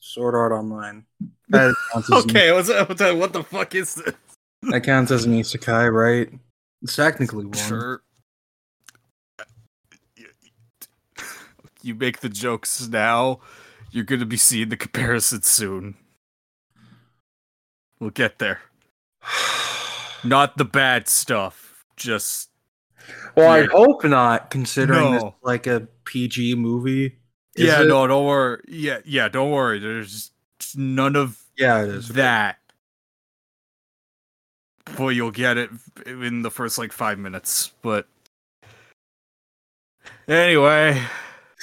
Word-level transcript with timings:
Sword 0.00 0.36
Art 0.36 0.52
Online. 0.52 1.04
That 1.48 1.74
counts 1.92 2.12
as 2.12 2.24
Okay, 2.24 2.52
what's 2.52 2.68
what's 2.68 3.00
what 3.00 3.32
the 3.32 3.42
fuck 3.42 3.74
is 3.74 3.96
this? 3.96 4.14
that 4.70 4.82
counts 4.84 5.10
as 5.10 5.24
an 5.24 5.32
isekai, 5.32 5.92
right? 5.92 6.30
It's 6.82 6.94
technically 6.94 7.46
one. 7.46 7.54
Sure. 7.54 8.02
You 11.82 11.96
make 11.96 12.20
the 12.20 12.28
jokes 12.28 12.86
now. 12.86 13.40
You're 13.90 14.04
gonna 14.04 14.26
be 14.26 14.36
seeing 14.36 14.68
the 14.68 14.76
comparison 14.76 15.42
soon. 15.42 15.96
We'll 17.98 18.10
get 18.10 18.38
there. 18.38 18.60
Not 20.24 20.56
the 20.56 20.64
bad 20.64 21.08
stuff. 21.08 21.84
Just 21.96 22.50
well, 23.36 23.50
I 23.50 23.64
hope 23.64 24.04
not, 24.04 24.50
considering 24.50 25.12
this 25.12 25.22
No. 25.22 25.28
is 25.28 25.34
like 25.42 25.66
a 25.66 25.86
PG 26.04 26.54
movie. 26.56 27.18
Is 27.54 27.66
yeah, 27.66 27.82
it? 27.82 27.86
no, 27.86 28.06
don't 28.06 28.26
worry. 28.26 28.60
Yeah, 28.68 28.98
yeah, 29.04 29.28
don't 29.28 29.50
worry. 29.50 29.78
There's 29.78 30.30
none 30.74 31.16
of 31.16 31.38
Yeah, 31.56 31.82
it 31.84 31.88
is. 31.90 32.08
that. 32.10 32.58
Well, 34.98 35.10
you'll 35.12 35.30
get 35.30 35.56
it 35.58 35.70
in 36.06 36.42
the 36.42 36.50
first 36.50 36.78
like 36.78 36.92
five 36.92 37.18
minutes. 37.18 37.72
But 37.82 38.06
anyway, 40.28 41.02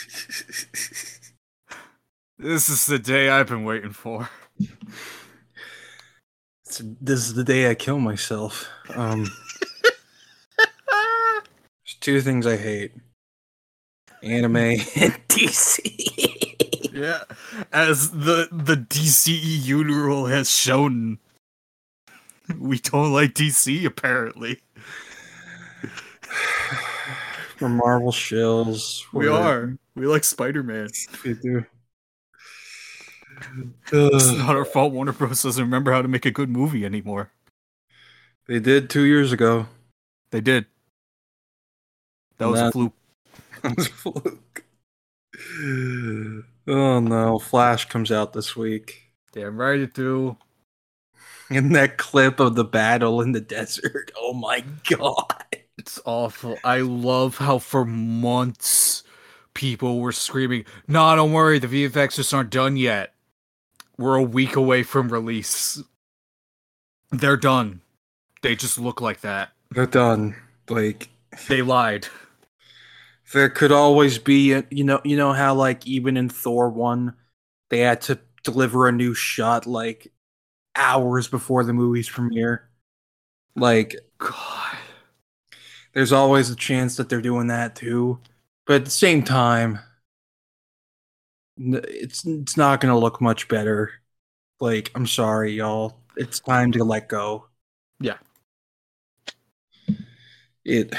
this 2.37 2.69
is 2.69 2.85
the 2.85 2.99
day 2.99 3.29
I've 3.29 3.47
been 3.47 3.63
waiting 3.63 3.91
for. 3.93 4.29
This 6.79 7.19
is 7.27 7.33
the 7.33 7.43
day 7.43 7.69
I 7.69 7.75
kill 7.75 7.99
myself. 7.99 8.67
Um, 8.95 9.23
there's 10.57 11.95
two 11.99 12.21
things 12.21 12.47
I 12.47 12.57
hate: 12.57 12.93
anime 14.21 14.55
and 14.57 15.19
DC. 15.27 15.79
Yeah, 16.93 17.23
as 17.71 18.11
the 18.11 18.47
the 18.51 18.75
DCEUneral 18.75 20.29
has 20.29 20.49
shown, 20.49 21.19
we 22.57 22.79
don't 22.79 23.13
like 23.13 23.33
DC 23.33 23.85
apparently. 23.85 24.61
We're 27.59 27.69
Marvel 27.69 28.11
shills. 28.11 29.01
We 29.13 29.29
We're- 29.29 29.37
are. 29.37 29.77
We 29.95 30.07
like 30.07 30.23
Spider 30.23 30.63
Man. 30.63 30.89
We 31.23 31.33
do. 31.35 31.63
It's 33.91 34.31
not 34.31 34.55
our 34.55 34.65
fault. 34.65 34.93
Warner 34.93 35.11
Bros. 35.13 35.43
doesn't 35.43 35.63
remember 35.63 35.91
how 35.91 36.01
to 36.01 36.07
make 36.07 36.25
a 36.25 36.31
good 36.31 36.49
movie 36.49 36.85
anymore. 36.85 37.31
they 38.47 38.59
did 38.59 38.89
two 38.89 39.03
years 39.03 39.31
ago. 39.31 39.67
They 40.31 40.41
did. 40.41 40.65
That 42.37 42.49
was 42.49 42.59
a 42.61 42.71
fluke. 42.71 42.93
That 43.61 43.77
was 43.77 43.87
a 43.87 43.91
fluke. 43.91 44.65
Oh 46.67 46.99
no! 46.99 47.39
Flash 47.39 47.85
comes 47.89 48.11
out 48.11 48.33
this 48.33 48.55
week. 48.55 49.11
Damn 49.31 49.57
right 49.57 49.79
it 49.79 49.93
do. 49.93 50.37
And 51.49 51.75
that 51.75 51.97
clip 51.97 52.39
of 52.39 52.55
the 52.55 52.63
battle 52.63 53.21
in 53.21 53.31
the 53.31 53.41
desert. 53.41 54.11
Oh 54.17 54.33
my 54.33 54.63
god! 54.89 55.45
It's 55.77 55.99
awful. 56.05 56.57
I 56.63 56.81
love 56.81 57.37
how 57.37 57.57
for 57.59 57.85
months 57.85 59.03
people 59.53 59.99
were 59.99 60.11
screaming, 60.11 60.65
"Nah, 60.87 61.15
don't 61.15 61.33
worry, 61.33 61.59
the 61.59 61.67
VFX 61.67 62.15
just 62.15 62.33
aren't 62.33 62.49
done 62.49 62.77
yet. 62.77 63.13
We're 63.97 64.15
a 64.15 64.23
week 64.23 64.55
away 64.55 64.83
from 64.83 65.09
release. 65.09 65.81
They're 67.11 67.37
done. 67.37 67.81
They 68.41 68.55
just 68.55 68.77
look 68.79 69.01
like 69.01 69.21
that. 69.21 69.49
They're 69.71 69.85
done. 69.85 70.35
Like 70.69 71.09
They 71.47 71.61
lied. 71.61 72.07
there 73.33 73.49
could 73.49 73.71
always 73.71 74.17
be, 74.17 74.53
a, 74.53 74.65
you 74.69 74.83
know, 74.83 75.01
you 75.03 75.15
know 75.17 75.33
how 75.33 75.53
like 75.55 75.85
even 75.87 76.17
in 76.17 76.29
Thor 76.29 76.69
one, 76.69 77.13
they 77.69 77.79
had 77.79 78.01
to 78.01 78.19
deliver 78.43 78.87
a 78.87 78.91
new 78.91 79.13
shot 79.13 79.65
like 79.65 80.11
hours 80.75 81.27
before 81.27 81.63
the 81.63 81.73
movie's 81.73 82.09
premiere. 82.09 82.67
Like 83.55 83.95
God. 84.17 84.77
there's 85.93 86.11
always 86.11 86.49
a 86.49 86.55
chance 86.55 86.97
that 86.97 87.09
they're 87.09 87.21
doing 87.21 87.47
that 87.47 87.75
too, 87.75 88.19
but 88.65 88.77
at 88.77 88.85
the 88.85 88.91
same 88.91 89.23
time, 89.23 89.79
it's 91.57 92.25
it's 92.25 92.57
not 92.57 92.81
gonna 92.81 92.97
look 92.97 93.21
much 93.21 93.47
better. 93.47 93.91
Like 94.59 94.91
I'm 94.95 95.07
sorry, 95.07 95.53
y'all. 95.53 95.97
It's 96.15 96.39
time 96.39 96.71
to 96.73 96.83
let 96.83 97.09
go. 97.09 97.47
Yeah. 97.99 98.17
It 100.65 100.93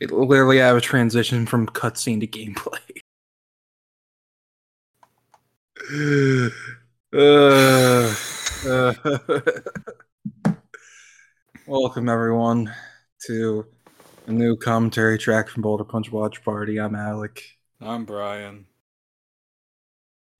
it 0.00 0.10
literally 0.10 0.58
have 0.58 0.76
a 0.76 0.80
transition 0.80 1.46
from 1.46 1.66
cutscene 1.66 2.20
to 2.20 2.26
gameplay. 2.26 2.80
Uh, 7.12 8.12
uh, 8.66 8.92
welcome 11.66 12.08
everyone 12.08 12.70
to 13.24 13.64
a 14.26 14.32
new 14.32 14.56
commentary 14.56 15.16
track 15.16 15.48
from 15.48 15.62
Boulder 15.62 15.84
Punch 15.84 16.10
Watch 16.10 16.44
Party. 16.44 16.78
I'm 16.78 16.96
Alec, 16.96 17.42
I'm 17.80 18.04
Brian. 18.04 18.66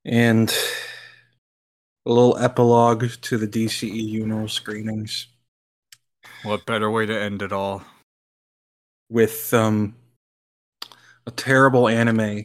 And 0.07 0.49
a 2.07 2.11
little 2.11 2.39
epilogue 2.39 3.05
to 3.21 3.37
the 3.37 3.47
DCEUneral 3.47 4.49
screenings 4.49 5.27
What 6.41 6.65
better 6.65 6.91
way 6.91 7.05
to 7.05 7.15
end 7.21 7.43
it 7.43 7.53
all? 7.53 7.85
with 9.09 9.53
um 9.55 9.95
a 11.27 11.31
terrible 11.31 11.89
anime 11.89 12.45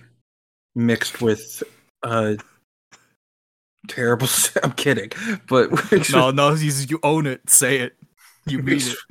mixed 0.75 1.21
with 1.21 1.63
uh 2.03 2.35
terrible. 3.87 4.27
I'm 4.63 4.73
kidding, 4.73 5.11
but 5.47 5.69
No, 6.09 6.31
no, 6.31 6.53
you, 6.53 6.71
you 6.87 6.99
own 7.03 7.25
it. 7.27 7.49
Say 7.49 7.79
it. 7.79 7.95
You 8.45 8.59
mean 8.59 8.87
it. 8.87 9.05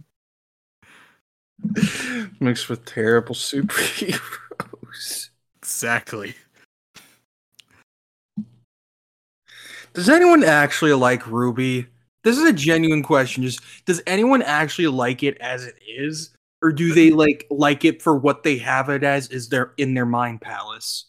mixed 2.40 2.68
with 2.68 2.84
terrible 2.84 3.34
superheroes. 3.34 5.30
Exactly. 5.62 6.34
Does 9.94 10.08
anyone 10.08 10.44
actually 10.44 10.92
like 10.94 11.22
RWBY? 11.22 11.86
This 12.22 12.38
is 12.38 12.44
a 12.44 12.52
genuine 12.52 13.02
question. 13.02 13.42
Just 13.42 13.60
does 13.86 14.02
anyone 14.06 14.42
actually 14.42 14.88
like 14.88 15.22
it 15.22 15.38
as 15.38 15.64
it 15.64 15.76
is, 15.86 16.30
or 16.62 16.72
do 16.72 16.92
they 16.92 17.10
like 17.10 17.46
like 17.50 17.84
it 17.84 18.02
for 18.02 18.16
what 18.16 18.42
they 18.42 18.58
have 18.58 18.88
it 18.90 19.02
as? 19.04 19.28
Is 19.28 19.48
their 19.48 19.72
in 19.78 19.94
their 19.94 20.06
mind 20.06 20.40
palace? 20.40 21.06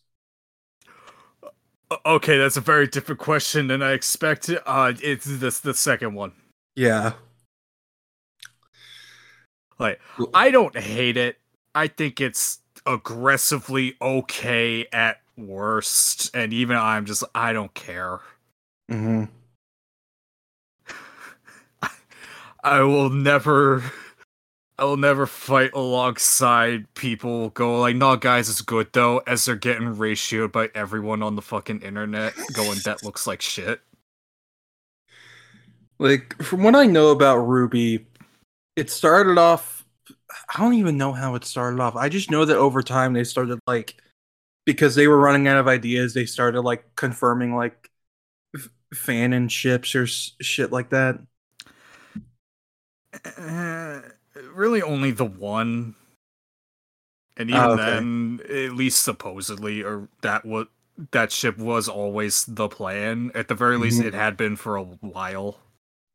Okay, 2.06 2.38
that's 2.38 2.56
a 2.58 2.62
very 2.62 2.88
different 2.88 3.20
question 3.20 3.68
than 3.68 3.82
I 3.82 3.92
expected. 3.92 4.60
Uh, 4.66 4.94
it's 5.02 5.26
this 5.26 5.60
the 5.60 5.74
second 5.74 6.14
one. 6.16 6.34
Yeah, 6.76 7.14
Like, 9.80 10.00
I 10.34 10.52
don't 10.52 10.78
hate 10.78 11.18
it. 11.18 11.38
I 11.74 11.88
think 11.88 12.22
it's 12.22 12.60
aggressively 12.86 13.96
okay 14.02 14.86
at 14.92 15.22
worst, 15.38 16.32
and 16.36 16.54
even 16.54 16.78
I'm 16.78 17.06
just 17.06 17.24
I 17.34 17.54
don't 17.54 17.74
care. 17.74 18.20
Hmm 18.92 19.26
I 22.64 22.82
will 22.82 23.10
never 23.10 23.84
I 24.78 24.84
will 24.84 24.98
never 24.98 25.26
fight 25.28 25.74
alongside 25.74 26.92
people 26.96 27.50
go 27.50 27.80
like, 27.80 27.96
no 27.96 28.16
guys, 28.16 28.50
it's 28.50 28.62
good 28.62 28.88
though, 28.94 29.20
as 29.28 29.46
they're 29.46 29.56
getting 29.56 29.96
ratioed 29.96 30.52
by 30.52 30.70
everyone 30.74 31.22
on 31.24 31.36
the 31.36 31.42
fucking 31.42 31.82
internet 31.82 32.34
going 32.54 32.80
that 32.86 33.04
looks 33.04 33.28
like 33.28 33.42
shit. 33.42 33.82
Like 36.00 36.42
from 36.42 36.64
what 36.64 36.76
I 36.76 36.86
know 36.86 37.10
about 37.10 37.38
RWBY, 37.38 38.06
it 38.76 38.90
started 38.90 39.38
off. 39.38 39.86
I 40.56 40.60
don't 40.60 40.74
even 40.74 40.98
know 40.98 41.14
how 41.14 41.36
it 41.36 41.46
started 41.46 41.80
off. 41.80 41.96
I 41.96 42.10
just 42.10 42.32
know 42.32 42.46
that 42.46 42.58
over 42.58 42.82
time 42.82 43.14
they 43.14 43.24
started 43.24 43.60
like 43.68 44.02
because 44.66 44.96
they 44.96 45.08
were 45.08 45.20
running 45.20 45.48
out 45.48 45.58
of 45.58 45.68
ideas. 45.68 46.14
They 46.14 46.26
started 46.26 46.62
like 46.62 46.96
confirming 46.96 47.56
like 47.56 47.91
f- 48.92 48.98
fan 48.98 49.34
and 49.34 49.52
ships 49.52 49.96
or 49.96 50.06
shit 50.08 50.72
like 50.72 50.90
that. 50.90 51.20
Uh, 53.38 54.02
really 54.54 54.82
only 54.82 55.12
the 55.12 55.26
one. 55.26 55.96
And 57.38 57.50
even 57.50 57.62
Oh, 57.62 57.72
okay. 57.74 57.84
then, 57.86 58.40
at 58.50 58.74
least 58.76 59.04
supposedly, 59.04 59.82
or 59.84 60.10
that 60.22 60.46
what 60.46 60.68
that 61.12 61.32
ship 61.32 61.58
was 61.58 61.88
always 61.88 62.46
the 62.46 62.68
plan. 62.68 63.32
At 63.34 63.48
the 63.48 63.56
very 63.56 63.78
least, 63.78 64.02
Mhm. 64.02 64.06
it 64.06 64.14
had 64.14 64.38
been 64.38 64.56
for 64.56 64.76
a 64.76 64.84
while. 64.84 65.60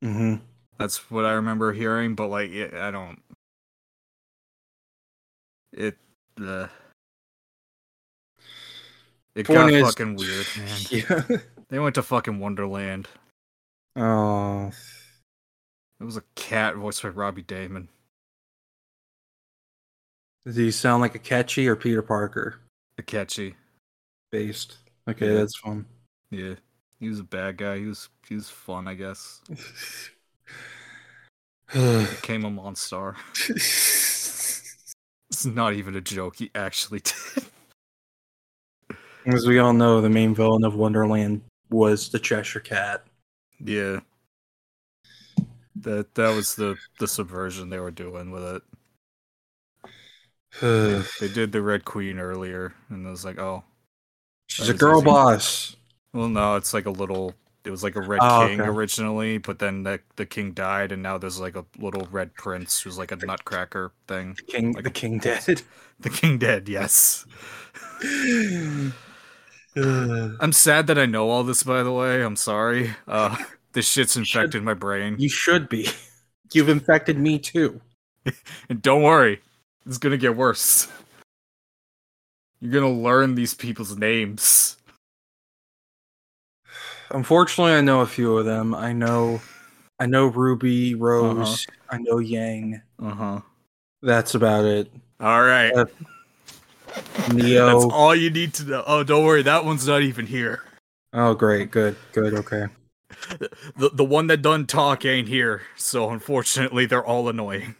Mm-hmm. 0.04 0.44
That's 0.78 1.10
what 1.10 1.24
I 1.24 1.32
remember 1.32 1.72
hearing, 1.72 2.14
but 2.14 2.28
like, 2.28 2.50
I 2.52 2.90
don't. 2.90 3.20
It, 5.72 5.96
uh, 6.40 6.68
it 9.34 9.46
got 9.46 9.56
Point 9.64 9.74
is- 9.76 9.86
fucking 9.86 10.16
weird, 10.16 10.46
man. 10.56 10.78
Yeah. 10.90 11.38
They 11.68 11.78
went 11.78 11.94
to 11.96 12.02
fucking 12.02 12.38
Wonderland. 12.38 13.08
oh. 13.96 14.70
It 15.98 16.04
was 16.04 16.18
a 16.18 16.22
cat 16.34 16.76
voiced 16.76 17.02
by 17.02 17.08
Robbie 17.08 17.42
Daymond. 17.42 17.88
Does 20.44 20.56
he 20.56 20.70
sound 20.70 21.00
like 21.00 21.14
Akechi 21.14 21.66
or 21.66 21.74
Peter 21.74 22.02
Parker 22.02 22.60
Akechi. 23.00 23.54
based? 24.30 24.76
Okay, 25.08 25.28
Yeah. 25.28 25.34
that's 25.38 25.56
fun. 25.56 25.86
Yeah. 26.30 26.54
He 27.00 27.08
was 27.08 27.20
a 27.20 27.24
bad 27.24 27.56
guy. 27.56 27.78
He 27.78 27.86
was 27.86 28.10
he 28.28 28.34
was 28.34 28.50
fun, 28.50 28.86
I 28.86 28.94
guess. 28.94 29.40
Became 31.72 32.44
a 32.44 32.50
monster. 32.50 33.16
It's 35.28 35.44
not 35.44 35.74
even 35.74 35.96
a 35.96 36.00
joke. 36.00 36.36
He 36.36 36.50
actually 36.54 37.00
did. 37.04 37.44
As 39.26 39.44
we 39.46 39.58
all 39.58 39.72
know, 39.72 40.00
the 40.00 40.08
main 40.08 40.34
villain 40.34 40.64
of 40.64 40.74
Wonderland 40.76 41.42
was 41.70 42.08
the 42.08 42.18
Cheshire 42.18 42.60
Cat. 42.60 43.04
Yeah. 43.60 44.00
That 45.76 46.14
that 46.14 46.34
was 46.34 46.54
the 46.54 46.76
the 46.98 47.06
subversion 47.08 47.68
they 47.68 47.78
were 47.78 47.90
doing 47.90 48.30
with 48.30 48.44
it. 48.44 48.62
They, 50.60 51.02
they 51.26 51.32
did 51.32 51.52
the 51.52 51.60
Red 51.62 51.84
Queen 51.84 52.18
earlier, 52.18 52.74
and 52.88 53.06
it 53.06 53.10
was 53.10 53.24
like, 53.24 53.38
oh, 53.38 53.62
She's 54.48 54.68
a 54.68 54.74
girl 54.74 54.98
easy. 54.98 55.04
boss. 55.04 55.76
well, 56.12 56.28
no, 56.28 56.56
it's 56.56 56.72
like 56.72 56.86
a 56.86 56.90
little. 56.90 57.34
It 57.64 57.70
was 57.70 57.82
like 57.82 57.96
a 57.96 58.00
Red 58.00 58.20
Oh, 58.22 58.46
King 58.48 58.60
okay. 58.60 58.70
originally, 58.70 59.38
but 59.38 59.58
then 59.58 59.82
the 59.82 60.00
the 60.16 60.24
king 60.24 60.52
died, 60.52 60.92
and 60.92 61.02
now 61.02 61.18
there's 61.18 61.40
like 61.40 61.56
a 61.56 61.64
little 61.78 62.06
Red 62.10 62.32
Prince 62.34 62.80
who's 62.80 62.96
like 62.96 63.12
a 63.12 63.16
nutcracker 63.16 63.92
thing. 64.08 64.34
The 64.36 64.42
king, 64.44 64.72
Like 64.72 64.84
the 64.84 64.90
a- 64.90 64.92
king 64.92 65.18
dead. 65.22 65.62
The 66.00 66.10
king 66.10 66.38
dead, 66.38 66.68
yes. 66.68 67.26
I'm 69.76 70.52
sad 70.52 70.86
that 70.86 70.98
I 70.98 71.06
know 71.06 71.28
all 71.28 71.42
this. 71.42 71.62
By 71.62 71.82
the 71.82 71.92
way, 71.92 72.22
I'm 72.22 72.36
sorry. 72.36 72.94
Uh, 73.06 73.36
this 73.72 73.86
shit's 73.88 74.12
should- 74.12 74.20
infected 74.20 74.62
my 74.62 74.74
brain, 74.74 75.16
you 75.18 75.28
should 75.28 75.68
be. 75.68 75.88
You've 76.52 76.68
infected 76.68 77.18
me 77.18 77.38
too. 77.38 77.80
and 78.68 78.80
don't 78.80 79.02
worry, 79.02 79.40
it's 79.86 79.98
gonna 79.98 80.16
get 80.16 80.36
worse. 80.36 80.88
You're 82.60 82.72
gonna 82.72 82.92
learn 82.92 83.34
these 83.34 83.52
people's 83.54 83.96
names. 83.98 84.76
Unfortunately, 87.10 87.72
I 87.74 87.80
know 87.82 88.00
a 88.00 88.06
few 88.06 88.36
of 88.38 88.44
them. 88.44 88.74
I 88.74 88.92
know, 88.92 89.40
I 90.00 90.06
know 90.06 90.26
Ruby, 90.26 90.94
Rose. 90.94 91.66
I 91.90 91.98
know 91.98 92.18
Yang. 92.18 92.80
Uh 93.00 93.10
huh. 93.10 93.40
That's 94.02 94.34
about 94.34 94.64
it. 94.64 94.90
All 95.20 95.42
right. 95.42 95.72
Uh, 95.72 95.86
Neo. 97.32 97.66
That's 97.66 97.92
all 97.92 98.14
you 98.14 98.30
need 98.30 98.54
to 98.54 98.64
know. 98.64 98.84
Oh, 98.86 99.02
don't 99.02 99.24
worry, 99.24 99.42
that 99.42 99.64
one's 99.64 99.86
not 99.86 100.02
even 100.02 100.26
here. 100.26 100.62
Oh, 101.12 101.34
great, 101.34 101.70
good, 101.70 101.96
good, 102.12 102.34
okay. 102.34 102.66
The 103.78 103.90
the 103.92 104.04
one 104.04 104.26
that 104.26 104.42
done 104.42 104.66
talk 104.66 105.04
ain't 105.04 105.28
here, 105.28 105.62
so 105.76 106.10
unfortunately 106.10 106.86
they're 106.86 107.04
all 107.04 107.28
annoying. 107.28 107.74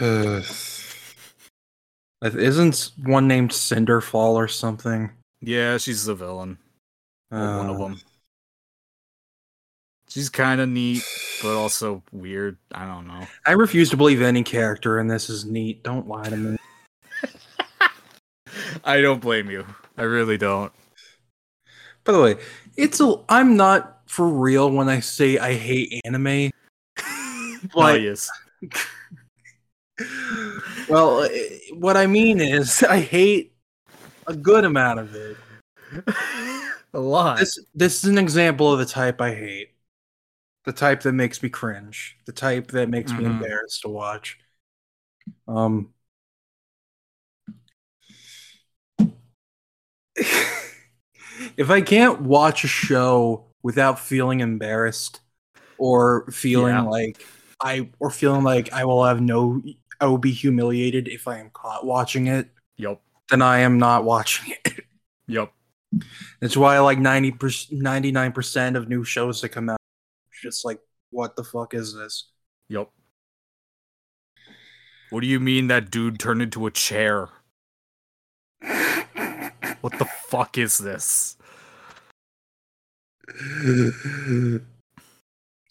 Isn't 2.22 2.90
one 3.02 3.28
named 3.28 3.52
Cinder 3.52 4.00
Fall 4.00 4.36
or 4.36 4.48
something? 4.48 5.10
Yeah, 5.40 5.78
she's 5.78 6.04
the 6.04 6.14
villain. 6.14 6.58
or 7.30 7.38
one 7.38 7.70
of 7.70 7.76
Uh, 7.80 7.84
them. 7.84 8.00
She's 10.08 10.28
kind 10.28 10.60
of 10.60 10.68
neat, 10.68 11.02
but 11.42 11.54
also 11.54 12.02
weird. 12.10 12.56
I 12.72 12.84
don't 12.86 13.06
know. 13.06 13.26
I 13.46 13.52
refuse 13.52 13.90
to 13.90 13.96
believe 13.96 14.20
any 14.22 14.42
character 14.42 14.98
in 14.98 15.06
this 15.06 15.30
is 15.30 15.44
neat. 15.44 15.82
Don't 15.84 16.08
lie 16.08 16.28
to 16.28 16.36
me. 16.36 16.58
I 18.84 19.00
don't 19.00 19.20
blame 19.20 19.50
you. 19.50 19.66
I 19.96 20.02
really 20.02 20.38
don't. 20.38 20.72
By 22.04 22.12
the 22.12 22.20
way, 22.22 22.36
it's 22.76 23.00
a. 23.00 23.14
I'm 23.28 23.56
not 23.56 24.00
for 24.06 24.26
real 24.26 24.70
when 24.70 24.88
I 24.88 25.00
say 25.00 25.38
I 25.38 25.54
hate 25.54 26.00
anime. 26.04 26.50
oh, 26.98 27.58
Like- 27.74 28.02
yes. 28.02 28.30
well, 30.88 31.22
eh, 31.24 31.58
what 31.74 31.96
I 31.96 32.06
mean 32.06 32.40
is 32.40 32.82
I 32.88 33.00
hate 33.00 33.52
a 34.26 34.34
good 34.34 34.64
amount 34.64 35.00
of 35.00 35.14
it. 35.14 35.36
a 36.94 37.00
lot. 37.00 37.38
This 37.38 37.58
this 37.74 38.02
is 38.04 38.10
an 38.10 38.18
example 38.18 38.72
of 38.72 38.78
the 38.78 38.86
type 38.86 39.20
I 39.20 39.34
hate. 39.34 39.70
The 40.64 40.72
type 40.72 41.02
that 41.02 41.12
makes 41.12 41.42
me 41.42 41.48
cringe. 41.48 42.18
The 42.26 42.32
type 42.32 42.68
that 42.72 42.88
makes 42.88 43.12
me 43.12 43.24
Mhm. 43.24 43.30
embarrassed 43.30 43.82
to 43.82 43.88
watch. 43.88 44.38
Um 45.48 45.92
If 51.56 51.70
I 51.70 51.80
can't 51.80 52.20
watch 52.22 52.64
a 52.64 52.68
show 52.68 53.46
without 53.62 53.98
feeling 53.98 54.40
embarrassed 54.40 55.20
or 55.78 56.30
feeling 56.30 56.74
Yeah. 56.74 56.82
like 56.82 57.24
I 57.62 57.88
or 57.98 58.10
feeling 58.10 58.44
like 58.44 58.72
I 58.72 58.84
will 58.84 59.04
have 59.04 59.20
no 59.20 59.60
I 60.00 60.06
will 60.06 60.18
be 60.18 60.32
humiliated 60.32 61.08
if 61.08 61.28
I 61.28 61.38
am 61.38 61.50
caught 61.50 61.84
watching 61.84 62.26
it, 62.26 62.48
Yep. 62.76 63.00
then 63.30 63.42
I 63.42 63.58
am 63.60 63.78
not 63.78 64.04
watching 64.04 64.54
it. 64.64 64.84
yep. 65.26 65.52
That's 66.40 66.56
why 66.56 66.78
like 66.78 66.98
90 66.98 67.32
99% 67.32 68.76
of 68.76 68.88
new 68.88 69.02
shows 69.04 69.40
that 69.40 69.48
come 69.50 69.68
out 69.68 69.78
just 70.42 70.64
like 70.64 70.80
what 71.10 71.36
the 71.36 71.44
fuck 71.44 71.74
is 71.74 71.94
this? 71.94 72.30
Yep. 72.68 72.90
What 75.10 75.20
do 75.20 75.26
you 75.26 75.40
mean 75.40 75.66
that 75.66 75.90
dude 75.90 76.18
turned 76.20 76.40
into 76.40 76.66
a 76.66 76.70
chair? 76.70 77.28
What 79.80 79.98
the 79.98 80.04
fuck 80.04 80.58
is 80.58 80.78
this? 80.78 81.36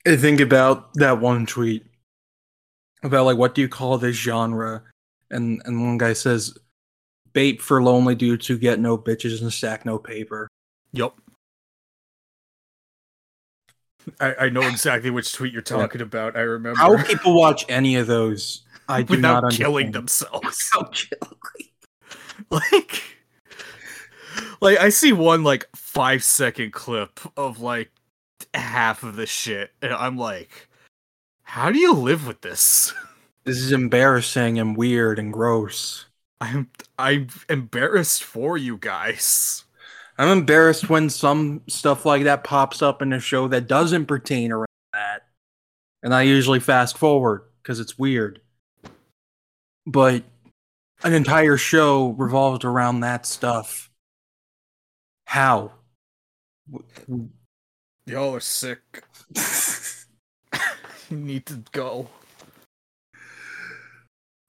I 0.05 0.15
think 0.15 0.39
about 0.39 0.93
that 0.95 1.19
one 1.19 1.45
tweet 1.45 1.85
about 3.03 3.25
like 3.25 3.37
what 3.37 3.55
do 3.55 3.61
you 3.61 3.69
call 3.69 3.97
this 3.97 4.15
genre? 4.15 4.83
And 5.29 5.61
and 5.65 5.85
one 5.85 5.97
guy 5.97 6.13
says 6.13 6.57
bait 7.33 7.61
for 7.61 7.81
lonely 7.83 8.15
dudes 8.15 8.47
who 8.47 8.57
get 8.57 8.79
no 8.79 8.97
bitches 8.97 9.41
and 9.41 9.51
stack 9.53 9.85
no 9.85 9.99
paper. 9.99 10.47
Yup. 10.91 11.19
I, 14.19 14.35
I 14.41 14.49
know 14.49 14.61
exactly 14.67 15.09
which 15.09 15.33
tweet 15.33 15.53
you're 15.53 15.61
talking 15.61 16.01
about. 16.01 16.35
I 16.35 16.41
remember. 16.41 16.79
How 16.79 17.01
people 17.03 17.35
watch 17.35 17.65
any 17.69 17.95
of 17.95 18.07
those? 18.07 18.63
I 18.87 19.03
do 19.03 19.15
without 19.17 19.43
not 19.43 19.51
killing 19.51 19.87
understand. 19.87 20.31
themselves. 20.41 20.71
Without 20.73 20.93
killing. 20.95 21.69
like 22.49 23.18
like 24.61 24.77
i 24.79 24.89
see 24.89 25.13
one 25.13 25.43
like 25.43 25.67
five 25.75 26.23
second 26.23 26.73
clip 26.73 27.19
of 27.37 27.59
like 27.59 27.91
half 28.53 29.03
of 29.03 29.15
the 29.15 29.25
shit 29.25 29.71
and 29.81 29.93
i'm 29.93 30.17
like 30.17 30.67
how 31.43 31.71
do 31.71 31.79
you 31.79 31.93
live 31.93 32.27
with 32.27 32.41
this 32.41 32.93
This 33.45 33.57
is 33.57 33.71
embarrassing 33.71 34.59
and 34.59 34.77
weird 34.77 35.17
and 35.17 35.33
gross. 35.33 36.05
i'm 36.41 36.69
i'm 36.99 37.29
embarrassed 37.49 38.23
for 38.23 38.57
you 38.57 38.77
guys 38.77 39.63
I'm 40.19 40.37
embarrassed 40.37 40.89
when 40.89 41.09
some 41.09 41.61
stuff 41.69 42.05
like 42.05 42.25
that 42.25 42.43
pops 42.43 42.81
up 42.81 43.01
in 43.01 43.13
a 43.13 43.21
show 43.21 43.47
that 43.47 43.67
doesn't 43.69 44.07
pertain 44.07 44.51
around 44.51 44.67
that. 44.91 45.21
And 46.03 46.13
I 46.13 46.23
usually 46.23 46.59
fast 46.59 46.97
forward 46.97 47.43
because 47.63 47.79
it's 47.79 47.97
weird. 47.97 48.41
But 49.85 50.25
an 51.03 51.13
entire 51.13 51.55
show 51.55 52.09
revolved 52.09 52.65
around 52.65 52.99
that 52.99 53.25
stuff. 53.25 53.88
How? 55.29 55.73
y'all 58.07 58.33
are 58.33 58.39
sick 58.39 59.03
you 61.11 61.17
need 61.17 61.45
to 61.45 61.63
go 61.71 62.09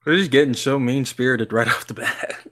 We're 0.07 0.17
just 0.17 0.31
getting 0.31 0.55
so 0.55 0.79
mean 0.79 1.05
spirited 1.05 1.53
right 1.53 1.69
off 1.75 1.87
the 1.87 1.93
bat. 1.93 2.47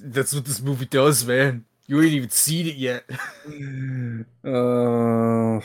that's 0.00 0.32
what 0.32 0.44
this 0.44 0.60
movie 0.60 0.86
does 0.86 1.24
man 1.26 1.64
you 1.88 2.00
ain't 2.00 2.12
even 2.12 2.30
seen 2.30 2.68
it 2.68 2.76
yet 2.76 3.04
Uh, 4.44 5.60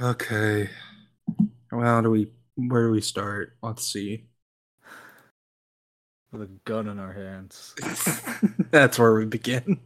okay. 0.00 0.70
Well, 1.72 1.80
how 1.86 2.00
do 2.00 2.10
we? 2.10 2.30
Where 2.56 2.86
do 2.86 2.92
we 2.92 3.00
start? 3.00 3.56
Let's 3.62 3.86
see. 3.86 4.26
With 6.38 6.48
a 6.48 6.60
gun 6.64 6.88
in 6.88 6.98
our 6.98 7.12
hands 7.12 7.74
That's 8.70 8.98
where 8.98 9.14
we 9.14 9.24
begin. 9.26 9.78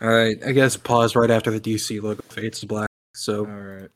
All 0.00 0.08
right, 0.08 0.36
I 0.44 0.52
guess 0.52 0.76
pause 0.76 1.14
right 1.16 1.30
after 1.30 1.50
the 1.56 1.60
DC 1.60 2.02
logo 2.02 2.22
fades 2.28 2.60
to 2.60 2.66
black. 2.66 2.88
So 3.14 3.46
all 3.46 3.52
right 3.52 3.88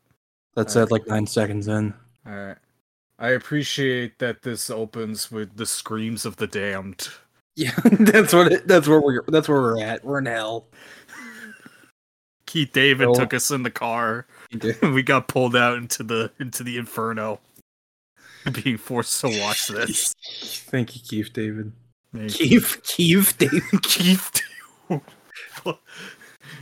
that's 0.54 0.74
all 0.76 0.82
at 0.84 0.90
like 0.90 1.06
nine 1.06 1.26
seconds 1.26 1.68
in. 1.68 1.92
all 2.26 2.32
right 2.32 2.56
i 3.20 3.28
appreciate 3.30 4.18
that 4.18 4.42
this 4.42 4.70
opens 4.70 5.30
with 5.30 5.56
the 5.56 5.66
screams 5.66 6.24
of 6.24 6.36
the 6.36 6.46
damned 6.46 7.08
Yeah, 7.56 7.72
that's 7.98 8.32
what. 8.32 8.52
It, 8.52 8.68
that's 8.68 8.86
where 8.86 9.00
we're. 9.00 9.24
That's 9.28 9.48
where 9.48 9.60
we're 9.60 9.82
at. 9.82 10.04
We're 10.04 10.18
in 10.20 10.26
hell. 10.26 10.66
Keith 12.46 12.72
David 12.72 13.08
Oh. 13.08 13.14
took 13.14 13.34
us 13.34 13.50
in 13.50 13.62
the 13.64 13.70
car. 13.70 14.26
We 14.82 15.02
got 15.02 15.26
pulled 15.28 15.56
out 15.56 15.76
into 15.76 16.04
the 16.04 16.30
into 16.38 16.62
the 16.62 16.78
inferno, 16.78 17.40
being 18.64 18.76
forced 18.76 19.20
to 19.20 19.28
watch 19.40 19.68
this. 19.68 20.14
Thank 20.70 20.94
you, 20.94 21.02
Keith 21.06 21.32
David. 21.32 21.72
Thank 22.14 22.40
you. 22.40 22.60
Keith, 22.60 22.80
Keith 22.84 23.38
David. 23.38 23.62
Keith, 23.82 24.42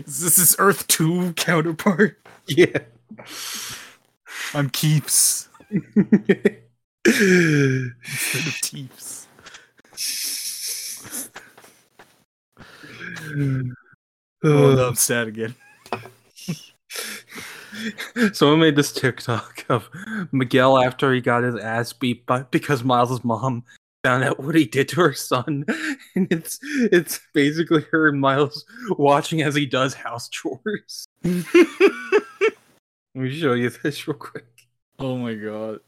Is 0.04 0.20
this 0.20 0.36
his 0.36 0.56
Earth 0.58 0.86
2 0.88 1.34
counterpart? 1.34 2.18
Yeah. 2.48 2.78
I'm 4.54 4.70
Keeps 4.70 5.48
instead 5.70 6.62
of 8.46 8.60
Teeps. 8.62 9.26
Oh, 14.44 14.74
no, 14.74 14.88
I'm 14.88 14.94
sad 14.94 15.28
again. 15.28 15.54
Someone 18.32 18.60
made 18.60 18.76
this 18.76 18.92
TikTok 18.92 19.64
of 19.68 19.88
Miguel 20.32 20.78
after 20.78 21.12
he 21.12 21.20
got 21.20 21.44
his 21.44 21.56
ass 21.56 21.92
beat 21.92 22.26
by 22.26 22.42
because 22.42 22.84
Miles' 22.84 23.24
mom 23.24 23.64
found 24.04 24.24
out 24.24 24.40
what 24.42 24.54
he 24.54 24.64
did 24.64 24.88
to 24.88 25.00
her 25.00 25.12
son, 25.12 25.64
and 26.14 26.28
it's 26.30 26.58
it's 26.62 27.20
basically 27.34 27.84
her 27.90 28.08
and 28.08 28.20
Miles 28.20 28.64
watching 28.90 29.42
as 29.42 29.54
he 29.54 29.66
does 29.66 29.94
house 29.94 30.28
chores. 30.28 31.06
Let 31.24 31.42
me 33.14 33.38
show 33.38 33.54
you 33.54 33.70
this 33.70 34.06
real 34.06 34.16
quick. 34.16 34.46
Oh 34.98 35.16
my 35.16 35.34
god. 35.34 35.80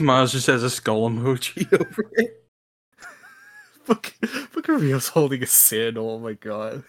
Miles 0.00 0.32
just 0.32 0.46
has 0.46 0.62
a 0.62 0.70
skull 0.70 1.08
emoji 1.10 1.72
over 1.80 2.10
it. 2.14 2.44
Look, 3.86 4.14
look 4.54 4.68
at 4.68 4.80
Rio's 4.80 5.08
holding 5.08 5.42
a 5.42 5.46
sandal. 5.46 6.10
Oh 6.10 6.18
my 6.18 6.34
god. 6.34 6.84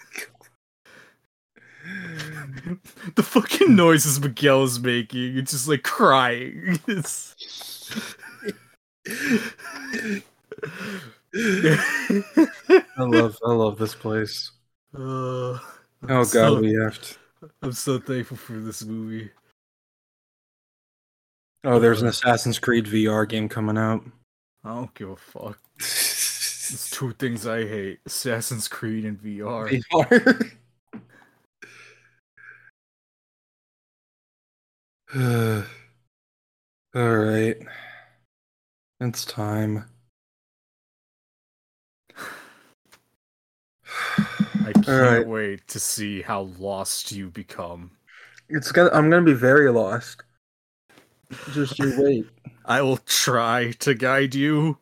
the 3.15 3.23
fucking 3.23 3.75
noises 3.75 4.19
Miguel 4.19 4.63
is 4.63 4.79
making, 4.79 5.37
it's 5.37 5.51
just 5.51 5.67
like 5.67 5.83
crying. 5.83 6.79
It's... 6.87 7.35
I 11.33 13.03
love 13.03 13.37
I 13.45 13.51
love 13.51 13.77
this 13.77 13.95
place. 13.95 14.51
Uh, 14.93 15.57
Oh 16.03 16.23
god, 16.25 16.25
so- 16.25 16.59
we 16.59 16.73
have 16.73 17.01
to. 17.01 17.15
I'm 17.63 17.71
so 17.71 17.99
thankful 17.99 18.37
for 18.37 18.53
this 18.59 18.83
movie. 18.83 19.31
Oh, 21.63 21.79
there's 21.79 22.01
an 22.01 22.07
Assassin's 22.07 22.57
Creed 22.57 22.85
VR 22.85 23.27
game 23.29 23.47
coming 23.47 23.77
out. 23.77 24.03
I 24.63 24.73
don't 24.73 24.93
give 24.95 25.09
a 25.09 25.15
fuck. 25.15 25.59
It's 25.77 26.89
two 26.91 27.13
things 27.13 27.45
I 27.45 27.67
hate: 27.67 27.99
Assassin's 28.05 28.67
Creed 28.67 29.05
and 29.05 29.21
VR. 29.21 29.81
VR. 29.91 30.51
All 36.95 37.17
right. 37.17 37.57
It's 38.99 39.25
time. 39.25 39.85
I 44.65 44.71
can't 44.73 44.87
Alright. 44.89 45.27
wait 45.27 45.67
to 45.67 45.79
see 45.79 46.21
how 46.21 46.41
lost 46.59 47.11
you 47.11 47.29
become. 47.29 47.91
It's 48.49 48.71
gonna 48.71 48.89
I'm 48.93 49.09
gonna 49.09 49.23
be 49.25 49.33
very 49.33 49.69
lost. 49.71 50.23
Just 51.53 51.77
you 51.79 51.93
wait. 51.97 52.25
I 52.65 52.81
will 52.81 52.97
try 52.97 53.71
to 53.79 53.93
guide 53.93 54.35
you, 54.35 54.77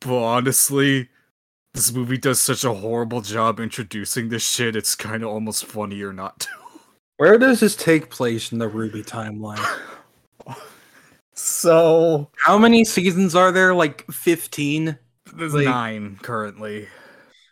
but 0.00 0.22
honestly, 0.22 1.08
this 1.74 1.92
movie 1.92 2.18
does 2.18 2.40
such 2.40 2.64
a 2.64 2.72
horrible 2.74 3.20
job 3.20 3.60
introducing 3.60 4.28
this 4.28 4.42
shit. 4.48 4.76
It's 4.76 4.94
kind 4.94 5.22
of 5.22 5.30
almost 5.30 5.64
funnier 5.66 6.12
not 6.12 6.40
to. 6.40 6.48
Where 7.16 7.38
does 7.38 7.60
this 7.60 7.76
take 7.76 8.10
place 8.10 8.50
in 8.52 8.58
the 8.58 8.68
RWBY 8.68 9.04
timeline? 9.06 9.78
So 11.34 12.28
How 12.44 12.58
many 12.58 12.84
seasons 12.84 13.34
are 13.34 13.52
there? 13.52 13.74
Like 13.74 14.10
15? 14.10 14.98
there's 15.34 15.54
Like- 15.54 15.64
nine 15.64 16.18
currently. 16.22 16.88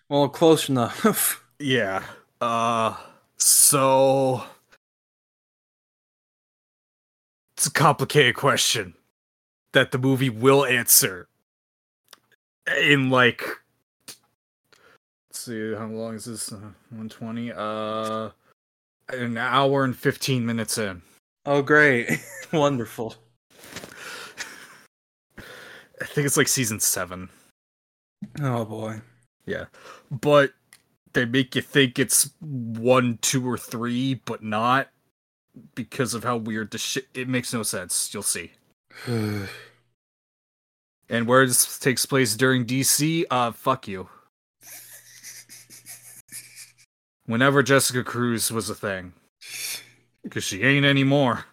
Well, 0.09 0.29
close 0.29 0.69
enough. 0.69 1.45
Yeah. 1.61 2.05
Uh 2.41 2.95
so 3.37 4.45
it's 7.59 7.67
a 7.67 7.73
complicated 7.73 8.37
question 8.37 8.95
that 9.73 9.91
the 9.91 9.99
movie 9.99 10.31
will 10.31 10.65
answer 10.65 11.27
in 12.81 13.11
like 13.11 13.43
let's 15.29 15.41
see 15.41 15.75
how 15.75 15.88
long 15.88 16.15
is 16.15 16.27
this 16.27 16.53
uh, 16.53 16.71
120 16.91 17.50
uh 17.50 18.31
an 19.09 19.37
hour 19.37 19.83
and 19.83 19.97
15 19.97 20.47
minutes 20.47 20.79
in 20.79 21.03
oh, 21.47 21.61
great. 21.61 22.09
Wonderful. 22.53 23.17
i 25.37 26.05
think 26.05 26.29
it's 26.29 26.37
like 26.37 26.47
season 26.47 26.79
7 26.79 27.29
Oh, 28.41 28.65
boy. 28.67 29.00
Yeah 29.47 29.65
but 30.12 30.53
they 31.12 31.25
make 31.25 31.57
you 31.57 31.62
think 31.62 31.99
it's 31.99 32.31
1 32.41 33.19
2 33.21 33.50
or 33.50 33.59
3 33.59 34.15
but 34.27 34.45
not 34.45 34.91
because 35.75 36.15
of 36.15 36.25
how 36.25 36.37
weird 36.37 36.71
the 36.71 36.79
shit 36.79 37.09
it 37.15 37.29
makes 37.29 37.53
no 37.53 37.62
sense 37.62 38.12
you'll 38.12 38.23
see 38.23 38.53
And 41.11 41.27
where 41.27 41.47
this 41.47 41.79
takes 41.79 42.05
place 42.05 42.37
during 42.37 42.67
DC, 42.67 43.25
uh, 43.31 43.53
fuck 43.53 43.88
you. 43.88 44.09
Whenever 47.25 47.62
Jessica 47.62 48.05
Cruz 48.05 48.53
was 48.53 48.69
a 48.69 48.75
thing. 48.75 49.12
Because 50.23 50.45
she 50.45 50.62
ain't 50.62 50.85
anymore. 50.85 51.47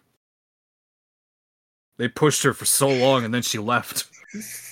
They 1.96 2.08
pushed 2.08 2.42
her 2.42 2.52
for 2.52 2.66
so 2.66 2.88
long 2.88 3.24
and 3.24 3.32
then 3.32 3.42
she 3.42 3.58
left. 3.58 4.08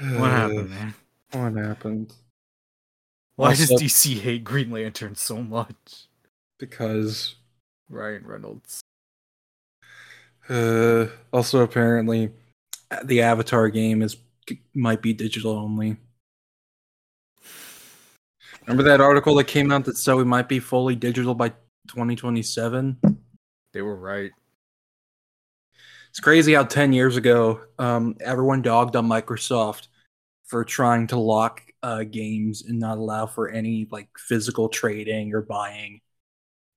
What 0.00 0.30
happened, 0.30 0.70
man? 0.70 0.94
What 1.32 1.54
happened? 1.54 2.14
Why 3.38 3.54
does 3.54 3.70
DC 3.70 4.18
hate 4.18 4.42
Green 4.42 4.72
Lantern 4.72 5.14
so 5.14 5.40
much? 5.44 6.08
Because 6.58 7.36
Ryan 7.88 8.26
Reynolds. 8.26 8.80
uh, 10.48 11.06
also 11.32 11.60
apparently 11.60 12.30
the 13.04 13.22
Avatar 13.22 13.68
game 13.68 14.02
is 14.02 14.16
might 14.74 15.00
be 15.02 15.12
digital 15.12 15.52
only. 15.52 15.98
Remember 18.66 18.82
that 18.82 19.00
article 19.00 19.36
that 19.36 19.44
came 19.44 19.70
out 19.70 19.84
that 19.84 19.96
said 19.96 20.14
we 20.16 20.24
might 20.24 20.48
be 20.48 20.58
fully 20.58 20.96
digital 20.96 21.32
by 21.36 21.50
2027? 21.86 22.98
They 23.72 23.82
were 23.82 23.94
right. 23.96 24.32
It's 26.10 26.18
crazy 26.18 26.54
how 26.54 26.64
10 26.64 26.92
years 26.92 27.16
ago, 27.16 27.60
um, 27.78 28.16
everyone 28.20 28.62
dogged 28.62 28.96
on 28.96 29.06
Microsoft 29.06 29.86
for 30.44 30.64
trying 30.64 31.06
to 31.08 31.16
lock 31.16 31.62
uh, 31.82 32.04
games 32.04 32.62
and 32.62 32.78
not 32.78 32.98
allow 32.98 33.26
for 33.26 33.48
any 33.48 33.86
like 33.90 34.08
physical 34.16 34.68
trading 34.68 35.34
or 35.34 35.42
buying. 35.42 36.00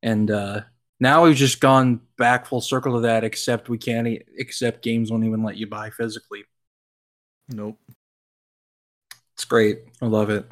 And 0.04 0.30
uh, 0.32 0.62
now 1.00 1.24
we've 1.24 1.36
just 1.36 1.60
gone 1.60 2.02
back 2.18 2.46
full 2.46 2.62
circle 2.62 2.96
to 2.96 3.02
that, 3.02 3.24
except 3.24 3.70
we 3.70 3.78
can't 3.78 4.08
e- 4.08 4.24
accept 4.40 4.84
games 4.84 5.12
won't 5.12 5.26
even 5.26 5.44
let 5.44 5.58
you 5.58 5.68
buy 5.68 5.90
physically. 5.90 6.44
Nope. 7.50 7.80
It's 9.34 9.46
great. 9.46 9.80
I 10.02 10.06
love 10.06 10.30
it. 10.30 10.48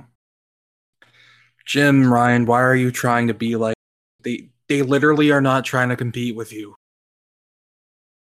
Jim, 1.65 2.12
Ryan, 2.12 2.46
why 2.46 2.62
are 2.62 2.75
you 2.75 2.91
trying 2.91 3.27
to 3.27 3.34
be 3.34 3.56
like 3.56 3.75
they 4.24 4.50
they 4.68 4.82
literally 4.82 5.32
are 5.32 5.41
not 5.41 5.65
trying 5.65 5.89
to 5.89 5.96
compete 5.96 6.36
with 6.36 6.51
you. 6.51 6.75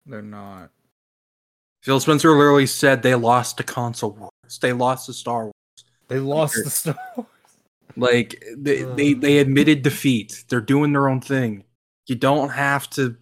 They're 0.06 0.22
not. 0.22 0.72
Phil 1.84 2.00
Spencer 2.00 2.32
literally 2.32 2.66
said 2.66 3.02
they 3.02 3.16
lost 3.16 3.58
to 3.58 3.64
console 3.64 4.12
wars. 4.12 4.60
They 4.62 4.74
lost 4.74 5.06
to 5.06 5.14
Star 5.14 5.44
Wars. 5.44 5.54
They 6.10 6.20
lost 6.20 6.56
the 6.64 6.70
Star 6.70 6.98
Wars. 7.16 7.28
Like 7.96 8.44
they, 8.58 8.84
they 8.84 9.14
they 9.14 9.38
admitted 9.40 9.82
defeat. 9.82 10.46
They're 10.50 10.62
doing 10.62 10.94
their 10.94 11.08
own 11.10 11.22
thing. 11.22 11.64
You 12.08 12.16
don't 12.16 12.50
have 12.50 12.90
to 12.92 13.18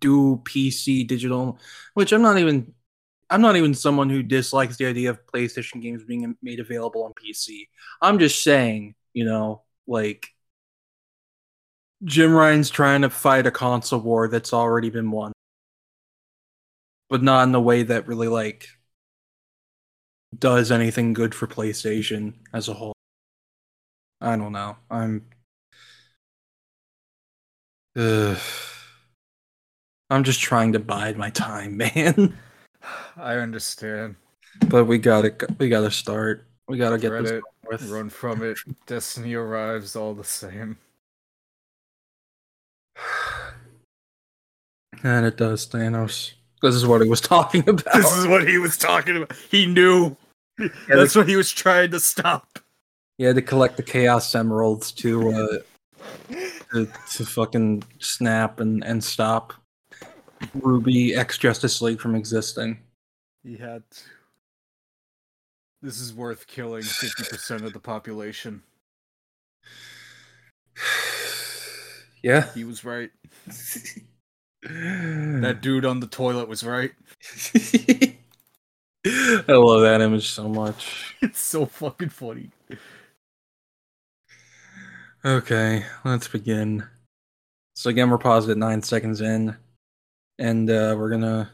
do 0.00 0.40
PC 0.44 1.06
digital, 1.06 1.58
which 1.94 2.12
I'm 2.12 2.22
not 2.22 2.38
even 2.38 2.72
I'm 3.30 3.40
not 3.40 3.56
even 3.56 3.74
someone 3.74 4.10
who 4.10 4.22
dislikes 4.22 4.76
the 4.76 4.86
idea 4.86 5.10
of 5.10 5.26
PlayStation 5.26 5.82
games 5.82 6.04
being 6.04 6.36
made 6.42 6.60
available 6.60 7.04
on 7.04 7.12
PC. 7.12 7.68
I'm 8.00 8.18
just 8.18 8.42
saying, 8.42 8.94
you 9.14 9.24
know, 9.24 9.62
like 9.86 10.28
Jim 12.04 12.32
Ryan's 12.32 12.70
trying 12.70 13.02
to 13.02 13.10
fight 13.10 13.46
a 13.46 13.50
console 13.50 14.00
war 14.00 14.28
that's 14.28 14.52
already 14.52 14.90
been 14.90 15.10
won. 15.10 15.32
But 17.08 17.22
not 17.22 17.44
in 17.44 17.52
the 17.52 17.60
way 17.60 17.84
that 17.84 18.06
really 18.06 18.28
like 18.28 18.68
does 20.38 20.70
anything 20.70 21.12
good 21.12 21.34
for 21.34 21.46
PlayStation 21.46 22.34
as 22.52 22.68
a 22.68 22.74
whole. 22.74 22.92
I 24.20 24.36
don't 24.36 24.52
know. 24.52 24.76
I'm. 24.90 25.26
Ugh. 27.96 28.38
I'm 30.10 30.24
just 30.24 30.40
trying 30.40 30.72
to 30.72 30.78
bide 30.78 31.16
my 31.16 31.30
time, 31.30 31.76
man. 31.78 32.36
I 33.16 33.34
understand. 33.36 34.16
but 34.68 34.84
we 34.84 34.98
gotta, 34.98 35.34
we 35.58 35.68
gotta 35.68 35.90
start. 35.90 36.46
We 36.68 36.78
gotta 36.78 36.98
get 36.98 37.10
this 37.10 37.32
Reddit, 37.32 37.34
over 37.34 37.42
with. 37.70 37.88
run 37.90 38.10
from 38.10 38.42
it. 38.42 38.58
Destiny 38.86 39.34
arrives 39.34 39.96
all 39.96 40.14
the 40.14 40.24
same. 40.24 40.78
And 45.02 45.26
it 45.26 45.36
does, 45.36 45.66
Thanos. 45.68 46.32
This 46.62 46.74
is 46.74 46.86
what 46.86 47.02
he 47.02 47.08
was 47.08 47.20
talking 47.22 47.68
about. 47.68 47.94
This 47.94 48.16
is 48.16 48.26
what 48.26 48.46
he 48.46 48.58
was 48.58 48.76
talking 48.76 49.16
about. 49.16 49.36
He 49.50 49.66
knew. 49.66 50.16
Yeah, 50.58 50.68
That's 50.88 51.14
what 51.14 51.28
he 51.28 51.36
was 51.36 51.50
trying 51.50 51.90
to 51.90 52.00
stop. 52.00 52.58
He 53.18 53.24
had 53.24 53.36
to 53.36 53.42
collect 53.42 53.76
the 53.76 53.82
Chaos 53.82 54.34
Emeralds 54.34 54.92
to 54.92 55.30
uh, 55.30 55.58
to, 56.72 56.88
to 57.12 57.26
fucking 57.26 57.82
snap 57.98 58.60
and, 58.60 58.84
and 58.84 59.02
stop 59.02 59.52
RWBY 60.58 61.16
X 61.16 61.38
Justice 61.38 61.80
League 61.80 62.00
from 62.00 62.14
existing. 62.14 62.78
He 63.42 63.56
had 63.56 63.82
to. 63.90 64.00
This 65.82 66.00
is 66.00 66.12
worth 66.12 66.46
killing 66.46 66.82
50% 66.82 67.64
of 67.64 67.72
the 67.72 67.80
population. 67.80 68.62
Yeah. 72.22 72.52
He 72.54 72.64
was 72.64 72.84
right. 72.84 73.10
That 74.68 75.60
dude 75.60 75.84
on 75.84 76.00
the 76.00 76.06
toilet 76.06 76.48
was 76.48 76.64
right. 76.64 76.92
I 79.06 79.52
love 79.52 79.82
that 79.82 80.00
image 80.00 80.30
so 80.30 80.48
much. 80.48 81.14
It's 81.22 81.40
so 81.40 81.66
fucking 81.66 82.10
funny. 82.10 82.50
Okay, 85.24 85.84
let's 86.04 86.28
begin. 86.28 86.84
So 87.74 87.90
again, 87.90 88.10
we're 88.10 88.18
paused 88.18 88.48
at 88.50 88.58
nine 88.58 88.82
seconds 88.82 89.20
in, 89.20 89.56
and 90.38 90.70
uh, 90.70 90.94
we're 90.96 91.10
gonna 91.10 91.50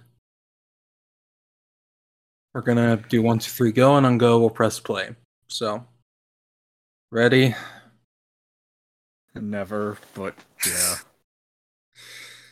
we're 2.55 2.63
gonna 2.63 2.97
do 3.09 3.23
one, 3.23 3.39
two, 3.39 3.51
three, 3.51 3.73
go, 3.73 3.97
and 3.97 4.05
on 4.07 4.19
go 4.19 4.39
we'll 4.41 4.51
press 4.51 4.79
play. 4.81 5.15
So, 5.49 5.85
ready? 7.11 7.55
Never, 9.35 9.97
but 10.15 10.35
yeah. 10.67 10.97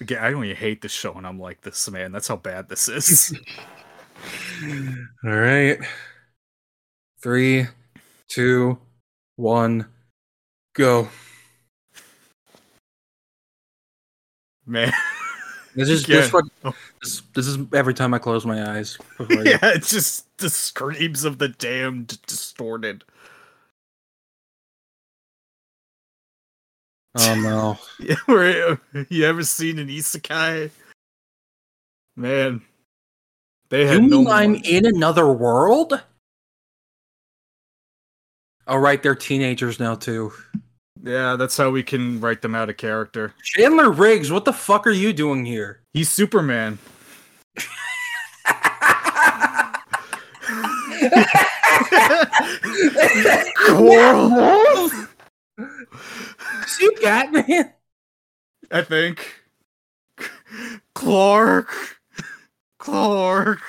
Again, 0.00 0.18
I 0.22 0.30
don't 0.30 0.44
even 0.44 0.56
hate 0.56 0.80
this 0.80 0.92
show 0.92 1.12
and 1.14 1.26
I'm 1.26 1.38
like 1.38 1.60
this, 1.60 1.88
man. 1.90 2.12
That's 2.12 2.28
how 2.28 2.36
bad 2.36 2.68
this 2.68 2.88
is. 2.88 3.34
All 5.24 5.30
right, 5.36 5.78
three, 7.22 7.66
two, 8.28 8.78
one, 9.36 9.86
go. 10.74 11.08
man. 14.66 14.92
This 15.74 15.88
is 15.88 16.06
Yeah. 16.08 16.16
this, 16.22 16.30
fuck- 16.30 16.44
Oh. 16.64 16.74
this, 17.02 17.22
this 17.34 17.46
is 17.46 17.58
every 17.72 17.94
time 17.94 18.12
I 18.12 18.18
close 18.18 18.44
my 18.44 18.76
eyes. 18.76 18.96
before 19.16 19.26
I 19.30 19.34
go. 19.36 19.42
yeah, 19.50 19.58
it's 19.74 19.90
just 19.90 20.36
the 20.38 20.50
screams 20.50 21.24
of 21.24 21.38
the 21.38 21.48
damned 21.48 22.20
distorted. 22.26 23.04
Oh 27.16 27.34
no. 27.34 27.78
Yeah, 28.06 28.16
where 28.26 28.80
you 29.08 29.24
ever 29.24 29.42
seen 29.42 29.78
an 29.78 29.88
isekai? 29.88 30.70
Man, 32.16 32.62
they 33.68 33.86
had 33.86 34.02
You 34.02 34.08
no. 34.08 34.18
mean 34.18 34.28
I'm 34.28 34.54
in 34.56 34.86
another 34.86 35.32
world? 35.32 36.00
Oh, 38.66 38.76
right, 38.76 39.02
they're 39.02 39.14
teenagers 39.14 39.80
now 39.80 39.94
too. 39.96 40.32
Yeah, 41.02 41.36
that's 41.36 41.56
how 41.56 41.70
we 41.70 41.82
can 41.82 42.20
write 42.20 42.42
them 42.42 42.54
out 42.54 42.68
of 42.70 42.76
character. 42.76 43.34
Chandler 43.42 43.90
Riggs, 43.90 44.30
what 44.30 44.44
the 44.44 44.52
fuck 44.52 44.86
are 44.86 44.90
you 44.90 45.12
doing 45.12 45.44
here? 45.44 45.80
He's 45.92 46.10
Superman. 46.10 46.78
Coral. 53.66 54.90
Is 56.70 56.80
you 56.80 56.92
Batman? 57.02 57.72
I 58.70 58.82
think. 58.82 59.42
Clark. 60.94 61.68
Clark. 62.78 63.60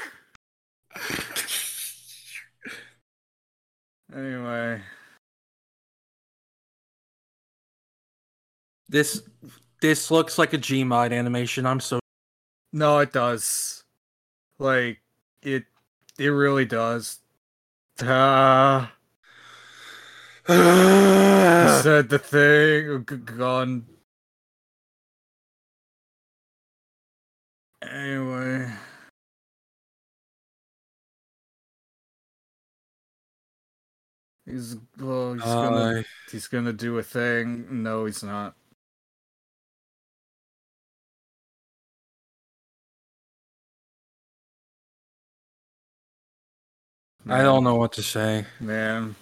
Anyway, 4.14 4.82
This 8.92 9.24
this 9.80 10.12
looks 10.12 10.38
like 10.38 10.52
a 10.52 10.58
Gmod 10.58 11.18
animation. 11.18 11.66
I'm 11.66 11.80
so 11.80 12.02
no, 12.74 13.00
it 13.00 13.14
does. 13.14 13.86
Like 14.60 15.00
it, 15.42 15.64
it 16.20 16.28
really 16.28 16.66
does. 16.66 17.20
Ah, 18.02 18.92
said 20.48 22.10
the 22.10 22.20
thing. 22.20 23.04
Gone. 23.38 23.86
Anyway. 27.82 28.72
He's 34.46 34.76
well, 35.00 35.34
he's 35.34 35.44
gonna 35.44 36.00
Uh, 36.00 36.04
he's 36.32 36.48
gonna 36.48 36.74
do 36.74 36.98
a 36.98 37.04
thing. 37.04 37.84
No, 37.84 38.06
he's 38.06 38.24
not. 38.24 38.56
I 47.28 47.42
don't 47.44 47.64
know 47.64 47.76
what 47.76 47.94
to 47.94 48.04
say. 48.04 48.46
man. 48.60 49.16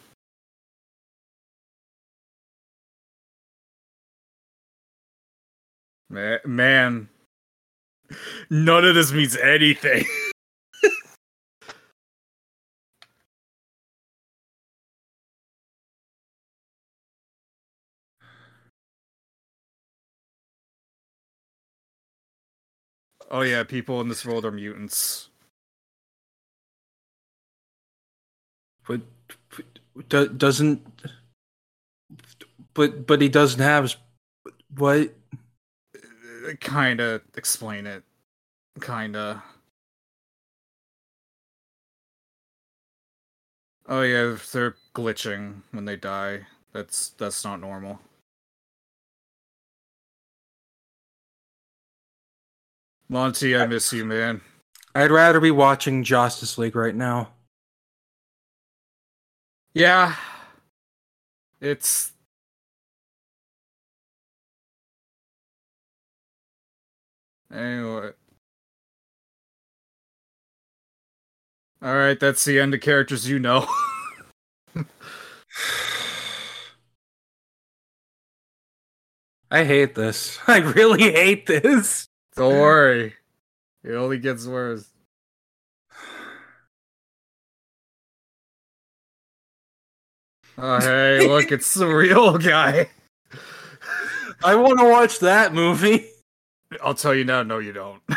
Man. 6.10 7.10
None 8.50 8.86
of 8.86 8.95
this 8.95 9.12
means 9.12 9.38
anything. 9.38 10.06
oh 23.30 23.41
yeah, 23.41 23.63
people 23.63 24.02
in 24.02 24.08
this 24.10 24.26
world 24.26 24.45
are 24.45 24.52
mutants. 24.52 25.30
But, 28.88 29.02
but 30.10 30.39
doesn't 30.39 30.82
but 32.74 33.06
but 33.06 33.22
he 33.22 33.30
doesn't 33.30 33.62
have 33.62 33.93
what 34.76 35.13
Kind 36.60 37.00
of 37.00 37.22
explain 37.36 37.86
it. 37.88 38.04
Kinda. 38.82 39.44
Oh 43.88 44.02
yeah, 44.04 44.38
they're 44.54 44.78
glitching 44.96 45.64
when 45.72 45.84
they 45.86 45.96
die. 45.98 46.48
That's 46.72 47.10
that's 47.10 47.44
not 47.44 47.60
normal. 47.60 48.00
Monty, 53.10 53.56
I 53.58 53.66
miss 53.66 53.92
you, 53.92 54.06
man. 54.06 54.42
I'd 54.96 55.12
rather 55.12 55.40
be 55.40 55.52
watching 55.52 56.04
Justice 56.04 56.58
League 56.58 56.76
right 56.76 56.96
now. 56.96 57.30
Yeah. 59.74 60.16
It's 61.62 62.12
Anyway. 67.54 68.12
Alright, 71.84 72.20
that's 72.20 72.44
the 72.46 72.60
end 72.60 72.74
of 72.74 72.82
characters 72.82 73.30
you 73.30 73.40
know. 73.40 73.68
I 79.52 79.64
hate 79.64 79.96
this. 79.96 80.38
I 80.48 80.58
really 80.58 81.12
hate 81.12 81.48
this. 81.48 82.08
Don't 82.36 82.60
worry. 82.60 83.16
It 83.84 83.94
only 83.94 84.20
gets 84.20 84.46
worse. 84.46 84.88
Oh 90.62 90.80
hey, 90.82 91.26
look, 91.26 91.54
it's 91.54 91.74
the 91.74 91.88
real 91.88 92.38
guy. 92.38 92.90
I 94.44 94.56
want 94.56 94.80
to 94.80 94.90
watch 94.90 95.20
that 95.20 95.54
movie. 95.54 96.10
I'll 96.84 96.94
tell 96.94 97.16
you 97.16 97.24
now, 97.26 97.44
no 97.44 97.60
you 97.60 97.74
don't. 97.74 98.02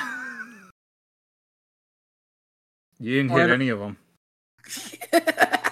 you 2.99 3.23
didn't 3.23 3.31
hit 3.31 3.51
any 3.51 3.69
of 3.71 3.79
them. 3.79 3.97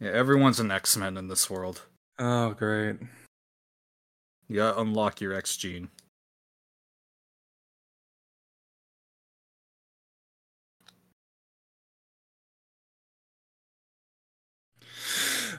Yeah, 0.00 0.10
everyone's 0.10 0.60
an 0.60 0.70
X-Men 0.70 1.16
in 1.16 1.28
this 1.28 1.50
world. 1.50 1.82
oh, 2.18 2.50
great. 2.50 2.96
You 4.48 4.56
gotta 4.56 4.80
unlock 4.80 5.20
your 5.20 5.34
X 5.34 5.56
gene. 5.56 5.88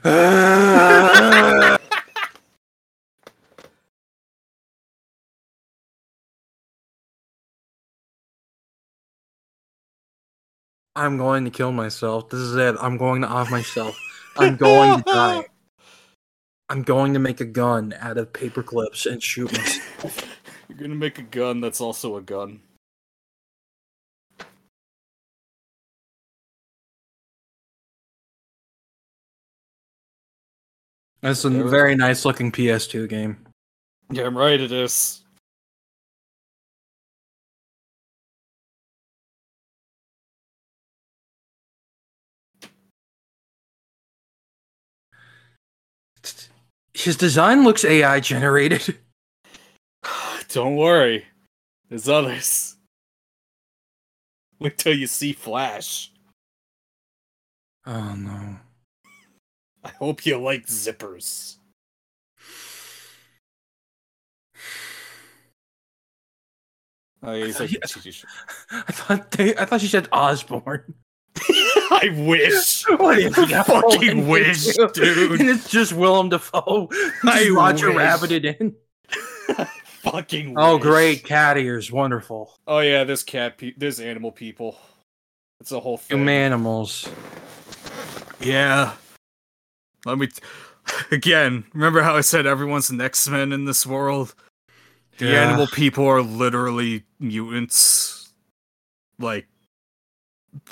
I'm 0.04 1.78
going 11.16 11.44
to 11.44 11.50
kill 11.50 11.72
myself. 11.72 12.28
This 12.30 12.40
is 12.40 12.56
it. 12.56 12.76
I'm 12.80 12.96
going 12.96 13.22
to 13.22 13.28
off 13.28 13.50
myself. 13.50 13.98
I'm 14.36 14.56
going 14.56 14.98
to 14.98 15.02
die. 15.04 15.44
I'm 16.68 16.82
going 16.82 17.14
to 17.14 17.18
make 17.18 17.40
a 17.40 17.44
gun 17.44 17.94
out 17.98 18.16
of 18.16 18.32
paper 18.32 18.62
clips 18.62 19.06
and 19.06 19.22
shoot 19.22 19.52
myself. 19.52 20.26
You're 20.68 20.78
gonna 20.78 20.94
make 20.94 21.18
a 21.18 21.22
gun 21.22 21.60
that's 21.60 21.80
also 21.80 22.16
a 22.16 22.22
gun. 22.22 22.60
That's 31.22 31.44
a 31.44 31.50
very 31.50 31.94
nice 31.94 32.24
looking 32.24 32.50
PS2 32.50 33.08
game. 33.08 33.46
Yeah, 34.10 34.24
I'm 34.24 34.36
right. 34.36 34.58
It 34.58 34.72
is. 34.72 35.22
His 46.94 47.16
design 47.16 47.64
looks 47.64 47.84
AI 47.84 48.20
generated. 48.20 48.98
Don't 50.48 50.76
worry. 50.76 51.26
There's 51.88 52.08
others. 52.08 52.76
Wait 54.58 54.76
till 54.76 54.94
you 54.94 55.06
see 55.06 55.32
Flash. 55.32 56.12
Oh 57.86 58.14
no. 58.14 58.58
I 59.84 59.90
hope 59.90 60.26
you 60.26 60.38
like 60.38 60.66
zippers. 60.66 61.56
Oh, 67.22 67.34
yeah, 67.34 67.46
he's 67.46 67.60
like, 67.60 67.70
I 68.72 68.92
thought 68.92 69.30
they, 69.32 69.54
I 69.56 69.66
thought 69.66 69.80
she 69.82 69.88
said 69.88 70.08
Osborne. 70.10 70.94
I 71.90 72.10
wish. 72.26 72.84
What 72.98 73.18
if 73.18 73.38
I 73.38 73.62
fucking 73.62 74.26
wish, 74.26 74.74
dude. 74.94 75.40
And 75.40 75.50
it's 75.50 75.68
just 75.68 75.92
Willem 75.92 76.28
Dafoe. 76.30 76.88
I 77.24 77.44
Just 77.44 77.50
Roger 77.56 77.92
wish. 77.92 77.98
Rabbited 77.98 78.44
in. 78.58 78.74
fucking. 80.02 80.54
Oh, 80.56 80.74
wish. 80.76 80.82
great 80.82 81.24
cat 81.24 81.58
ears, 81.58 81.92
wonderful. 81.92 82.54
Oh 82.66 82.80
yeah, 82.80 83.04
this 83.04 83.22
cat. 83.22 83.58
Pe- 83.58 83.74
there's 83.76 84.00
animal 84.00 84.32
people. 84.32 84.78
It's 85.60 85.72
a 85.72 85.80
whole 85.80 85.98
thing. 85.98 86.18
Humanimals. 86.18 87.10
Yeah. 88.40 88.94
Let 90.04 90.18
me. 90.18 90.26
T- 90.28 90.40
Again, 91.10 91.64
remember 91.74 92.02
how 92.02 92.16
I 92.16 92.20
said 92.22 92.46
everyone's 92.46 92.90
an 92.90 93.00
X 93.00 93.28
Men 93.28 93.52
in 93.52 93.64
this 93.64 93.86
world? 93.86 94.34
The 95.18 95.26
Yeah. 95.26 95.42
animal 95.48 95.66
people 95.66 96.06
are 96.06 96.22
literally 96.22 97.04
mutants. 97.18 98.32
Like 99.18 99.46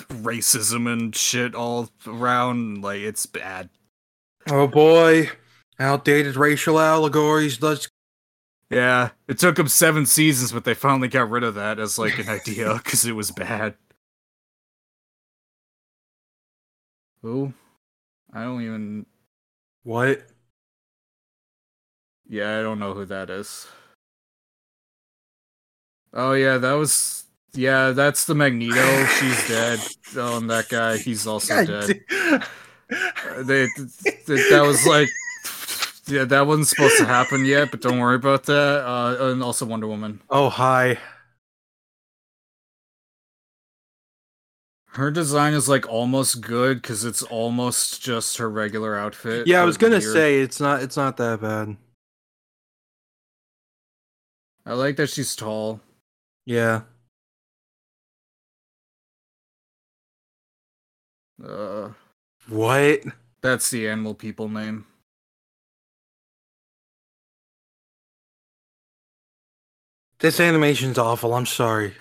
racism 0.08 0.90
and 0.90 1.14
shit 1.14 1.54
all 1.54 1.90
around. 2.06 2.82
Like 2.82 3.00
it's 3.00 3.26
bad. 3.26 3.68
Oh 4.48 4.66
boy, 4.66 5.30
outdated 5.78 6.36
racial 6.36 6.80
allegories. 6.80 7.60
Let's. 7.60 7.88
Yeah, 8.70 9.10
it 9.28 9.38
took 9.38 9.56
them 9.56 9.68
seven 9.68 10.04
seasons, 10.06 10.52
but 10.52 10.64
they 10.64 10.74
finally 10.74 11.08
got 11.08 11.30
rid 11.30 11.42
of 11.42 11.54
that 11.54 11.78
as 11.78 11.98
like 11.98 12.18
an 12.18 12.28
idea 12.28 12.74
because 12.82 13.04
it 13.04 13.12
was 13.12 13.30
bad. 13.30 13.74
Who? 17.22 17.52
I 18.32 18.42
don't 18.44 18.62
even. 18.62 19.06
What? 19.88 20.20
Yeah, 22.28 22.58
I 22.58 22.62
don't 22.62 22.78
know 22.78 22.92
who 22.92 23.06
that 23.06 23.30
is. 23.30 23.66
Oh 26.12 26.34
yeah, 26.34 26.58
that 26.58 26.74
was 26.74 27.24
yeah, 27.54 27.92
that's 27.92 28.26
the 28.26 28.34
Magneto. 28.34 29.06
She's 29.06 29.48
dead. 29.48 29.80
Oh, 30.14 30.36
and 30.36 30.50
that 30.50 30.68
guy, 30.68 30.98
he's 30.98 31.26
also 31.26 31.64
dead. 31.64 32.00
Uh, 32.90 33.42
They, 33.42 33.66
th- 33.68 34.50
that 34.50 34.62
was 34.66 34.86
like, 34.86 35.08
yeah, 36.06 36.24
that 36.24 36.46
wasn't 36.46 36.68
supposed 36.68 36.98
to 36.98 37.06
happen 37.06 37.44
yet, 37.46 37.70
but 37.70 37.80
don't 37.80 37.98
worry 37.98 38.16
about 38.16 38.44
that. 38.44 38.84
Uh, 38.86 39.16
and 39.32 39.42
also 39.42 39.64
Wonder 39.64 39.86
Woman. 39.86 40.20
Oh 40.28 40.50
hi. 40.50 40.98
Her 44.98 45.12
design 45.12 45.54
is 45.54 45.68
like 45.68 45.88
almost 45.88 46.40
good 46.40 46.82
because 46.82 47.04
it's 47.04 47.22
almost 47.22 48.02
just 48.02 48.36
her 48.38 48.50
regular 48.50 48.96
outfit. 48.96 49.46
Yeah, 49.46 49.62
I 49.62 49.64
was 49.64 49.76
gonna 49.76 49.98
weird. 50.00 50.12
say 50.12 50.40
it's 50.40 50.58
not. 50.58 50.82
It's 50.82 50.96
not 50.96 51.16
that 51.18 51.40
bad. 51.40 51.76
I 54.66 54.72
like 54.72 54.96
that 54.96 55.08
she's 55.10 55.36
tall. 55.36 55.80
Yeah. 56.46 56.80
Uh, 61.40 61.90
What? 62.48 63.02
that's 63.40 63.70
the 63.70 63.88
animal 63.88 64.16
people 64.16 64.48
name. 64.48 64.84
This 70.18 70.40
animation's 70.40 70.98
awful. 70.98 71.34
I'm 71.34 71.46
sorry. 71.46 71.94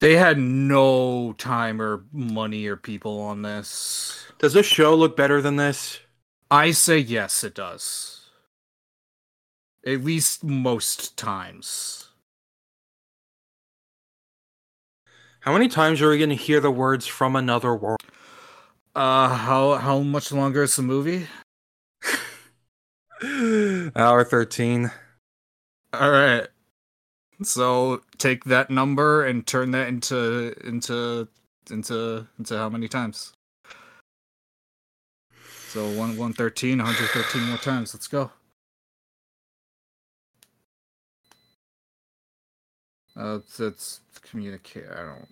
They 0.00 0.16
had 0.16 0.38
no 0.38 1.34
time 1.34 1.80
or 1.80 2.04
money 2.10 2.66
or 2.66 2.76
people 2.76 3.20
on 3.20 3.42
this. 3.42 4.24
Does 4.38 4.54
this 4.54 4.64
show 4.64 4.94
look 4.94 5.14
better 5.14 5.42
than 5.42 5.56
this? 5.56 6.00
I 6.50 6.70
say 6.70 6.98
yes, 6.98 7.44
it 7.44 7.54
does. 7.54 8.30
At 9.86 10.02
least 10.02 10.42
most 10.42 11.18
times. 11.18 12.08
How 15.40 15.52
many 15.52 15.68
times 15.68 16.00
are 16.00 16.10
we 16.10 16.18
gonna 16.18 16.34
hear 16.34 16.60
the 16.60 16.70
words 16.70 17.06
"from 17.06 17.36
another 17.36 17.74
world"? 17.74 18.00
Uh, 18.94 19.28
how 19.28 19.74
how 19.74 20.00
much 20.00 20.32
longer 20.32 20.62
is 20.62 20.76
the 20.76 20.82
movie? 20.82 21.28
Hour 23.96 24.24
thirteen. 24.24 24.90
All 25.92 26.10
right. 26.10 26.48
So 27.42 28.02
take 28.18 28.44
that 28.44 28.70
number 28.70 29.24
and 29.26 29.46
turn 29.46 29.72
that 29.72 29.88
into 29.88 30.54
into 30.66 31.28
into 31.70 32.26
into 32.38 32.56
how 32.58 32.68
many 32.70 32.88
times? 32.88 33.32
So 35.68 35.90
one 35.90 36.16
one 36.16 36.32
thirteen, 36.34 36.78
113 36.78 37.42
more 37.44 37.58
times. 37.58 37.94
Let's 37.94 38.08
go. 38.08 38.30
Uh, 43.16 43.40
it's 43.60 44.00
communicate. 44.22 44.86
I 44.90 45.02
don't. 45.04 45.28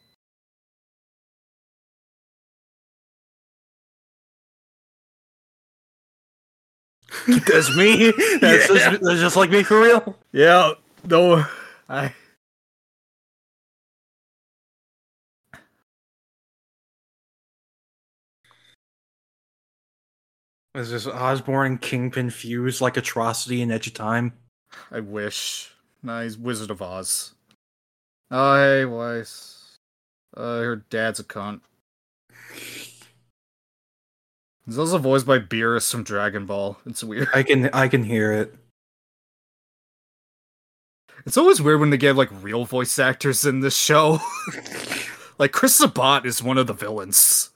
That's 7.46 7.76
me. 7.76 8.12
That's, 8.40 8.68
Yeah. 8.70 8.90
just, 8.90 9.02
that's 9.02 9.20
just 9.20 9.36
like 9.36 9.50
me 9.50 9.62
for 9.64 9.80
real. 9.80 10.16
Yeah. 10.32 10.72
No. 11.04 11.44
I. 11.88 12.12
Is 20.74 20.90
this 20.90 21.06
Osborne 21.06 21.78
Kingpin 21.78 22.30
fused 22.30 22.80
like 22.80 22.96
atrocity 22.96 23.62
and 23.62 23.72
Edge 23.72 23.86
of 23.86 23.94
Time? 23.94 24.32
I 24.90 25.00
wish. 25.00 25.72
Nah, 26.02 26.22
he's 26.22 26.38
Wizard 26.38 26.70
of 26.70 26.82
Oz. 26.82 27.32
Oh, 28.30 28.56
hey, 28.56 28.84
Weiss. 28.84 29.76
Uh, 30.36 30.60
her 30.60 30.76
dad's 30.76 31.18
a 31.18 31.24
cunt. 31.24 31.62
He's 34.66 34.78
also 34.78 34.98
voiced 34.98 35.26
by 35.26 35.38
Beerus 35.38 35.90
from 35.90 36.04
Dragon 36.04 36.44
Ball. 36.44 36.78
It's 36.84 37.02
weird. 37.02 37.28
I 37.34 37.42
can 37.42 37.70
I 37.72 37.88
can 37.88 38.04
hear 38.04 38.32
it. 38.32 38.54
It's 41.28 41.36
always 41.36 41.60
weird 41.60 41.80
when 41.80 41.90
they 41.90 41.98
get 41.98 42.16
like 42.16 42.30
real 42.40 42.64
voice 42.64 42.98
actors 42.98 43.44
in 43.44 43.60
this 43.60 43.76
show. 43.76 44.18
like 45.38 45.52
Chris 45.52 45.74
Sabat 45.74 46.24
is 46.24 46.42
one 46.42 46.56
of 46.56 46.66
the 46.66 46.72
villains. 46.72 47.50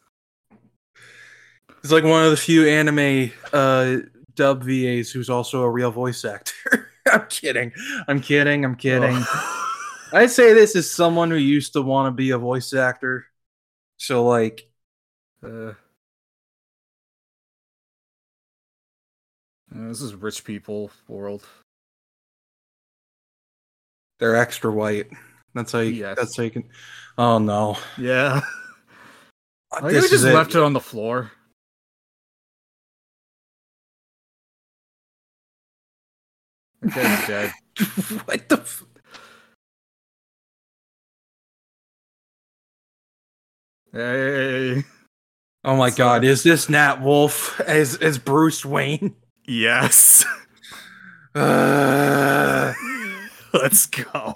He's 1.80 1.90
like 1.90 2.04
one 2.04 2.22
of 2.22 2.30
the 2.30 2.36
few 2.36 2.68
anime 2.68 3.32
uh, 3.50 3.96
dub 4.34 4.62
VAs 4.62 5.10
who's 5.10 5.30
also 5.30 5.62
a 5.62 5.70
real 5.70 5.90
voice 5.90 6.22
actor. 6.22 6.90
I'm 7.10 7.26
kidding. 7.28 7.72
I'm 8.08 8.20
kidding. 8.20 8.66
I'm 8.66 8.76
kidding. 8.76 9.16
I 10.12 10.26
say 10.26 10.52
this 10.52 10.76
as 10.76 10.90
someone 10.90 11.30
who 11.30 11.38
used 11.38 11.72
to 11.72 11.80
want 11.80 12.08
to 12.08 12.10
be 12.10 12.32
a 12.32 12.38
voice 12.38 12.74
actor. 12.74 13.24
So 13.96 14.26
like 14.26 14.68
Uh, 15.42 15.48
uh, 15.48 15.74
this 19.74 20.02
is 20.02 20.14
rich 20.14 20.44
people 20.44 20.90
world. 21.08 21.46
They're 24.22 24.36
extra 24.36 24.70
white. 24.70 25.08
That's 25.52 25.72
how 25.72 25.80
you. 25.80 25.90
Yes. 25.90 26.16
That's 26.16 26.36
how 26.36 26.44
you 26.44 26.50
can. 26.52 26.62
Oh 27.18 27.38
no! 27.38 27.76
Yeah. 27.98 28.40
I 29.72 29.80
think 29.80 29.94
we 29.94 30.08
just 30.08 30.24
it. 30.24 30.32
left 30.32 30.54
it 30.54 30.62
on 30.62 30.74
the 30.74 30.78
floor. 30.80 31.32
Okay, 36.86 37.02
dead. 37.26 37.52
what 38.26 38.48
the? 38.48 38.58
F- 38.60 38.84
Hey. 43.92 44.84
oh 45.64 45.76
my 45.76 45.90
So- 45.90 45.96
god! 45.96 46.24
Is 46.24 46.42
this 46.42 46.68
Nat 46.68 47.02
Wolff 47.02 47.60
as 47.60 47.96
as 47.96 48.18
Bruce 48.18 48.64
Wayne? 48.64 49.14
Yes. 49.46 50.24
Uh, 51.34 52.74
Let's 53.62 53.86
go. 53.86 54.34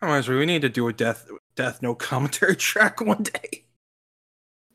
honestly, 0.00 0.36
we 0.36 0.46
need 0.46 0.62
to 0.62 0.68
do 0.68 0.88
a 0.88 0.92
death 0.92 1.28
Death 1.56 1.82
Note 1.82 1.98
commentary 1.98 2.56
track 2.70 3.00
one 3.00 3.22
day. 3.22 3.64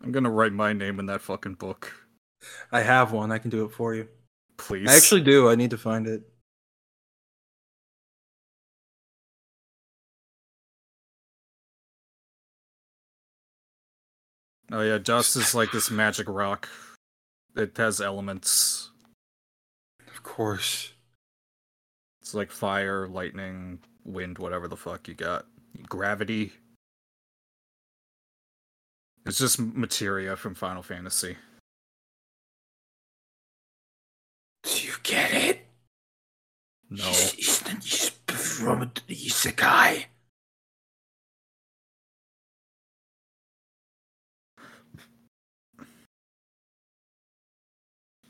I'm 0.03 0.11
gonna 0.11 0.29
write 0.29 0.53
my 0.53 0.73
name 0.73 0.99
in 0.99 1.07
that 1.07 1.21
fucking 1.21 1.55
book. 1.55 1.91
I 2.71 2.81
have 2.81 3.11
one. 3.11 3.31
I 3.31 3.39
can 3.39 3.49
do 3.49 3.65
it 3.65 3.71
for 3.71 3.95
you. 3.95 4.07
Please. 4.57 4.87
I 4.87 4.95
actually 4.95 5.21
do. 5.21 5.49
I 5.49 5.55
need 5.55 5.71
to 5.71 5.77
find 5.77 6.05
it. 6.05 6.21
Oh 14.71 14.81
yeah, 14.81 14.97
dust 14.97 15.35
is 15.35 15.55
like 15.55 15.71
this 15.71 15.89
magic 15.89 16.27
rock. 16.27 16.67
It 17.55 17.77
has 17.77 18.01
elements. 18.01 18.91
Of 20.07 20.23
course. 20.23 20.94
It's 22.25 22.33
like 22.33 22.51
fire, 22.51 23.07
lightning, 23.07 23.77
wind, 24.03 24.39
whatever 24.39 24.67
the 24.67 24.75
fuck 24.75 25.07
you 25.07 25.13
got. 25.13 25.45
Gravity. 25.87 26.53
It's 29.27 29.37
just 29.37 29.59
materia 29.59 30.35
from 30.35 30.55
Final 30.55 30.81
Fantasy. 30.81 31.37
Do 34.63 34.87
you 34.87 34.93
get 35.03 35.31
it? 35.35 35.67
No. 36.89 37.03
He's, 37.03 37.61
he's, 37.67 37.83
he's 37.83 38.09
from 38.27 38.91
the 39.05 39.15
isekai. 39.15 40.05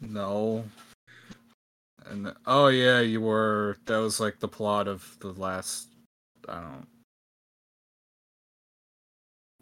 No. 0.02 0.66
And 2.10 2.34
oh 2.46 2.68
yeah, 2.68 3.00
you 3.02 3.22
were 3.22 3.78
that 3.86 3.98
was 3.98 4.20
like 4.20 4.40
the 4.40 4.48
plot 4.48 4.88
of 4.88 5.18
the 5.22 5.34
last 5.34 5.88
I 6.48 6.62
don't 6.62 6.88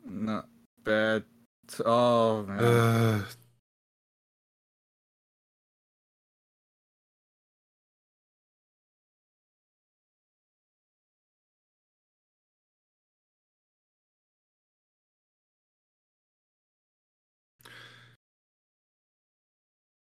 not 0.06 0.48
bad 0.84 1.24
oh 1.86 2.44
man. 2.44 2.60
Uh, 2.64 3.24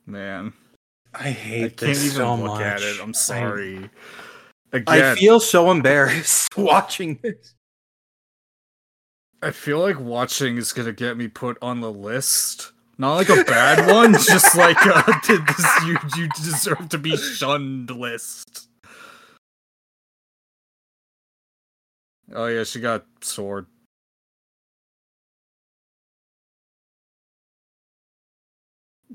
man. 0.05 0.53
I 1.13 1.31
hate 1.31 1.63
I 1.63 1.67
can't 1.67 1.79
this 1.79 2.05
even 2.05 2.17
so 2.17 2.35
look 2.35 2.51
much. 2.53 2.61
at 2.61 2.81
it. 2.81 2.99
I'm 3.01 3.13
sorry. 3.13 3.89
I, 4.73 5.15
feel 5.15 5.39
so 5.39 5.69
embarrassed 5.69 6.49
watching 6.57 7.19
this. 7.21 7.55
I 9.41 9.51
feel 9.51 9.79
like 9.79 9.99
watching 9.99 10.57
is 10.57 10.71
gonna 10.71 10.93
get 10.93 11.17
me 11.17 11.27
put 11.27 11.57
on 11.61 11.81
the 11.81 11.91
list. 11.91 12.71
Not 12.97 13.15
like 13.15 13.29
a 13.29 13.43
bad 13.43 13.91
one, 13.91 14.13
just 14.13 14.55
like 14.55 14.77
uh, 14.85 15.03
a 15.07 15.13
did 15.27 15.45
this 15.47 15.83
you 15.85 15.97
you 16.15 16.29
deserve 16.29 16.87
to 16.89 16.97
be 16.97 17.17
shunned 17.17 17.89
list. 17.89 18.69
Oh 22.33 22.45
yeah, 22.45 22.63
she 22.63 22.79
got 22.79 23.05
sword. 23.21 23.65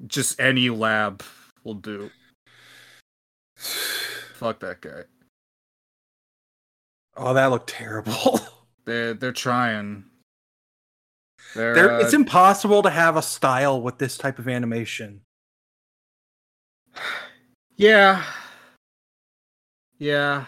Just 0.07 0.39
any 0.39 0.69
lab 0.69 1.23
will 1.67 1.75
do. 1.75 2.11
Fuck 3.57 4.61
that 4.61 4.81
guy. 4.81 5.03
Oh, 7.17 7.35
that 7.35 7.47
looked 7.47 7.71
terrible. 7.71 8.41
They're 8.85 9.15
they're 9.15 9.33
trying. 9.33 10.05
They're, 11.57 11.75
There, 11.75 11.93
uh, 11.95 11.99
it's 11.99 12.15
impossible 12.15 12.83
to 12.83 12.91
have 12.91 13.17
a 13.17 13.23
style 13.23 13.83
with 13.83 13.99
this 13.99 14.17
type 14.17 14.39
of 14.39 14.49
animation. 14.49 15.21
Yeah. 17.79 18.25
Yeah. 19.99 20.47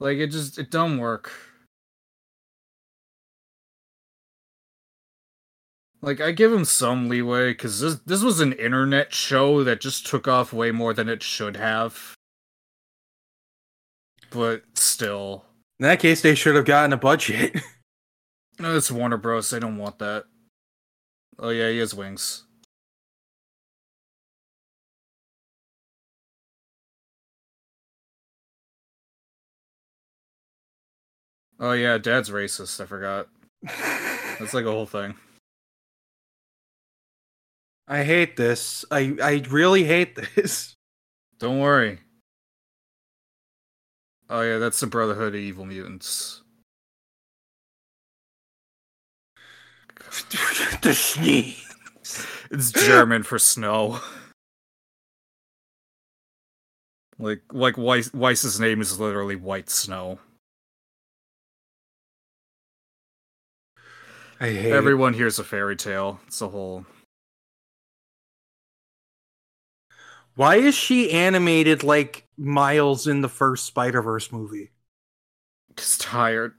Like 0.00 0.18
it 0.18 0.26
just 0.26 0.58
it 0.58 0.70
don't 0.70 0.98
work. 0.98 1.32
Like 6.00 6.20
I 6.20 6.30
give 6.32 6.52
him 6.52 6.64
some 6.64 7.08
leeway 7.08 7.54
cuz 7.54 7.80
this 7.80 7.96
this 8.06 8.22
was 8.22 8.40
an 8.40 8.52
internet 8.52 9.12
show 9.12 9.64
that 9.64 9.80
just 9.80 10.06
took 10.06 10.28
off 10.28 10.52
way 10.52 10.70
more 10.70 10.94
than 10.94 11.08
it 11.08 11.22
should 11.22 11.56
have. 11.56 12.16
But 14.30 14.62
still, 14.74 15.44
In 15.78 15.84
that 15.84 16.00
case, 16.00 16.20
they 16.22 16.34
should 16.34 16.54
have 16.56 16.64
gotten 16.64 16.92
a 16.92 16.96
budget. 16.96 17.56
no, 18.58 18.76
it's 18.76 18.90
Warner 18.90 19.16
Bros. 19.16 19.50
They 19.50 19.58
don't 19.60 19.76
want 19.78 19.98
that. 20.00 20.24
Oh 21.38 21.50
yeah, 21.50 21.70
he 21.70 21.78
has 21.78 21.94
wings. 21.94 22.44
Oh 31.60 31.72
yeah, 31.72 31.98
Dad's 31.98 32.30
racist. 32.30 32.80
I 32.80 32.86
forgot. 32.86 33.28
That's 34.38 34.54
like 34.54 34.64
a 34.64 34.70
whole 34.70 34.86
thing. 34.86 35.14
I 37.88 38.04
hate 38.04 38.36
this. 38.36 38.84
I 38.90 39.16
I 39.22 39.42
really 39.48 39.84
hate 39.84 40.14
this. 40.14 40.76
Don't 41.38 41.58
worry. 41.58 42.00
Oh 44.28 44.42
yeah, 44.42 44.58
that's 44.58 44.78
the 44.80 44.86
Brotherhood 44.86 45.34
of 45.34 45.40
Evil 45.40 45.64
Mutants. 45.64 46.42
the 50.82 50.92
Schnee. 50.92 51.56
It's 52.50 52.72
German 52.72 53.22
for 53.22 53.38
snow. 53.38 54.00
Like 57.18 57.42
like 57.52 57.76
Weiss, 57.76 58.12
Weiss's 58.12 58.60
name 58.60 58.80
is 58.80 59.00
literally 59.00 59.36
White 59.36 59.70
Snow. 59.70 60.18
I 64.40 64.50
hate 64.50 64.72
Everyone 64.72 65.14
hears 65.14 65.38
a 65.38 65.44
fairy 65.44 65.74
tale. 65.74 66.20
It's 66.26 66.40
a 66.40 66.48
whole 66.48 66.86
Why 70.38 70.54
is 70.54 70.76
she 70.76 71.10
animated 71.10 71.82
like 71.82 72.28
Miles 72.36 73.08
in 73.08 73.22
the 73.22 73.28
first 73.28 73.66
Spider 73.66 74.00
Verse 74.00 74.30
movie? 74.30 74.70
just 75.76 76.00
tired. 76.00 76.54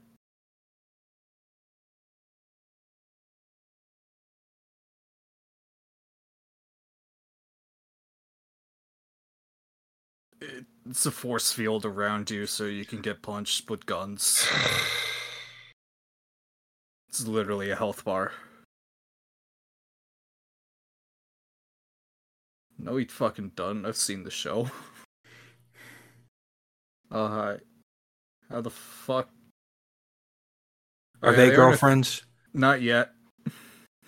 It's 10.86 11.06
a 11.06 11.10
force 11.10 11.50
field 11.50 11.86
around 11.86 12.30
you 12.30 12.44
so 12.44 12.66
you 12.66 12.84
can 12.84 13.00
get 13.00 13.22
punched 13.22 13.70
with 13.70 13.86
guns. 13.86 14.46
It's 17.08 17.26
literally 17.26 17.70
a 17.70 17.76
health 17.76 18.04
bar. 18.04 18.32
No, 22.82 22.96
he 22.96 23.04
fucking 23.04 23.52
done. 23.56 23.84
I've 23.84 23.96
seen 23.96 24.24
the 24.24 24.30
show. 24.30 24.70
Oh 27.10 27.26
hi. 27.28 27.58
How 28.50 28.60
the 28.60 28.70
fuck? 28.70 29.28
Are 31.22 31.30
Yeah, 31.32 31.36
they 31.36 31.44
they're 31.46 31.52
a- 31.54 31.56
girlfriends? 31.56 32.22
Not 32.54 32.82
yet. 32.82 33.10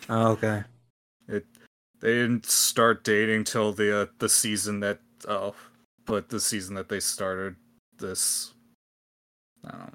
Oh, 0.09 0.33
okay. 0.33 0.65
It 1.29 1.45
they 2.01 2.15
didn't 2.15 2.47
start 2.47 3.05
dating 3.05 3.45
till 3.45 3.73
the 3.73 4.03
uh, 4.03 4.07
the 4.19 4.29
season 4.29 4.81
that 4.81 4.99
oh, 5.29 5.55
but 6.07 6.29
the 6.31 6.41
season 6.41 6.75
that 6.75 6.89
they 6.89 6.99
started 7.01 7.55
this. 7.99 8.53
I 9.65 9.71
don't 9.71 9.95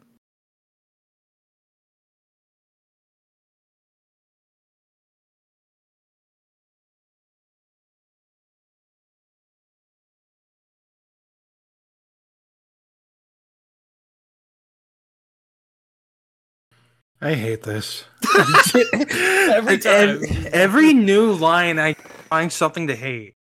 I 17.21 17.34
hate 17.34 17.63
this. 17.63 18.06
Every 18.36 19.77
time. 19.80 20.23
ev- 20.23 20.45
every 20.53 20.93
new 20.93 21.34
line, 21.34 21.80
I 21.80 21.93
find 21.93 22.51
something 22.51 22.88
to 22.88 22.95
hate. 22.95 23.34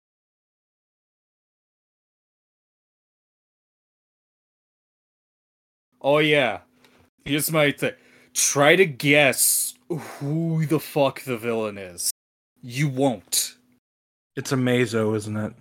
Oh 6.00 6.18
yeah. 6.18 6.60
Here's 7.24 7.50
my 7.50 7.72
thing. 7.72 7.94
Try 8.34 8.76
to 8.76 8.84
guess 8.84 9.74
who 9.88 10.66
the 10.66 10.78
fuck 10.78 11.22
the 11.22 11.36
villain 11.36 11.78
is. 11.78 12.10
You 12.62 12.88
won't. 12.88 13.54
It's 14.36 14.52
Amazo, 14.52 15.16
isn't 15.16 15.36
it? 15.36 15.52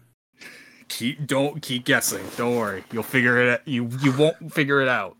Keep 0.89 1.25
don't 1.27 1.61
keep 1.61 1.85
guessing. 1.85 2.23
Don't 2.37 2.57
worry. 2.57 2.83
You'll 2.91 3.03
figure 3.03 3.41
it 3.41 3.49
out. 3.49 3.67
You 3.67 3.89
you 4.01 4.15
won't 4.17 4.53
figure 4.53 4.81
it 4.81 4.89
out. 4.89 5.15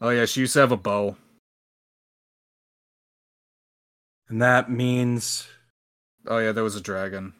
Oh 0.00 0.10
yeah, 0.10 0.24
she 0.24 0.40
used 0.40 0.52
to 0.54 0.60
have 0.60 0.72
a 0.72 0.76
bow. 0.76 1.16
And 4.34 4.42
that 4.42 4.68
means 4.68 5.46
Oh 6.26 6.38
yeah, 6.38 6.50
there 6.50 6.64
was 6.64 6.74
a 6.74 6.80
dragon. 6.80 7.34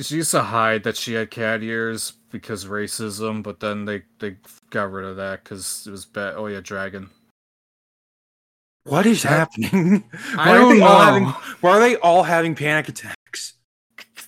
She 0.00 0.16
used 0.16 0.30
to 0.30 0.40
hide 0.40 0.84
that 0.84 0.96
she 0.96 1.12
had 1.12 1.30
cat 1.30 1.62
ears 1.62 2.14
because 2.30 2.64
racism, 2.64 3.42
but 3.42 3.60
then 3.60 3.84
they 3.84 4.04
they 4.18 4.38
got 4.70 4.90
rid 4.90 5.04
of 5.04 5.16
that 5.16 5.44
because 5.44 5.84
it 5.86 5.90
was 5.90 6.06
bad. 6.06 6.36
Oh 6.38 6.46
yeah, 6.46 6.60
dragon. 6.60 7.10
what 8.84 9.04
is 9.04 9.22
happening? 9.24 10.04
I 10.38 10.48
Why 10.48 10.56
are 10.56 10.68
they 10.72 10.78
know. 10.78 10.86
all 10.86 11.02
having 11.02 11.24
why 11.60 11.70
are 11.72 11.80
they 11.80 11.96
all 11.96 12.22
having 12.22 12.54
panic 12.54 12.88
attacks? 12.88 13.58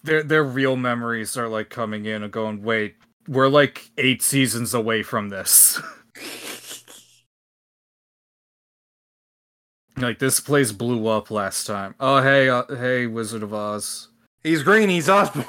their 0.03 0.23
their 0.23 0.45
real 0.45 0.77
memories 0.77 1.39
are 1.39 1.49
like 1.49 1.71
coming 1.71 2.05
in 2.05 2.23
and 2.23 2.31
going, 2.31 2.63
wait, 2.63 2.97
we're 3.29 3.49
like 3.49 3.91
eight 3.97 4.21
seasons 4.21 4.75
away 4.75 5.03
from 5.03 5.31
this. 5.31 5.81
like 9.97 10.19
this 10.19 10.41
place 10.41 10.73
blew 10.73 11.07
up 11.07 11.31
last 11.31 11.67
time. 11.67 11.95
Oh 12.01 12.23
hey, 12.23 12.49
uh, 12.49 12.65
hey, 12.69 13.07
Wizard 13.07 13.43
of 13.43 13.55
Oz. 13.55 14.09
He's 14.43 14.63
green, 14.63 14.89
he's 14.89 15.09
Ozpin. 15.09 15.47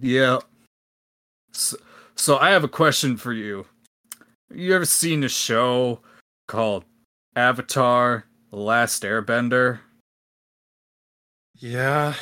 Yeah. 0.00 0.38
So, 1.52 1.76
so 2.16 2.38
I 2.38 2.50
have 2.50 2.64
a 2.64 2.68
question 2.68 3.16
for 3.16 3.32
you. 3.32 3.66
You 4.52 4.74
ever 4.74 4.84
seen 4.84 5.24
a 5.24 5.28
show 5.28 6.00
called 6.48 6.84
Avatar: 7.36 8.26
The 8.50 8.56
Last 8.56 9.02
Airbender? 9.02 9.80
Yeah. 11.56 12.14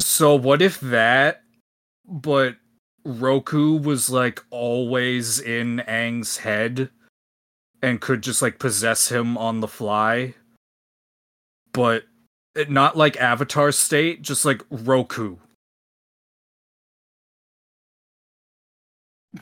So 0.00 0.34
what 0.34 0.60
if 0.62 0.80
that, 0.80 1.42
but 2.04 2.56
Roku 3.04 3.78
was 3.78 4.10
like 4.10 4.44
always 4.50 5.40
in 5.40 5.82
Aang's 5.88 6.38
head 6.38 6.90
and 7.82 8.00
could 8.00 8.22
just 8.22 8.42
like 8.42 8.58
possess 8.58 9.08
him 9.08 9.36
on 9.36 9.60
the 9.60 9.68
fly? 9.68 10.34
But 11.72 12.04
it, 12.54 12.70
not 12.70 12.96
like 12.96 13.16
Avatar 13.16 13.72
state, 13.72 14.22
just 14.22 14.44
like 14.44 14.62
Roku. 14.70 15.36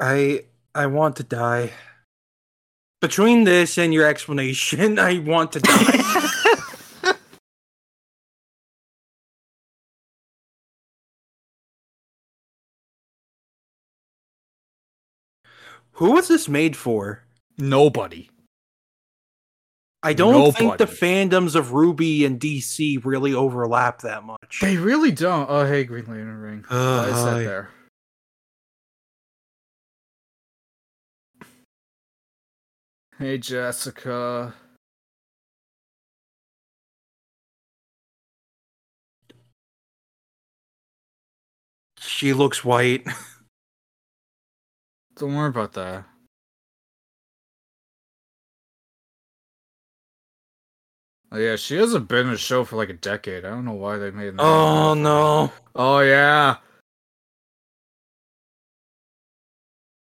I 0.00 0.44
I 0.74 0.86
want 0.86 1.16
to 1.16 1.22
die. 1.22 1.72
Between 3.00 3.44
this 3.44 3.78
and 3.78 3.94
your 3.94 4.06
explanation, 4.06 4.98
I 5.00 5.18
want 5.20 5.52
to 5.52 5.60
die. 5.60 6.30
Who 15.98 16.12
was 16.12 16.28
this 16.28 16.48
made 16.48 16.76
for? 16.76 17.24
Nobody. 17.56 18.30
I 20.00 20.12
don't 20.12 20.56
think 20.56 20.78
the 20.78 20.86
fandoms 20.86 21.56
of 21.56 21.70
RWBY 21.70 22.24
and 22.24 22.38
DC 22.38 23.04
really 23.04 23.34
overlap 23.34 24.02
that 24.02 24.22
much. 24.22 24.60
They 24.62 24.76
really 24.76 25.10
don't. 25.10 25.50
Oh, 25.50 25.66
hey, 25.66 25.82
Green 25.82 26.06
Lantern 26.06 26.38
ring. 26.38 26.64
Uh, 26.70 27.02
Why 27.02 27.08
is 27.08 27.24
that 27.24 27.38
there? 27.38 27.70
Hey, 33.18 33.38
Jessica. 33.38 34.54
She 41.98 42.32
looks 42.32 42.64
white. 42.64 43.04
Don't 45.18 45.34
worry 45.34 45.48
about 45.48 45.72
that. 45.72 46.04
Oh 51.32 51.38
yeah, 51.38 51.56
she 51.56 51.76
hasn't 51.76 52.08
been 52.08 52.28
in 52.28 52.32
a 52.34 52.36
show 52.38 52.64
for 52.64 52.76
like 52.76 52.88
a 52.88 52.94
decade. 52.94 53.44
I 53.44 53.50
don't 53.50 53.64
know 53.64 53.72
why 53.72 53.98
they 53.98 54.12
made. 54.12 54.34
Oh 54.38 54.94
no. 54.94 55.52
Oh 55.74 55.98
yeah. 56.00 56.56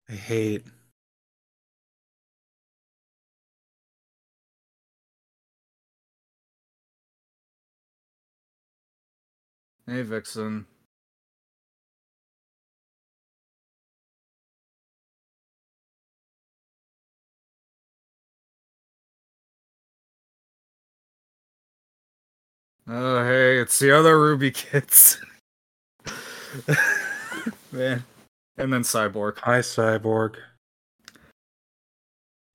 I 0.10 0.14
hate. 0.14 0.66
Hey 9.88 10.02
Vixen. 10.02 10.66
Oh 22.88 23.26
hey, 23.26 23.58
it's 23.58 23.80
the 23.80 23.92
other 23.92 24.16
RWBY 24.16 24.54
kids. 24.54 25.18
Man. 27.72 28.04
And 28.58 28.72
then 28.72 28.84
Cyborg. 28.84 29.40
Hi, 29.40 29.60
Cyborg. 29.60 30.36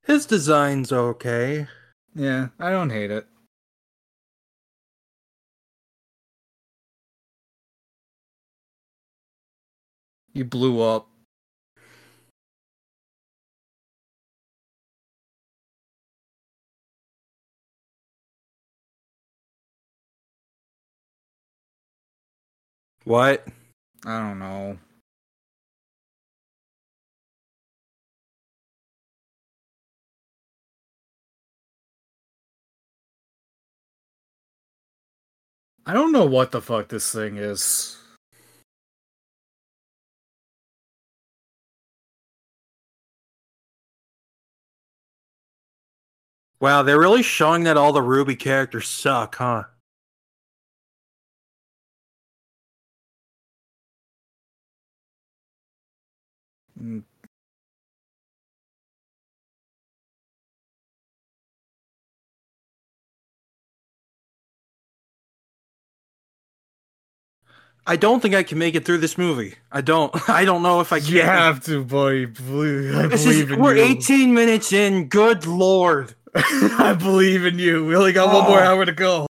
His 0.05 0.27
design's 0.27 0.93
okay. 0.93 1.66
Yeah, 2.14 2.49
I 2.61 2.71
don't 2.71 2.90
hate 2.90 3.11
it. 3.11 3.27
You 10.33 10.45
blew 10.45 10.81
up. 10.81 11.10
What? 23.11 23.44
I 24.07 24.20
don't 24.20 24.38
know. 24.38 24.79
I 35.85 35.92
don't 35.92 36.13
know 36.13 36.25
what 36.25 36.52
the 36.52 36.61
fuck 36.61 36.87
this 36.87 37.11
thing 37.11 37.37
is. 37.37 37.98
Wow, 46.61 46.85
they're 46.85 46.96
really 46.96 47.25
showing 47.25 47.65
that 47.65 47.77
all 47.77 47.92
the 47.92 48.00
RWBY 48.00 48.38
characters 48.38 48.87
suck, 48.87 49.35
huh? 49.35 49.65
I 67.87 67.96
don't 67.96 68.20
think 68.20 68.35
I 68.35 68.42
can 68.42 68.58
make 68.58 68.74
it 68.74 68.85
through 68.85 68.98
this 68.98 69.18
movie. 69.18 69.54
I 69.72 69.81
don't. 69.81 70.14
I 70.28 70.44
don't 70.44 70.62
know 70.62 70.81
if 70.81 70.92
I 70.92 71.00
can. 71.00 71.08
You 71.14 71.22
have 71.22 71.64
to, 71.64 71.85
buddy. 71.85 72.26
Believe, 72.26 72.94
I 72.96 73.06
This 73.06 73.24
believe 73.24 73.50
is, 73.50 73.56
in 73.56 73.60
we're 73.60 73.76
you. 73.76 73.83
18 73.85 74.35
minutes 74.35 74.72
in. 74.72 75.08
Good 75.08 75.46
lord. 75.46 76.14
I 76.35 76.94
believe 76.98 77.44
in 77.44 77.58
you. 77.58 77.85
We 77.87 77.96
only 77.96 78.12
got 78.12 78.33
one 78.33 78.44
more 78.44 78.60
Oh. 78.60 78.64
hour 78.64 78.85
to 78.87 78.92
go. 78.92 79.26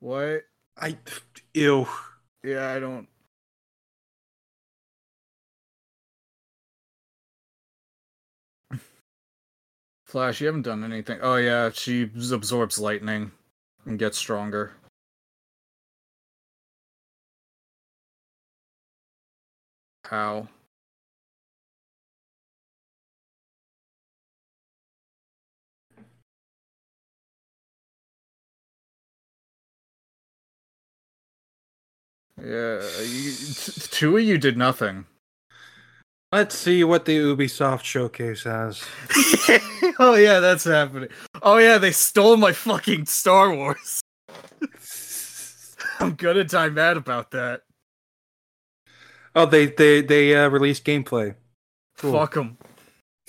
What? 0.00 0.42
I. 0.76 0.96
Ew. 1.54 1.86
Yeah, 2.44 2.72
I 2.72 2.78
don't. 2.80 3.08
Flash, 10.04 10.40
you 10.40 10.46
haven't 10.46 10.62
done 10.62 10.84
anything. 10.84 11.18
Oh 11.22 11.36
yeah, 11.36 11.70
she 11.72 12.02
absorbs 12.02 12.78
lightning 12.78 13.30
and 13.84 13.98
gets 13.98 14.18
stronger. 14.18 14.72
How? 20.04 20.48
Yeah, 32.42 32.80
you, 33.02 33.32
t- 33.32 33.72
two 33.90 34.16
of 34.16 34.22
you 34.22 34.38
did 34.38 34.56
nothing. 34.56 35.06
Let's 36.32 36.56
see 36.56 36.84
what 36.84 37.06
the 37.06 37.18
Ubisoft 37.18 37.82
showcase 37.82 38.44
has. 38.44 38.84
oh 39.98 40.14
yeah, 40.14 40.38
that's 40.38 40.64
happening. 40.64 41.08
Oh 41.42 41.58
yeah, 41.58 41.78
they 41.78 41.90
stole 41.90 42.36
my 42.36 42.52
fucking 42.52 43.06
Star 43.06 43.54
Wars. 43.54 44.00
I'm 46.00 46.14
gonna 46.14 46.44
die 46.44 46.68
mad 46.70 46.96
about 46.96 47.32
that. 47.32 47.62
Oh, 49.34 49.46
they 49.46 49.66
they 49.66 50.02
they 50.02 50.36
uh, 50.36 50.48
released 50.48 50.84
gameplay. 50.84 51.34
Cool. 51.98 52.12
Fuck 52.12 52.34
them. 52.34 52.56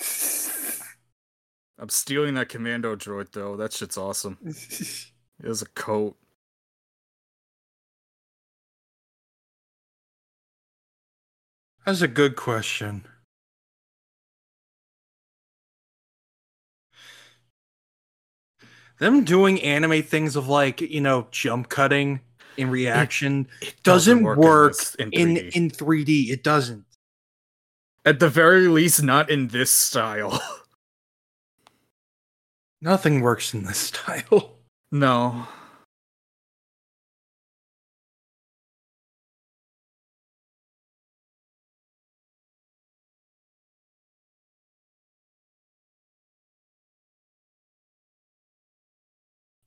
I'm 1.78 1.88
stealing 1.88 2.34
that 2.34 2.48
commando 2.48 2.94
droid 2.94 3.32
though. 3.32 3.56
That 3.56 3.72
shit's 3.72 3.98
awesome. 3.98 4.38
It 4.44 5.08
has 5.44 5.62
a 5.62 5.66
coat. 5.66 6.16
That's 11.84 12.00
a 12.00 12.08
good 12.08 12.36
question. 12.36 13.04
Them 18.98 19.24
doing 19.24 19.60
anime 19.62 20.02
things 20.02 20.36
of 20.36 20.48
like, 20.48 20.80
you 20.80 21.00
know, 21.00 21.26
jump 21.30 21.68
cutting 21.68 22.20
in 22.56 22.70
reaction 22.70 23.48
It 23.60 23.82
doesn't, 23.82 24.22
work, 24.22 24.74
in, 24.98 25.10
in, 25.12 25.34
this- 25.34 25.56
in 25.56 25.70
3D. 25.70 26.30
It 26.30 26.44
doesn't. 26.44 26.84
At 28.04 28.18
the 28.20 28.28
very 28.28 28.66
least, 28.68 29.02
not 29.02 29.30
in 29.30 29.48
this 29.48 29.70
style. 29.70 30.40
Nothing 32.80 33.20
works 33.20 33.54
in 33.54 33.62
this 33.64 33.78
style. 33.92 34.56
no. 34.90 35.46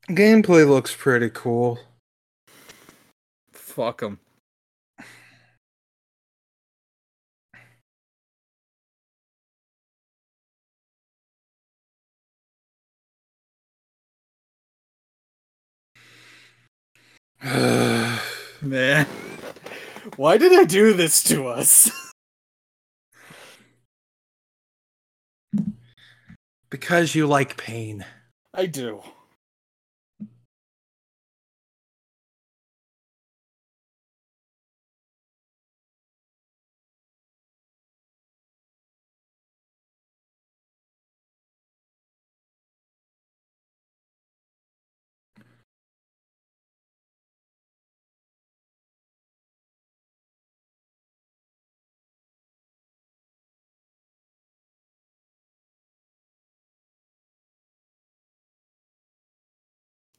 Gameplay 0.10 0.68
looks 0.68 0.96
pretty 0.96 1.32
cool. 1.32 1.80
Fuck 3.52 4.02
them. 4.02 4.20
Man. 18.62 19.08
Why 20.18 20.38
did 20.38 20.54
I 20.54 20.66
do 20.66 20.94
this 20.94 21.24
to 21.24 21.48
us? 21.48 21.92
because 26.70 27.16
you 27.16 27.26
like 27.26 27.58
pain. 27.58 28.06
I 28.54 28.66
do. 28.66 29.02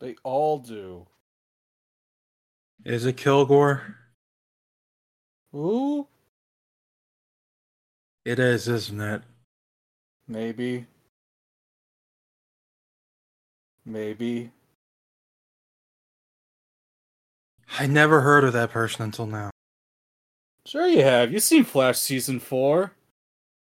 They 0.01 0.17
all 0.23 0.59
do. 0.59 1.07
Is 2.85 3.07
it 3.07 3.17
Kilgore? 3.17 3.97
Ooh, 5.55 6.07
It 8.25 8.39
is, 8.39 8.69
isn't 8.69 9.01
it? 9.01 9.23
maybe. 10.29 10.87
Maybe. 13.85 14.51
I 17.79 17.87
never 17.87 18.21
heard 18.23 18.43
of 18.45 18.53
that 18.53 18.71
person 18.71 19.03
until 19.05 19.27
now. 19.27 19.51
Sure 20.67 20.87
you 20.89 21.03
have. 21.03 21.33
You've 21.33 21.43
seen 21.45 21.63
Flash 21.65 21.99
season 21.99 22.41
4. 22.41 22.91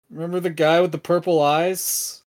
Remember 0.09 0.39
the 0.41 0.49
guy 0.49 0.81
with 0.81 0.91
the 0.91 0.97
purple 0.97 1.41
eyes? 1.41 2.23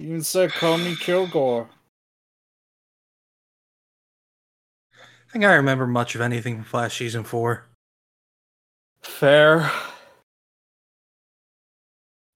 Even 0.00 0.22
said 0.22 0.50
call 0.52 0.78
me 0.78 0.96
Kilgore. 0.96 1.68
I 4.94 5.32
think 5.32 5.44
I 5.44 5.52
remember 5.54 5.86
much 5.86 6.14
of 6.14 6.22
anything 6.22 6.56
from 6.56 6.64
Flash 6.64 6.98
season 6.98 7.22
four. 7.22 7.66
Fair. 9.02 9.70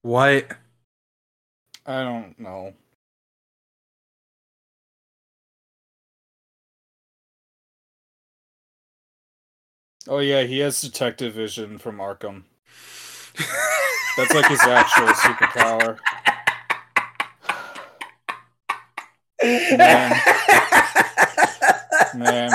What? 0.02 0.46
I 1.86 2.02
don't 2.02 2.38
know. 2.38 2.74
Oh 10.06 10.18
yeah, 10.18 10.42
he 10.42 10.58
has 10.58 10.82
detective 10.82 11.32
vision 11.32 11.78
from 11.78 11.96
Arkham. 11.96 12.44
That's 14.16 14.34
like 14.34 14.46
his 14.48 14.60
actual 14.60 15.08
superpower. 15.08 15.98
Man. 19.44 20.22
Man, 22.16 22.50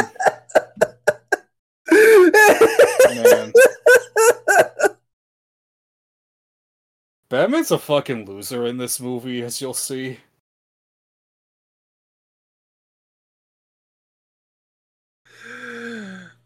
man. 3.05 3.53
Batman's 7.29 7.69
a 7.69 7.77
fucking 7.77 8.25
loser 8.25 8.65
in 8.65 8.77
this 8.77 8.99
movie, 8.99 9.43
as 9.43 9.61
you'll 9.61 9.75
see. 9.75 10.19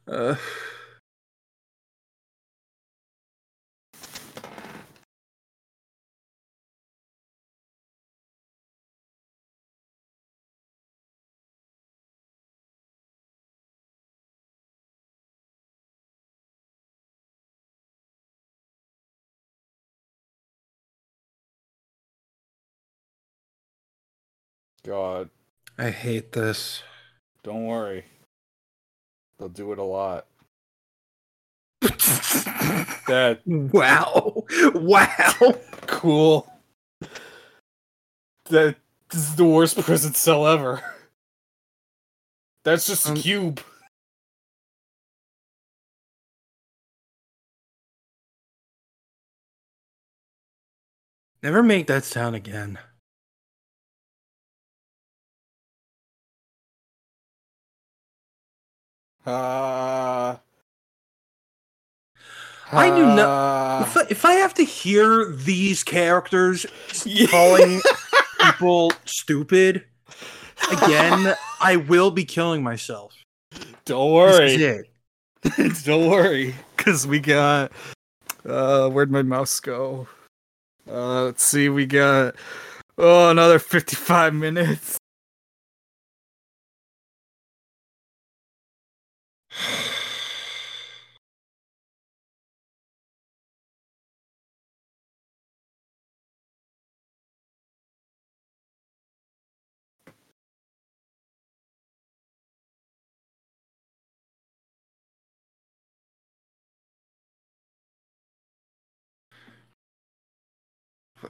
Uh, 0.05 0.35
God, 24.85 25.29
I 25.77 25.89
hate 25.91 26.31
this. 26.33 26.83
don't 27.43 27.65
worry. 27.65 28.05
They'll 29.39 29.49
do 29.49 29.71
it 29.71 29.79
a 29.79 29.83
lot. 29.83 30.27
That 33.07 33.41
wow. 33.45 34.45
Wow. 34.73 35.55
cool. 35.87 36.49
That 38.45 38.77
this 39.09 39.19
is 39.29 39.35
the 39.35 39.43
worst 39.43 39.77
prison 39.81 40.13
cell 40.13 40.47
ever. 40.47 40.81
That's 42.63 42.87
just 42.87 43.05
a 43.07 43.09
Um, 43.11 43.17
cube. 43.17 43.61
Never 51.41 51.61
make 51.61 51.87
that 51.87 52.05
sound 52.05 52.37
again. 52.37 52.79
Uh, 59.25 60.37
I 62.71 62.89
do 62.89 63.05
not- 63.05 63.19
Uh, 63.19 63.83
If 63.85 63.97
I, 63.97 64.01
if 64.09 64.25
I 64.25 64.33
have 64.33 64.53
to 64.55 64.63
hear 64.63 65.31
these 65.31 65.83
characters 65.83 66.65
yeah. 67.05 67.27
calling 67.27 67.81
people 68.41 68.91
stupid 69.05 69.85
again, 70.71 71.35
I 71.61 71.75
will 71.77 72.11
be 72.11 72.25
killing 72.25 72.63
myself. 72.63 73.13
Don't 73.85 74.11
worry. 74.11 74.85
Don't 75.83 76.09
worry, 76.09 76.55
because 76.77 77.05
we 77.05 77.19
got. 77.19 77.71
Uh, 78.45 78.89
where'd 78.89 79.11
my 79.11 79.21
mouse 79.23 79.59
go? 79.59 80.07
Uh, 80.89 81.25
let's 81.25 81.43
see. 81.43 81.69
We 81.69 81.85
got. 81.85 82.35
Oh, 82.97 83.29
another 83.29 83.59
fifty-five 83.59 84.33
minutes. 84.33 84.97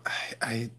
I, 0.06 0.12
I 0.42 0.72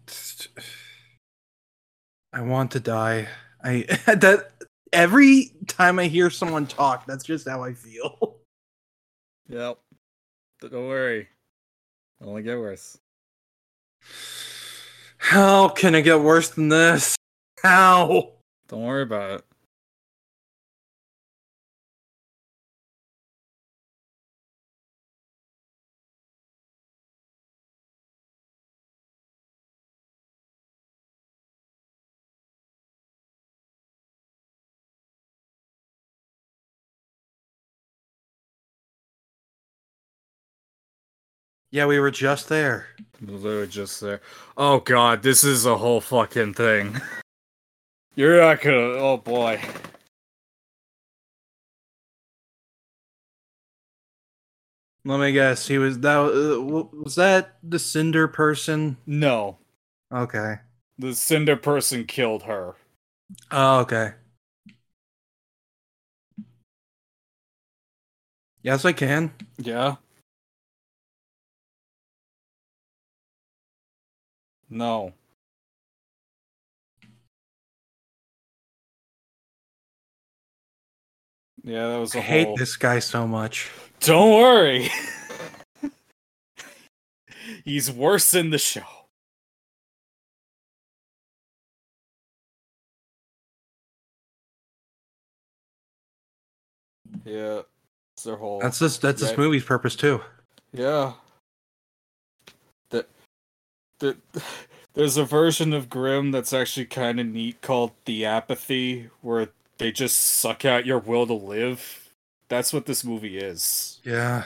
I 2.33 2.41
want 2.41 2.71
to 2.71 2.79
die. 2.79 3.27
I 3.63 3.83
that 4.07 4.51
every 4.95 5.51
time 5.67 5.99
I 5.99 6.05
hear 6.05 6.29
someone 6.29 6.65
talk, 6.65 7.05
that's 7.05 7.23
just 7.23 7.47
how 7.47 7.63
I 7.63 7.73
feel. 7.73 8.37
Yep. 9.47 9.77
Don't 10.59 10.87
worry. 10.87 11.27
Only 12.19 12.41
get 12.41 12.57
worse. 12.57 12.97
How 15.19 15.69
can 15.69 15.93
it 15.93 16.01
get 16.01 16.19
worse 16.19 16.49
than 16.49 16.69
this? 16.69 17.15
How? 17.61 18.31
Don't 18.67 18.81
worry 18.81 19.03
about 19.03 19.29
it. 19.29 19.45
Yeah, 41.75 41.87
we 41.87 41.99
were 41.99 42.09
just 42.09 42.47
there. 42.47 42.87
Literally 43.19 43.67
just 43.67 43.99
there. 43.99 44.21
Oh 44.55 44.79
god, 44.79 45.23
this 45.23 45.43
is 45.43 45.65
a 45.65 45.75
whole 45.75 45.99
fucking 45.99 46.53
thing. 46.53 47.01
You're 48.15 48.39
not 48.39 48.61
gonna. 48.61 48.77
Oh 48.77 49.17
boy. 49.17 49.61
Let 55.03 55.19
me 55.19 55.33
guess. 55.33 55.67
He 55.67 55.77
was 55.77 55.99
that 55.99 56.17
uh, 56.17 56.61
was 56.93 57.15
that 57.15 57.57
the 57.61 57.77
Cinder 57.77 58.29
person? 58.29 58.95
No, 59.05 59.57
Okay. 60.13 60.59
the 60.97 61.13
Cinder 61.13 61.57
person 61.57 62.05
killed 62.05 62.43
her. 62.43 62.75
Oh, 63.51 63.79
okay. 63.81 64.13
Yes, 68.61 68.85
I 68.85 68.93
can. 68.93 69.33
Yeah. 69.57 69.97
No. 74.69 75.13
Yeah, 81.63 81.87
that 81.87 81.97
was 81.97 82.13
a 82.13 82.19
I 82.19 82.21
hate 82.21 82.47
whole. 82.47 82.57
this 82.57 82.75
guy 82.77 82.99
so 82.99 83.27
much. 83.27 83.71
Don't 84.01 84.31
worry. 84.33 84.89
He's 87.63 87.91
worse 87.91 88.35
in 88.35 88.51
the 88.51 88.59
show. 88.59 88.83
Yeah, 97.23 97.61
it's 98.13 98.23
their 98.23 98.35
whole. 98.35 98.59
That's 98.59 98.77
this. 98.77 98.99
That's 98.99 99.21
this 99.21 99.35
movie's 99.35 99.63
purpose 99.63 99.95
too. 99.95 100.21
Yeah. 100.71 101.13
There's 104.93 105.17
a 105.17 105.25
version 105.25 105.73
of 105.73 105.89
Grimm 105.89 106.31
that's 106.31 106.53
actually 106.53 106.85
kind 106.85 107.19
of 107.19 107.27
neat 107.27 107.61
called 107.61 107.91
the 108.05 108.25
apathy, 108.25 109.09
where 109.21 109.49
they 109.77 109.91
just 109.91 110.17
suck 110.17 110.63
out 110.65 110.85
your 110.85 110.99
will 110.99 111.27
to 111.27 111.33
live. 111.33 112.11
That's 112.47 112.71
what 112.71 112.85
this 112.85 113.03
movie 113.03 113.37
is. 113.37 113.99
Yeah. 114.03 114.43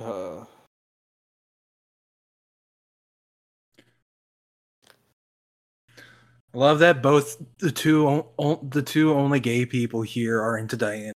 Uh, 0.00 0.44
I 6.54 6.58
love 6.58 6.78
that 6.78 7.02
both 7.02 7.36
the 7.58 7.70
two 7.70 8.24
the 8.70 8.82
two 8.82 9.12
only 9.14 9.40
gay 9.40 9.66
people 9.66 10.02
here 10.02 10.40
are 10.40 10.56
into 10.56 10.76
Diana. 10.76 11.12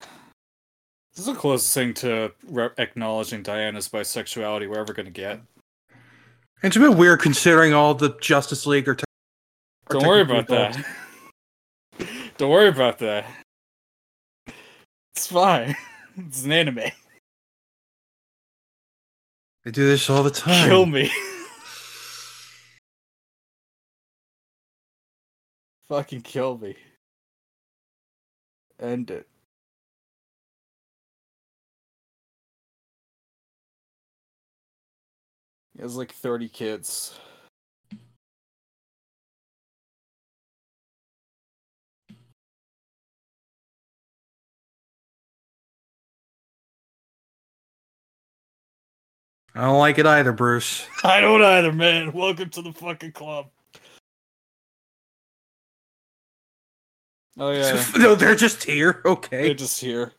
this 0.00 1.26
is 1.26 1.26
the 1.26 1.34
closest 1.34 1.74
thing 1.74 1.92
to 1.94 2.32
re- 2.46 2.70
acknowledging 2.78 3.42
Diana's 3.42 3.88
bisexuality 3.88 4.68
we're 4.68 4.78
ever 4.80 4.92
gonna 4.92 5.10
get. 5.10 5.40
It's 6.62 6.76
a 6.76 6.80
bit 6.80 6.96
weird 6.96 7.20
considering 7.20 7.74
all 7.74 7.94
the 7.94 8.16
Justice 8.20 8.66
League 8.66 8.88
are. 8.88 8.94
Te- 8.94 9.04
Don't 9.90 10.06
worry 10.06 10.22
about 10.22 10.46
that. 10.46 10.86
Don't 12.38 12.50
worry 12.50 12.68
about 12.68 12.98
that. 12.98 13.26
It's 15.16 15.26
fine. 15.26 15.74
It's 16.16 16.44
an 16.44 16.52
anime. 16.52 16.90
They 19.64 19.70
do 19.70 19.86
this 19.86 20.10
all 20.10 20.22
the 20.22 20.30
time. 20.30 20.68
Kill 20.68 20.86
me. 20.86 21.10
Fucking 25.88 26.22
kill 26.22 26.58
me. 26.58 26.74
End 28.80 29.10
it. 29.10 29.28
He 35.74 35.82
has 35.82 35.96
like 35.96 36.12
30 36.12 36.48
kids. 36.48 37.18
I 49.54 49.62
don't 49.62 49.78
like 49.78 49.98
it 49.98 50.06
either, 50.06 50.32
Bruce. 50.32 50.86
I 51.04 51.20
don't 51.20 51.42
either, 51.42 51.72
man. 51.72 52.12
Welcome 52.12 52.50
to 52.50 52.62
the 52.62 52.72
fucking 52.72 53.12
club. 53.12 53.48
Oh 57.38 57.52
yeah, 57.52 57.84
no, 57.96 58.14
they're 58.14 58.34
just 58.34 58.64
here. 58.64 59.02
Okay. 59.04 59.42
they're 59.44 59.54
just 59.54 59.80
here. 59.80 60.12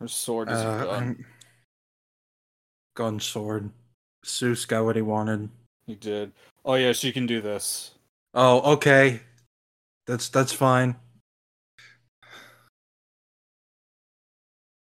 Her 0.00 0.08
sword 0.08 0.48
is 0.50 0.58
uh, 0.58 0.84
gone. 0.84 1.24
Gun 2.94 3.20
sword. 3.20 3.70
Seuss 4.24 4.66
got 4.66 4.84
what 4.84 4.96
he 4.96 5.02
wanted. 5.02 5.48
He 5.86 5.94
did. 5.94 6.32
Oh 6.64 6.74
yeah, 6.74 6.92
she 6.92 7.12
can 7.12 7.26
do 7.26 7.40
this. 7.40 7.92
Oh, 8.34 8.74
okay. 8.74 9.20
That's 10.06 10.28
that's 10.28 10.52
fine. 10.52 10.96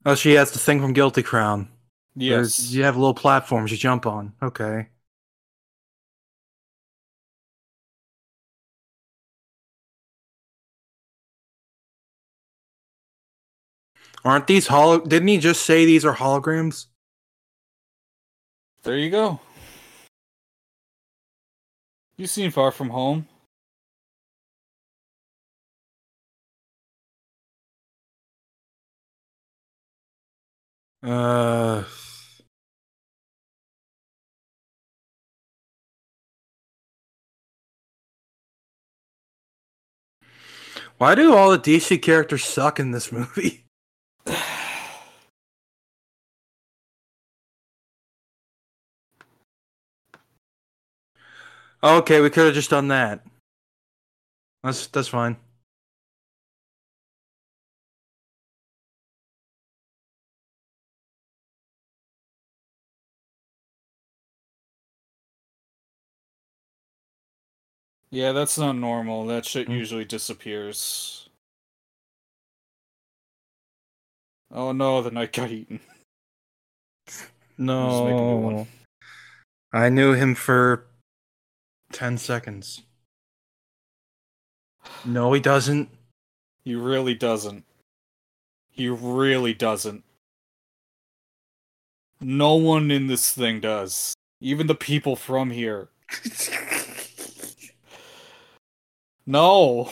Oh, 0.06 0.16
she 0.16 0.34
has 0.34 0.52
the 0.52 0.60
thing 0.60 0.82
from 0.82 0.94
Guilty 0.94 1.24
Crown. 1.24 1.70
Yes. 2.16 2.36
There's, 2.36 2.76
you 2.76 2.84
have 2.84 2.98
little 2.98 3.14
platforms 3.14 3.72
you 3.72 3.78
jump 3.78 4.06
on. 4.06 4.34
Okay. 4.42 4.88
Aren't 14.26 14.48
these 14.48 14.68
holo? 14.68 15.00
Didn't 15.02 15.28
he 15.28 15.38
just 15.38 15.66
say 15.66 15.86
these 15.86 16.06
are 16.06 16.16
holograms? 16.16 16.88
There 18.84 18.98
you 18.98 19.10
go. 19.10 19.40
You 22.18 22.28
seen 22.28 22.52
Far 22.52 22.72
From 22.72 22.90
Home? 22.90 23.28
Uh. 31.02 31.84
Why 40.98 41.16
do 41.16 41.36
all 41.36 41.52
the 41.52 41.60
DC 41.60 42.02
characters 42.02 42.46
suck 42.46 42.80
in 42.80 42.92
this 42.92 43.12
movie? 43.12 43.60
Okay, 51.84 52.22
we 52.22 52.30
could 52.30 52.46
have 52.46 52.54
just 52.54 52.70
done 52.70 52.88
that. 52.88 53.20
That's 54.64 54.88
that's 54.88 55.10
fine. 55.10 55.36
Yeah, 68.12 68.32
that's 68.32 68.58
not 68.58 68.74
normal. 68.74 69.26
That 69.26 69.44
shit 69.44 69.68
Hmm. 69.68 69.74
usually 69.74 70.06
disappears. 70.06 71.28
Oh 74.52 74.72
no, 74.72 75.02
the 75.02 75.12
knight 75.12 75.34
got 75.34 75.52
eaten. 75.52 75.80
make 77.58 77.68
a 77.68 78.22
new 78.22 78.38
one. 78.38 78.56
No. 78.56 78.68
I 79.74 79.90
knew 79.90 80.14
him 80.14 80.36
for 80.36 80.86
10 81.94 82.18
seconds. 82.18 82.82
No, 85.06 85.32
he 85.34 85.40
doesn't. 85.40 85.90
He 86.66 86.76
really 86.76 87.14
doesn't. 87.14 87.64
He 88.70 88.90
really 88.90 89.54
doesn't. 89.54 90.04
No 92.20 92.56
one 92.56 92.90
in 92.92 93.08
this 93.08 93.32
thing 93.32 93.60
does. 93.60 94.14
Even 94.42 94.68
the 94.68 94.76
people 94.76 95.16
from 95.16 95.52
here. 95.52 95.90
No. 99.26 99.90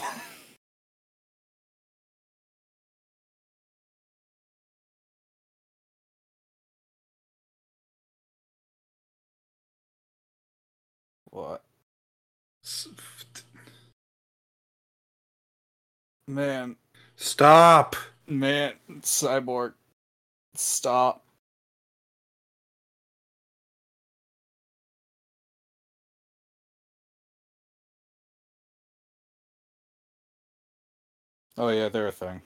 What? 11.30 11.64
Man, 16.28 16.76
Stop. 17.16 17.96
man, 18.28 18.74
cyborg. 19.00 19.74
Stop. 20.54 21.24
Oh 31.58 31.68
yeah, 31.68 31.88
they're 31.88 32.08
a 32.08 32.12
thing. 32.12 32.42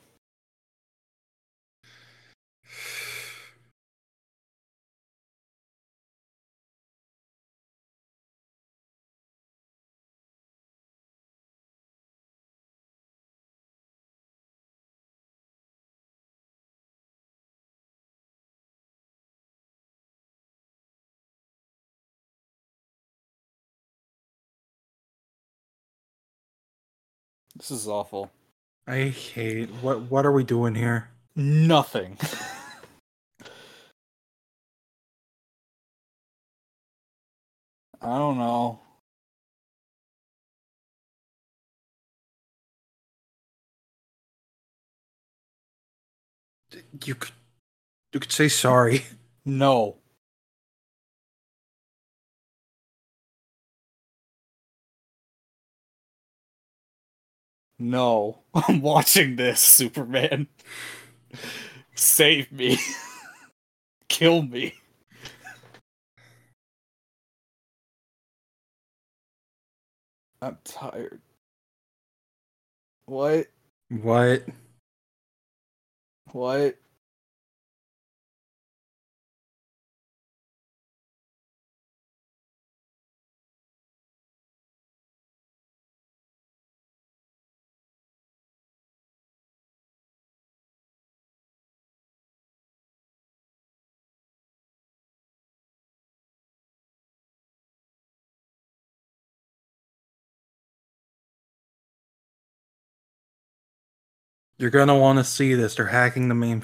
This 27.57 27.71
is 27.71 27.87
awful. 27.87 28.31
I 28.87 29.05
hate 29.09 29.69
what 29.81 30.01
what 30.03 30.25
are 30.25 30.31
we 30.31 30.43
doing 30.43 30.75
here? 30.75 31.09
Nothing. 31.35 32.17
I 38.01 38.17
don't 38.17 38.37
know. 38.37 38.79
You 47.05 47.15
could 47.15 47.31
you 48.13 48.19
could 48.19 48.31
say 48.31 48.47
sorry. 48.49 49.05
No. 49.49 49.95
No. 57.79 58.39
I'm 58.53 58.81
watching 58.81 59.35
this, 59.35 59.61
Superman. 59.61 60.47
Save 61.95 62.51
me. 62.51 62.77
Kill 64.09 64.43
me. 64.43 64.75
I'm 70.41 70.57
tired. 70.63 71.21
What? 73.07 73.47
What? 73.89 74.43
What? 76.31 76.77
You're 104.59 104.71
gonna 104.71 104.97
want 104.97 105.19
to 105.19 105.23
see 105.23 105.53
this. 105.53 105.75
They're 105.75 105.85
hacking 105.85 106.29
the 106.29 106.35
main. 106.35 106.63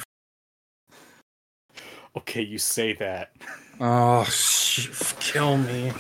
Okay, 2.18 2.41
you 2.41 2.58
say 2.58 2.94
that. 2.94 3.32
Oh, 3.80 4.24
sh- 4.24 5.14
kill 5.20 5.58
me. 5.58 5.91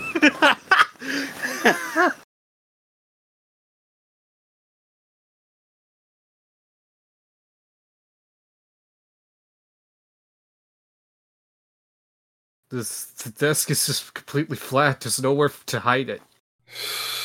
This 12.71 13.05
the 13.05 13.29
desk 13.29 13.69
is 13.69 13.85
just 13.85 14.15
completely 14.15 14.57
flat. 14.57 15.01
There's 15.01 15.21
nowhere 15.21 15.51
to 15.67 15.79
hide 15.79 16.09
it. 16.09 16.23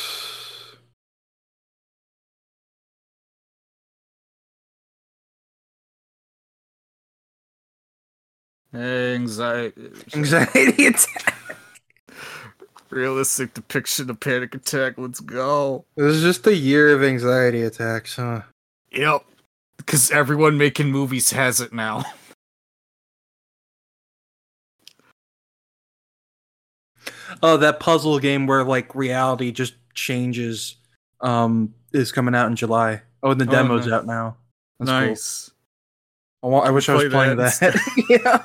Anxiety. 8.73 9.89
Anxiety 10.15 10.85
attack. 10.87 11.35
Realistic 12.89 13.53
depiction 13.53 14.09
of 14.09 14.19
panic 14.19 14.55
attack. 14.55 14.95
Let's 14.97 15.19
go. 15.19 15.85
This 15.95 16.15
is 16.17 16.23
just 16.23 16.47
a 16.47 16.55
year 16.55 16.93
of 16.95 17.03
anxiety 17.03 17.61
attacks, 17.61 18.15
huh? 18.15 18.41
Yep. 18.91 19.23
Because 19.77 20.11
everyone 20.11 20.57
making 20.57 20.91
movies 20.91 21.31
has 21.31 21.61
it 21.61 21.71
now. 21.73 22.03
Oh, 27.41 27.57
that 27.57 27.79
puzzle 27.79 28.19
game 28.19 28.47
where 28.47 28.63
like 28.63 28.93
reality 28.95 29.51
just 29.51 29.75
changes 29.93 30.75
um 31.21 31.73
is 31.93 32.11
coming 32.11 32.35
out 32.35 32.47
in 32.47 32.55
July. 32.55 33.01
Oh, 33.23 33.31
and 33.31 33.41
the 33.41 33.45
Oh, 33.45 33.63
demo's 33.63 33.85
nice. 33.85 33.93
out 33.93 34.05
now. 34.05 34.37
That's 34.79 34.89
cool. 34.89 35.58
I, 36.41 36.47
want, 36.47 36.67
I 36.67 36.71
wish 36.71 36.87
I 36.89 36.95
was 36.95 37.09
playing 37.09 37.37
that 37.37 37.59
that. 37.59 37.79
yeah. 38.09 38.43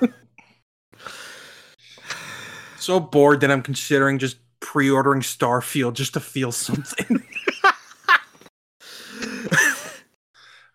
So 2.76 3.00
bored 3.00 3.40
that 3.40 3.50
I'm 3.50 3.62
considering 3.62 4.18
just 4.18 4.36
pre-ordering 4.60 5.20
Starfield 5.22 5.94
just 5.94 6.14
to 6.14 6.20
feel 6.20 6.52
something. 6.52 7.22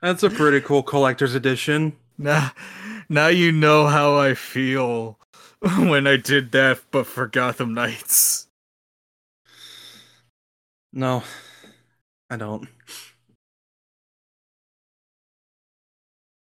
That's 0.01 0.23
a 0.23 0.29
pretty 0.29 0.61
cool 0.61 0.81
collector's 0.81 1.35
edition. 1.35 1.97
Now, 2.17 2.53
now 3.09 3.27
you 3.27 3.51
know 3.51 3.87
how 3.87 4.17
I 4.17 4.33
feel 4.33 5.19
when 5.61 6.07
I 6.07 6.15
did 6.15 6.51
that, 6.53 6.79
but 6.89 7.05
for 7.05 7.27
Gotham 7.27 7.73
Knights. 7.73 8.47
No, 10.93 11.23
I 12.29 12.37
don't. 12.37 12.67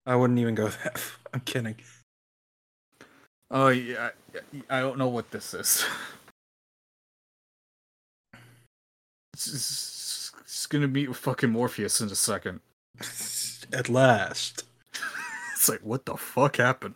I 0.06 0.16
wouldn't 0.16 0.38
even 0.38 0.54
go 0.54 0.68
that. 0.84 1.02
I'm 1.32 1.40
kidding. 1.40 1.76
Oh 3.50 3.68
yeah, 3.68 4.10
I, 4.68 4.80
don't 4.80 4.98
know 4.98 5.08
what 5.08 5.30
this 5.30 5.54
is. 5.54 5.84
It's, 9.32 9.46
it's, 9.46 10.32
it's 10.40 10.66
gonna 10.66 10.88
meet 10.88 11.08
with 11.08 11.18
fucking 11.18 11.50
Morpheus 11.50 12.00
in 12.00 12.10
a 12.10 12.14
second. 12.14 12.60
At 13.72 13.88
last. 13.88 14.64
It's 15.54 15.70
like, 15.70 15.80
what 15.80 16.04
the 16.04 16.16
fuck 16.18 16.56
happened? 16.56 16.94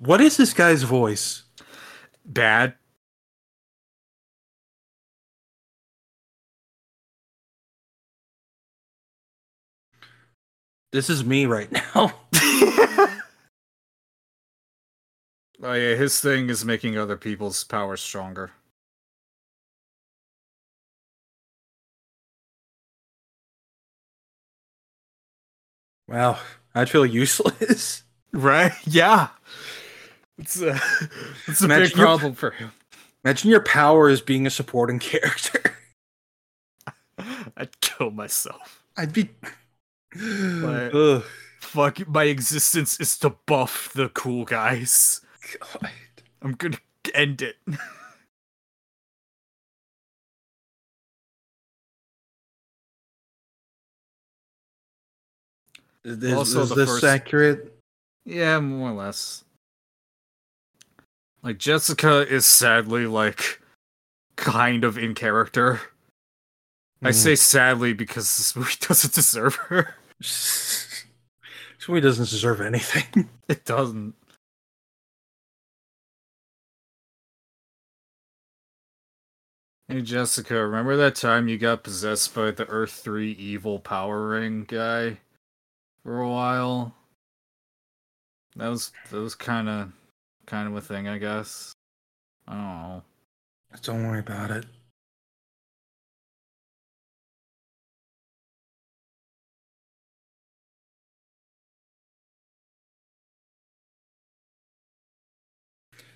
What 0.00 0.20
is 0.20 0.36
this 0.36 0.52
guy's 0.52 0.82
voice? 0.82 1.44
Bad. 2.24 2.74
This 10.92 11.08
is 11.08 11.24
me 11.24 11.46
right 11.46 11.72
now. 11.72 11.80
oh 12.34 13.08
yeah, 15.62 15.94
his 15.94 16.20
thing 16.20 16.50
is 16.50 16.64
making 16.64 16.98
other 16.98 17.16
people's 17.16 17.64
power 17.64 17.96
stronger. 17.96 18.52
wow, 26.08 26.38
I'd 26.74 26.90
feel 26.90 27.06
useless. 27.06 28.02
Right? 28.34 28.72
Yeah. 28.86 29.28
It's 30.38 30.62
uh, 30.62 30.78
a, 31.02 31.08
it's 31.46 31.60
a 31.60 31.68
big 31.68 31.90
your- 31.90 31.98
problem 32.06 32.32
for 32.32 32.52
him. 32.52 32.72
Imagine 33.22 33.50
your 33.50 33.62
power 33.62 34.08
is 34.08 34.22
being 34.22 34.46
a 34.46 34.50
supporting 34.50 34.98
character. 34.98 35.76
I'd 37.58 37.78
kill 37.82 38.10
myself. 38.10 38.82
I'd 38.96 39.12
be. 39.12 39.28
Fuck, 41.60 42.06
my 42.08 42.24
existence 42.24 43.00
is 43.00 43.16
to 43.18 43.30
buff 43.46 43.92
the 43.94 44.08
cool 44.10 44.44
guys. 44.44 45.20
God. 45.60 45.90
I'm 46.42 46.52
gonna 46.52 46.78
end 47.14 47.40
it. 47.42 47.56
Is 56.04 56.18
this, 56.18 56.34
Also 56.34 56.62
is 56.62 56.68
the 56.70 56.74
this 56.76 56.88
first- 56.88 57.04
accurate? 57.04 57.78
Yeah, 58.24 58.60
more 58.60 58.90
or 58.90 58.94
less. 58.94 59.44
Like 61.42 61.58
Jessica 61.58 62.20
is 62.32 62.46
sadly 62.46 63.06
like 63.06 63.60
kind 64.36 64.84
of 64.84 64.96
in 64.96 65.14
character. 65.14 65.80
I 67.02 67.10
Mm. 67.10 67.14
say 67.14 67.34
sadly 67.34 67.92
because 67.94 68.36
this 68.36 68.54
movie 68.54 68.76
doesn't 68.80 69.12
deserve 69.14 69.56
her. 69.56 69.96
Movie 71.88 72.00
doesn't 72.00 72.28
deserve 72.28 72.60
anything. 72.60 73.28
It 73.48 73.64
doesn't. 73.66 74.14
Hey 79.88 80.00
Jessica, 80.00 80.54
remember 80.54 80.96
that 80.96 81.16
time 81.16 81.48
you 81.48 81.58
got 81.58 81.84
possessed 81.84 82.34
by 82.34 82.50
the 82.50 82.66
Earth 82.68 82.92
3 82.92 83.32
evil 83.32 83.78
power 83.78 84.28
ring 84.28 84.64
guy 84.64 85.18
for 86.02 86.20
a 86.20 86.28
while? 86.30 86.94
That 88.56 88.68
was 88.68 88.92
that 89.10 89.20
was 89.20 89.34
kind 89.34 89.68
of 89.68 89.92
kind 90.46 90.68
of 90.68 90.76
a 90.76 90.80
thing, 90.80 91.08
I 91.08 91.18
guess. 91.18 91.74
I 92.48 92.54
don't 92.54 92.62
know. 92.62 93.02
Don't 93.82 94.06
worry 94.06 94.20
about 94.20 94.50
it. 94.50 94.64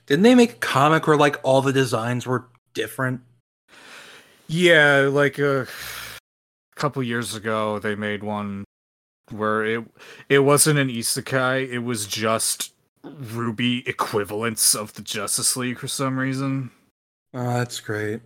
Didn't 0.06 0.22
they 0.22 0.34
make 0.34 0.52
a 0.52 0.56
comic 0.56 1.06
where 1.06 1.16
like 1.16 1.38
all 1.42 1.62
the 1.62 1.72
designs 1.72 2.26
were 2.26 2.46
different? 2.74 3.20
Yeah, 4.46 5.08
like 5.10 5.40
uh, 5.40 5.64
a 5.64 5.66
couple 6.76 7.02
years 7.02 7.34
ago, 7.34 7.80
they 7.80 7.96
made 7.96 8.22
one 8.22 8.64
where 9.30 9.64
it 9.64 9.84
it 10.28 10.38
wasn't 10.40 10.78
an 10.78 10.88
isekai; 10.88 11.68
it 11.68 11.80
was 11.80 12.06
just 12.06 12.72
RWBY 13.04 13.88
equivalents 13.88 14.74
of 14.74 14.94
the 14.94 15.02
Justice 15.02 15.56
League 15.56 15.78
for 15.78 15.88
some 15.88 16.18
reason. 16.18 16.70
Oh, 17.34 17.54
that's 17.54 17.80
great. 17.80 18.20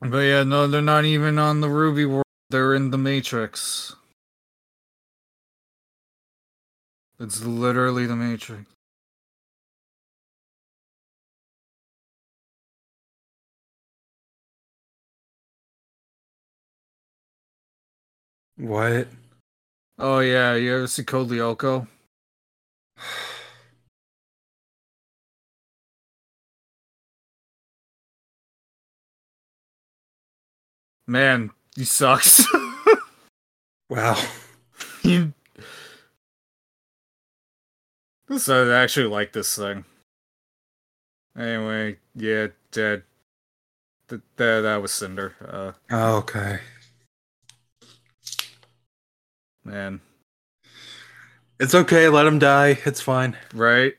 But 0.00 0.18
yeah, 0.18 0.42
no, 0.42 0.66
they're 0.66 0.82
not 0.82 1.04
even 1.04 1.38
on 1.38 1.60
the 1.60 1.68
RWBY 1.68 2.08
world. 2.08 2.24
They're 2.50 2.74
in 2.74 2.90
the 2.90 2.98
Matrix. 2.98 3.94
It's 7.18 7.42
literally 7.42 8.06
the 8.06 8.16
Matrix. 8.16 8.70
What? 18.56 19.08
Oh 19.98 20.20
yeah, 20.20 20.56
you 20.56 20.76
ever 20.76 20.88
see 20.88 21.04
Code 21.04 21.30
Lyoko? 21.30 21.88
Man, 31.06 31.50
he 31.76 31.84
sucks. 31.84 32.44
Wow. 33.90 34.16
He- 35.02 35.32
so 38.38 38.70
I 38.72 38.82
actually 38.82 39.06
like 39.06 39.32
this 39.32 39.54
thing. 39.56 39.84
Anyway, 41.36 41.98
yeah, 42.14 42.48
dead. 42.70 43.02
Th- 44.08 44.20
that 44.36 44.60
that 44.62 44.76
was 44.82 44.92
Cinder. 44.92 45.34
Uh, 45.44 45.72
Oh, 45.90 46.16
okay. 46.18 46.60
man, 49.64 50.00
It's 51.58 51.74
okay. 51.74 52.08
Let 52.08 52.26
him 52.26 52.38
die. 52.38 52.78
It's 52.84 53.00
fine. 53.00 53.36
right? 53.54 53.94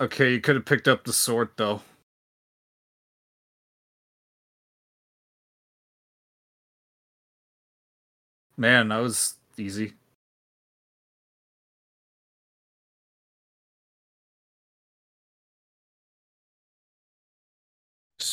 Okay, 0.00 0.32
you 0.32 0.40
could 0.40 0.54
have 0.54 0.64
picked 0.64 0.86
up 0.86 1.04
the 1.04 1.12
sword 1.12 1.50
though. 1.56 1.82
Man, 8.56 8.88
that 8.88 8.98
was 8.98 9.34
easy. 9.56 9.94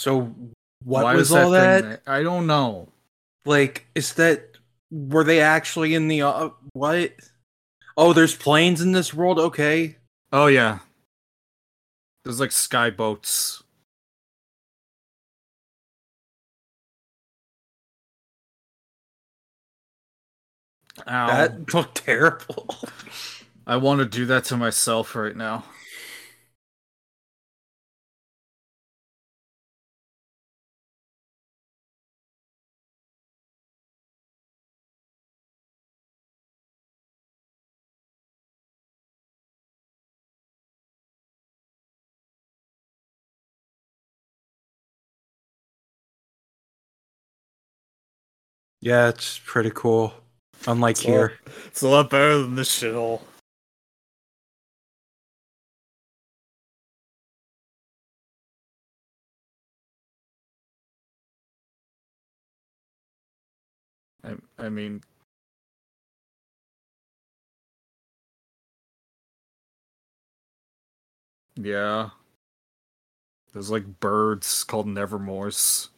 So, 0.05 0.35
what 0.83 1.03
Why 1.03 1.15
was 1.15 1.31
was 1.31 1.31
all 1.31 1.51
thing 1.51 1.89
that? 1.89 2.01
I 2.05 2.21
don't 2.21 2.45
know. 2.45 2.89
Like, 3.43 3.87
is 3.95 4.13
that 4.13 4.55
were 4.91 5.23
they 5.23 5.41
actually 5.41 5.95
in 5.95 6.09
the 6.09 6.21
uh, 6.21 6.49
what? 6.73 7.11
Oh, 7.97 8.13
there's 8.13 8.35
planes 8.35 8.81
in 8.81 8.91
this 8.91 9.15
world. 9.15 9.39
Okay. 9.39 9.95
Oh 10.31 10.45
yeah. 10.45 10.77
There's 12.23 12.39
like 12.39 12.51
sky 12.51 12.91
boats. 12.91 13.63
Ow. 21.07 21.27
That 21.27 21.73
looked 21.73 21.95
terrible. 22.05 22.77
I 23.65 23.77
want 23.77 24.01
to 24.01 24.05
do 24.05 24.27
that 24.27 24.43
to 24.45 24.57
myself 24.57 25.15
right 25.15 25.35
now. 25.35 25.63
Yeah, 48.85 49.09
it's 49.09 49.39
pretty 49.39 49.71
cool. 49.73 50.13
Unlike 50.67 50.97
It's 50.97 51.05
a 51.05 51.07
lot- 51.07 51.13
here. 51.17 51.39
It's 51.65 51.81
a 51.81 51.87
lot 51.87 52.11
better 52.11 52.37
than 52.37 52.53
this 52.53 52.69
shithole. 52.69 53.19
I, 64.23 64.35
I 64.57 64.69
mean, 64.69 65.01
yeah. 71.55 72.09
There's 73.53 73.71
like 73.71 73.99
birds 73.99 74.63
called 74.63 74.87
Nevermores. 74.87 75.89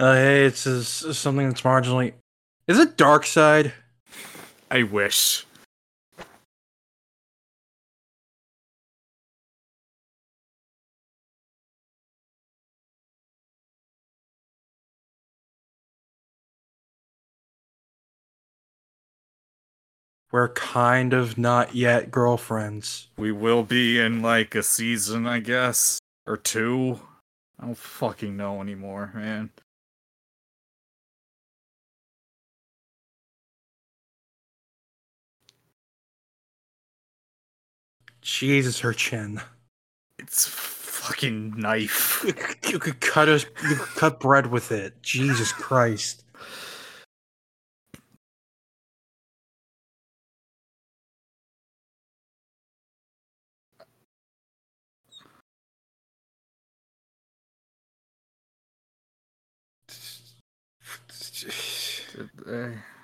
Uh, 0.00 0.14
hey, 0.14 0.44
it's 0.44 0.62
just 0.62 1.14
something 1.14 1.48
that's 1.48 1.62
marginally. 1.62 2.12
Is 2.68 2.78
it 2.78 2.96
Darkseid? 2.96 3.72
I 4.70 4.84
wish. 4.84 5.44
We're 20.30 20.50
kind 20.50 21.12
of 21.12 21.38
not 21.38 21.74
yet 21.74 22.12
girlfriends. 22.12 23.08
We 23.16 23.32
will 23.32 23.64
be 23.64 23.98
in 23.98 24.22
like 24.22 24.54
a 24.54 24.62
season, 24.62 25.26
I 25.26 25.40
guess, 25.40 25.98
or 26.24 26.36
two. 26.36 27.00
I 27.58 27.64
don't 27.64 27.76
fucking 27.76 28.36
know 28.36 28.60
anymore, 28.60 29.10
man. 29.12 29.50
Jesus, 38.28 38.78
her 38.80 38.92
chin. 38.92 39.40
It's 40.18 40.46
fucking 40.46 41.58
knife. 41.58 42.24
You 42.68 42.78
could 42.78 43.00
cut 43.00 43.30
us. 43.30 43.46
You 43.62 43.76
could 43.76 43.96
cut 43.96 44.20
bread 44.20 44.48
with 44.48 44.70
it. 44.70 45.02
Jesus 45.02 45.50
Christ. 45.52 46.24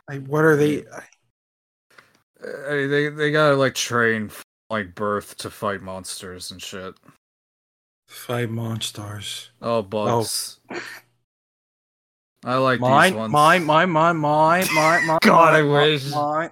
I, 0.09 0.19
what 0.19 0.45
are 0.45 0.57
they? 0.57 0.85
uh, 0.87 1.01
they 2.69 3.09
they 3.09 3.31
gotta 3.33 3.57
like 3.57 3.75
train 3.75 4.31
like 4.71 4.95
birth 4.95 5.37
to 5.39 5.51
fight 5.51 5.83
monsters 5.83 6.51
and 6.51 6.61
shit. 6.63 6.95
Fight 8.09 8.51
monsters. 8.51 9.51
Oh, 9.63 9.83
bugs. 9.83 10.61
I 12.45 12.57
like 12.57 12.81
Mine, 12.81 13.13
these 13.13 13.19
ones. 13.19 13.33
mine, 13.33 13.65
mine, 13.65 13.91
mine, 13.91 14.17
mine, 14.19 14.67
mine, 14.75 15.07
mine. 15.07 15.19
God, 15.23 15.55
I 15.55 15.63
mine, 15.63 15.71
wish. 15.73 16.11
Mine. 16.11 16.51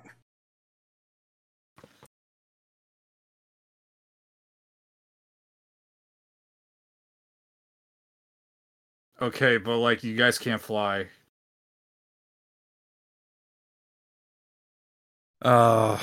Okay, 9.20 9.56
but 9.58 9.78
like 9.78 10.02
you 10.02 10.16
guys 10.16 10.38
can't 10.38 10.60
fly. 10.60 11.08
Uh, 15.42 15.98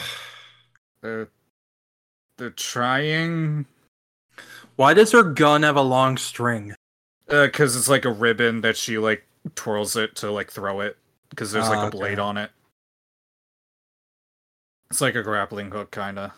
They're 1.01 1.30
they're 2.40 2.50
trying. 2.50 3.66
why 4.78 4.94
does 4.96 5.12
her 5.12 5.24
gun 5.24 5.62
have 5.64 5.76
a 5.76 5.82
long 5.82 6.18
string? 6.18 6.74
Uh, 7.30 7.48
cause 7.54 7.76
it's 7.76 7.88
like 7.90 8.06
a 8.06 8.12
ribbon 8.12 8.62
that 8.62 8.76
she 8.76 8.98
like 8.98 9.28
twirls 9.56 9.96
it 9.96 10.16
to 10.16 10.32
like 10.32 10.50
throw 10.50 10.80
it. 10.80 10.98
Cause 11.36 11.52
there's 11.52 11.70
like 11.70 11.78
Ah, 11.78 11.88
a 11.88 11.92
blade 11.92 12.14
okay. 12.14 12.22
on 12.22 12.38
it. 12.38 12.50
It's 14.90 15.02
like 15.02 15.14
a 15.14 15.22
grappling 15.22 15.70
hook, 15.70 15.92
kinda. 15.92 16.34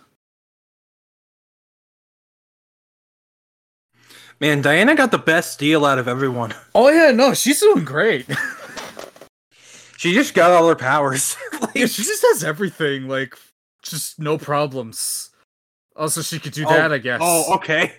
Man, 4.39 4.62
Diana 4.62 4.95
got 4.95 5.12
the 5.12 5.18
best 5.18 5.60
deal 5.60 5.86
out 5.86 5.99
of 5.99 6.08
everyone. 6.08 6.54
Oh 6.76 6.89
yeah, 6.89 7.12
no, 7.12 7.34
she's 7.34 7.60
doing 7.62 7.86
great. 7.86 8.26
She 9.97 10.16
just 10.16 10.34
got 10.34 10.49
all 10.49 10.68
her 10.68 10.76
powers. 10.76 11.38
Like, 11.62 11.72
yeah, 11.76 11.86
she 11.86 12.02
just 12.02 12.24
has 12.24 12.43
everything, 12.43 13.08
like 13.08 13.38
just 13.84 14.20
no 14.20 14.36
problems. 14.39 15.30
Oh, 16.02 16.06
also, 16.06 16.24
she 16.24 16.39
could 16.39 16.54
do 16.54 16.66
Oh, 16.66 16.70
that, 16.70 16.91
I 16.91 16.97
guess. 16.97 17.20
oh, 17.24 17.54
okay. 17.58 17.93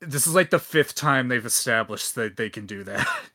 This 0.00 0.26
is 0.26 0.34
like 0.34 0.50
the 0.50 0.58
fifth 0.58 0.96
time 0.96 1.28
they've 1.28 1.46
established 1.46 2.16
that 2.16 2.36
they 2.36 2.50
can 2.50 2.66
do 2.66 2.82
that. 2.82 3.06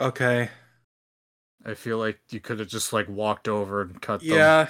Okay. 0.00 0.48
I 1.64 1.74
feel 1.74 1.98
like 1.98 2.18
you 2.30 2.40
could 2.40 2.58
have 2.58 2.68
just 2.68 2.92
like 2.92 3.08
walked 3.08 3.46
over 3.48 3.82
and 3.82 4.00
cut 4.00 4.20
them. 4.20 4.30
Yeah. 4.30 4.68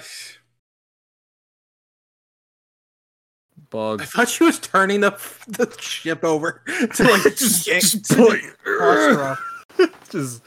Bugs. 3.69 4.01
I 4.03 4.05
thought 4.05 4.29
she 4.29 4.43
was 4.43 4.59
turning 4.59 4.99
the 4.99 5.11
the 5.47 5.73
ship 5.79 6.25
over 6.25 6.61
to 6.67 7.03
like 7.03 7.23
just, 7.37 7.65
just 7.65 8.05
to 8.05 8.15
pull 8.15 8.27
toss 8.27 8.41
her 8.65 9.23
off. 9.23 9.65
just 10.09 10.41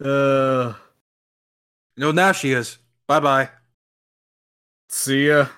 uh 0.00 0.74
No, 1.96 2.12
now 2.12 2.30
she 2.30 2.52
is. 2.52 2.78
Bye 3.08 3.20
bye. 3.20 3.50
see 4.88 5.26
ya. 5.28 5.48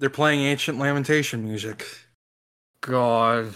They're 0.00 0.08
playing 0.08 0.40
ancient 0.40 0.78
lamentation 0.78 1.44
music. 1.44 1.86
God. 2.80 3.52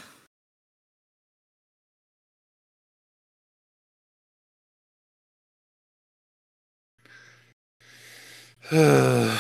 okay, 8.72 9.30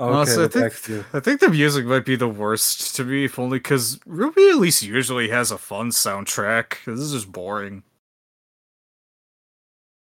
Honestly, 0.00 0.44
I 0.44 0.48
think 0.48 0.52
back 0.52 0.82
to 0.82 0.92
you. 0.92 1.04
I 1.12 1.20
think 1.20 1.38
the 1.38 1.48
music 1.48 1.86
might 1.86 2.04
be 2.04 2.16
the 2.16 2.28
worst 2.28 2.96
to 2.96 3.04
me, 3.04 3.26
if 3.26 3.38
only 3.38 3.58
because 3.58 3.98
RWBY 3.98 4.50
at 4.50 4.58
least 4.58 4.82
usually 4.82 5.28
has 5.28 5.52
a 5.52 5.58
fun 5.58 5.90
soundtrack. 5.90 6.84
This 6.86 6.98
is 6.98 7.12
just 7.12 7.30
boring. 7.30 7.84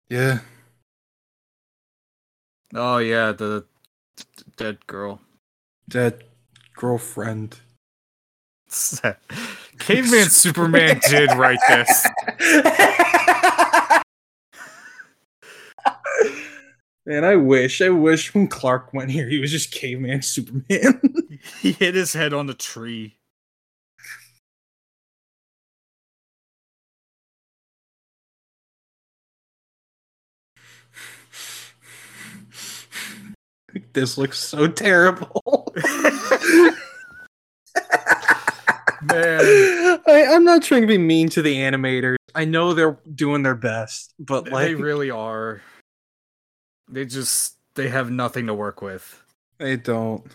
Yeah. 0.08 0.40
Oh 2.72 2.98
yeah, 2.98 3.32
the 3.32 3.64
dead 4.56 4.86
girl. 4.86 5.20
Dead 5.90 6.24
girlfriend. 6.74 7.60
Caveman 9.78 10.30
Superman 10.30 11.00
did 11.08 11.32
write 11.32 11.58
this. 11.68 12.06
Man, 17.06 17.24
I 17.24 17.34
wish, 17.34 17.80
I 17.80 17.88
wish 17.88 18.32
when 18.34 18.46
Clark 18.46 18.94
went 18.94 19.10
here, 19.10 19.28
he 19.28 19.40
was 19.40 19.50
just 19.50 19.72
caveman 19.72 20.22
Superman. 20.22 21.00
He 21.60 21.72
hit 21.72 21.94
his 21.94 22.12
head 22.12 22.34
on 22.34 22.50
a 22.50 22.54
tree. 22.54 23.16
This 33.92 34.16
looks 34.18 34.38
so 34.38 34.66
terrible. 34.68 35.72
Man. 39.02 39.40
I, 40.06 40.26
I'm 40.30 40.44
not 40.44 40.62
trying 40.62 40.82
to 40.82 40.86
be 40.86 40.98
mean 40.98 41.28
to 41.30 41.42
the 41.42 41.54
animators. 41.56 42.16
I 42.34 42.44
know 42.44 42.74
they're 42.74 42.98
doing 43.14 43.42
their 43.42 43.54
best, 43.54 44.12
but 44.18 44.44
They- 44.44 44.50
like 44.50 44.66
they 44.66 44.74
really 44.74 45.10
are. 45.10 45.62
They 46.88 47.04
just 47.06 47.56
they 47.76 47.88
have 47.88 48.10
nothing 48.10 48.46
to 48.48 48.54
work 48.54 48.82
with. 48.82 49.22
they 49.58 49.76
don't. 49.76 50.26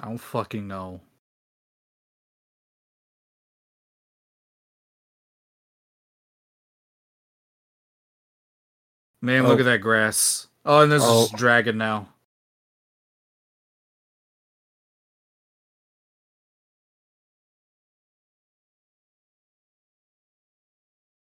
I 0.00 0.06
don't 0.06 0.18
fucking 0.18 0.66
know. 0.66 1.00
Man, 9.22 9.44
look 9.46 9.58
Oh. 9.58 9.60
at 9.60 9.64
that 9.64 9.78
grass. 9.80 10.48
Oh, 10.64 10.82
and 10.82 10.90
there's 10.92 11.02
Oh. 11.04 11.22
this 11.22 11.30
dragon 11.32 11.78
now. 11.78 12.08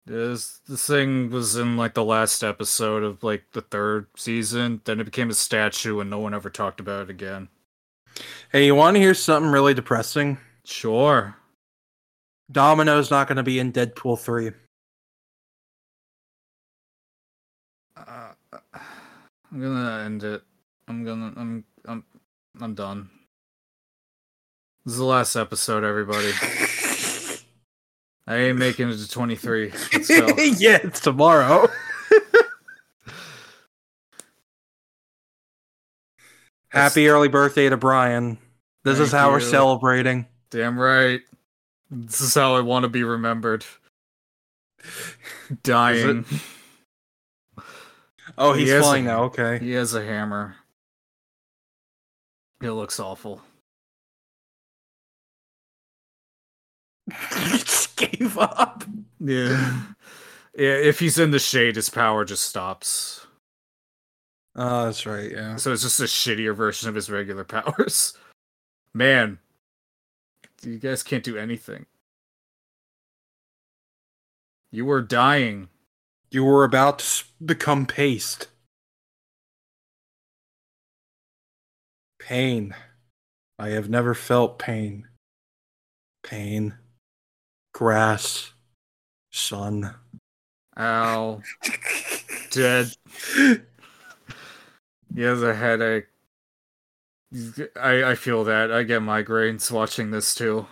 This 0.07 0.61
this 0.67 0.87
thing 0.87 1.31
was 1.31 1.57
in 1.57 1.77
like 1.77 1.93
the 1.95 2.05
last 2.05 2.43
episode 2.43 3.03
of 3.03 3.23
like 3.23 3.45
the 3.53 3.61
third 3.61 4.07
season. 4.17 4.81
Then 4.85 5.01
it 5.01 5.05
became 5.05 5.29
a 5.31 5.35
statue, 5.35 6.01
and 6.01 6.09
no 6.09 6.19
one 6.19 6.33
ever 6.35 6.49
talked 6.49 6.81
about 6.81 7.03
it 7.05 7.11
again. 7.11 7.49
Hey, 8.51 8.65
you 8.67 8.75
want 8.75 8.95
to 8.97 9.01
hear 9.01 9.15
something 9.15 9.53
really 9.53 9.75
depressing? 9.75 10.39
Sure. 10.65 11.37
Domino's 12.51 13.11
not 13.11 13.29
going 13.29 13.37
to 13.37 13.43
be 13.43 13.59
in 13.59 13.73
Deadpool 13.73 14.19
3. 14.19 14.53
I'm 19.51 19.61
gonna 19.61 20.05
end 20.05 20.25
it. 20.25 20.43
I'm 20.87 21.05
gonna. 21.05 21.33
I'm. 21.37 21.65
I'm. 21.87 22.05
I'm 22.61 22.75
done. 22.75 23.09
This 24.85 24.95
is 24.95 24.99
the 24.99 25.05
last 25.05 25.37
episode, 25.37 25.85
everybody. 25.85 26.33
I 28.27 28.37
ain't 28.37 28.59
making 28.59 28.91
it 28.91 28.97
to 28.97 29.09
23. 29.09 29.73
Let's 29.93 30.11
yeah, 30.61 30.79
it's 30.83 31.01
tomorrow. 31.01 31.67
Happy 36.69 37.09
early 37.09 37.29
birthday 37.29 37.71
to 37.71 37.79
Brian. 37.79 38.37
This 38.85 38.99
is 38.99 39.11
Thank 39.13 39.21
how 39.23 39.31
we're 39.31 39.41
celebrating. 39.41 40.27
Damn 40.51 40.79
right. 40.79 41.23
This 41.91 42.21
is 42.21 42.35
how 42.35 42.57
I 42.57 42.61
want 42.61 42.83
to 42.83 42.89
be 42.89 43.03
remembered. 43.03 43.65
Dying. 45.63 46.27
Oh, 48.39 48.53
he's 48.53 48.71
has 48.71 48.85
flying 48.85 49.07
a- 49.07 49.09
now. 49.11 49.23
Okay. 49.25 49.59
He 49.59 49.73
has 49.73 49.95
a 49.95 50.05
hammer. 50.05 50.57
It 52.63 52.71
looks 52.71 52.99
awful. 52.99 53.43
he 57.11 57.59
just 57.59 57.97
gave 57.97 58.37
up. 58.39 58.85
Yeah. 59.21 59.83
yeah. 60.57 60.75
If 60.75 60.99
he's 61.01 61.19
in 61.19 61.31
the 61.31 61.39
shade, 61.39 61.77
his 61.77 61.91
power 61.91 62.25
just 62.25 62.45
stops. 62.45 63.27
Oh, 64.57 64.87
that's 64.87 65.07
right. 65.07 65.31
Yeah. 65.31 65.57
So 65.57 65.73
it's 65.73 65.83
just 65.83 66.01
a 66.01 66.05
shittier 66.05 66.55
version 66.55 66.89
of 66.89 66.95
his 66.95 67.11
regular 67.11 67.45
powers. 67.45 68.15
Man, 68.95 69.39
you 70.63 70.79
guys 70.79 71.03
can't 71.03 71.23
do 71.25 71.37
anything. 71.37 71.87
You 74.71 74.85
were 74.85 75.01
dying. 75.03 75.69
You 76.31 76.45
were 76.45 76.65
about 76.65 76.99
to 76.99 77.25
become 77.45 77.87
paste. 77.87 78.49
Pain. 82.19 82.75
I 83.59 83.69
have 83.71 83.89
never 83.89 84.15
felt 84.15 84.59
pain. 84.59 85.09
Pain. 86.23 86.75
Grass. 87.73 88.53
Sun. 89.33 89.95
Ow. 90.79 91.43
Dead. 92.51 92.93
He 95.15 95.23
has 95.23 95.43
a 95.43 95.55
headache. 95.55 96.07
I, 97.81 98.05
I 98.05 98.15
feel 98.15 98.45
that. 98.45 98.71
I 98.71 98.83
get 98.83 99.01
migraines 99.01 99.71
watching 99.71 100.11
this 100.11 100.35
too. 100.35 100.67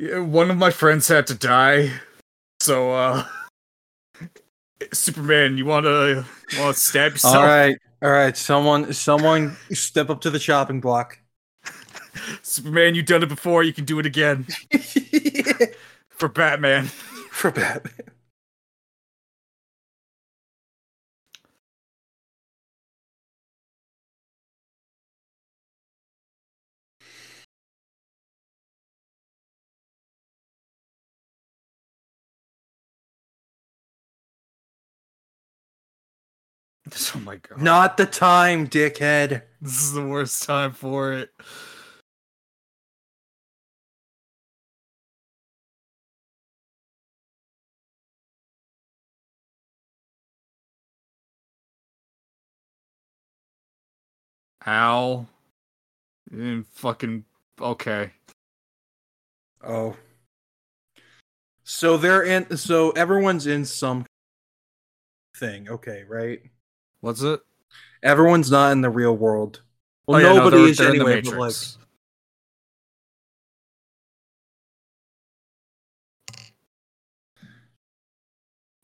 One 0.00 0.50
of 0.50 0.56
my 0.56 0.70
friends 0.70 1.08
had 1.08 1.26
to 1.28 1.34
die. 1.34 1.92
So 2.60 2.92
uh 2.92 3.24
Superman, 4.92 5.58
you 5.58 5.66
wanna 5.66 6.24
wanna 6.58 6.74
stab 6.74 7.12
yourself? 7.12 7.36
all 7.36 7.46
right. 7.46 7.76
All 8.02 8.10
right. 8.10 8.36
Someone, 8.36 8.92
someone 8.92 9.56
step 9.72 10.08
up 10.08 10.22
to 10.22 10.30
the 10.30 10.38
chopping 10.38 10.80
block. 10.80 11.18
Superman, 12.42 12.94
you've 12.94 13.06
done 13.06 13.22
it 13.22 13.28
before, 13.28 13.62
you 13.62 13.74
can 13.74 13.84
do 13.84 13.98
it 13.98 14.06
again. 14.06 14.46
For 16.08 16.28
Batman. 16.28 16.86
For 17.30 17.50
Batman. 17.50 18.10
Oh 37.14 37.20
my 37.20 37.36
god. 37.36 37.60
Not 37.60 37.96
the 37.96 38.06
time, 38.06 38.68
dickhead. 38.68 39.42
This 39.60 39.82
is 39.82 39.92
the 39.92 40.06
worst 40.06 40.42
time 40.42 40.72
for 40.72 41.12
it. 41.12 41.30
Ow. 54.66 55.26
Mm, 56.32 56.64
fucking 56.66 57.24
okay. 57.60 58.12
Oh. 59.62 59.96
So 61.64 61.96
they're 61.96 62.22
in. 62.22 62.56
So 62.56 62.90
everyone's 62.92 63.46
in 63.46 63.64
some 63.64 64.04
thing. 65.36 65.68
Okay, 65.68 66.04
right? 66.08 66.40
What's 67.00 67.22
it? 67.22 67.40
Everyone's 68.02 68.50
not 68.50 68.72
in 68.72 68.80
the 68.80 68.90
real 68.90 69.16
world. 69.16 69.62
Well, 70.06 70.18
Oh, 70.18 70.20
yeah, 70.20 70.28
no, 70.30 70.36
nobody 70.44 70.56
they're- 70.62 70.68
is 70.70 70.78
they're 70.78 70.92
in 70.92 70.98
the 70.98 71.04
anyway. 71.06 71.20
But 71.22 71.38
like, 71.38 71.54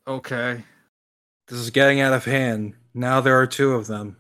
Okay. 0.07 0.65
this 1.49 1.59
is 1.59 1.71
getting 1.71 2.01
out 2.01 2.13
of 2.13 2.25
hand. 2.25 2.75
Now 2.95 3.21
there 3.21 3.39
are 3.41 3.47
two 3.47 3.73
of 3.75 3.87
them. 3.87 4.17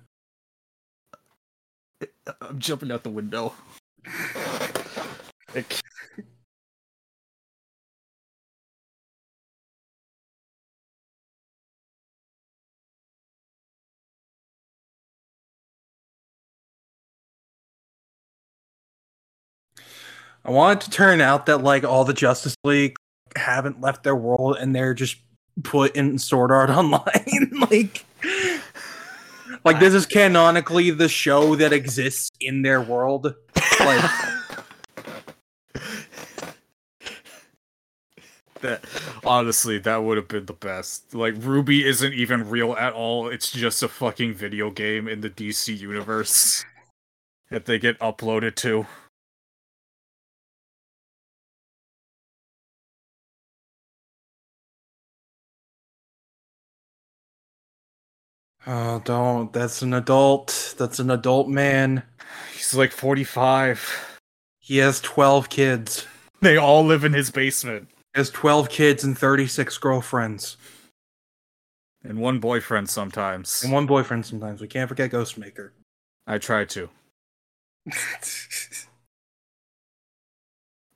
I'm 2.40 2.58
jumping 2.58 2.90
out 2.90 3.04
the 3.04 3.10
window. 3.10 3.54
I 20.46 20.50
want 20.50 20.80
it 20.80 20.84
to 20.84 20.90
turn 20.92 21.20
out 21.20 21.46
that 21.46 21.64
like 21.64 21.82
all 21.82 22.04
the 22.04 22.14
Justice 22.14 22.56
League 22.62 22.94
haven't 23.34 23.80
left 23.80 24.04
their 24.04 24.14
world 24.14 24.56
and 24.60 24.72
they're 24.74 24.94
just 24.94 25.16
put 25.64 25.96
in 25.96 26.18
Sword 26.18 26.52
Art 26.52 26.70
Online. 26.76 27.50
like, 27.68 28.04
like 29.64 29.80
this 29.80 29.92
is 29.92 30.06
canonically 30.06 30.92
the 30.92 31.08
show 31.08 31.56
that 31.56 31.72
exists 31.72 32.30
in 32.40 32.62
their 32.62 32.80
world. 32.80 33.34
Like, 33.80 34.10
that 38.60 38.84
honestly, 39.24 39.78
that 39.80 40.04
would 40.04 40.16
have 40.16 40.28
been 40.28 40.46
the 40.46 40.52
best. 40.52 41.12
Like 41.12 41.34
RWBY 41.34 41.82
isn't 41.84 42.14
even 42.14 42.48
real 42.48 42.74
at 42.74 42.92
all. 42.92 43.26
It's 43.26 43.50
just 43.50 43.82
a 43.82 43.88
fucking 43.88 44.34
video 44.34 44.70
game 44.70 45.08
in 45.08 45.22
the 45.22 45.30
DC 45.30 45.76
universe 45.76 46.64
that 47.50 47.64
they 47.64 47.80
get 47.80 47.98
uploaded 47.98 48.54
to. 48.56 48.86
Oh, 58.66 59.00
don't. 59.04 59.52
That's 59.52 59.82
an 59.82 59.94
adult. 59.94 60.74
That's 60.78 60.98
an 60.98 61.10
adult 61.10 61.48
man. 61.48 62.02
He's 62.54 62.74
like 62.74 62.90
45. 62.92 64.20
He 64.58 64.78
has 64.78 65.00
12 65.00 65.48
kids. 65.48 66.06
They 66.40 66.56
all 66.56 66.84
live 66.84 67.04
in 67.04 67.12
his 67.12 67.30
basement. 67.30 67.88
He 68.14 68.18
has 68.18 68.30
12 68.30 68.68
kids 68.68 69.04
and 69.04 69.16
36 69.16 69.78
girlfriends. 69.78 70.56
And 72.04 72.18
one 72.18 72.40
boyfriend 72.40 72.88
sometimes. 72.88 73.62
And 73.62 73.72
one 73.72 73.86
boyfriend 73.86 74.26
sometimes. 74.26 74.60
We 74.60 74.66
can't 74.68 74.88
forget 74.88 75.10
Ghostmaker. 75.10 75.70
I 76.26 76.38
try 76.38 76.64
to. 76.64 76.88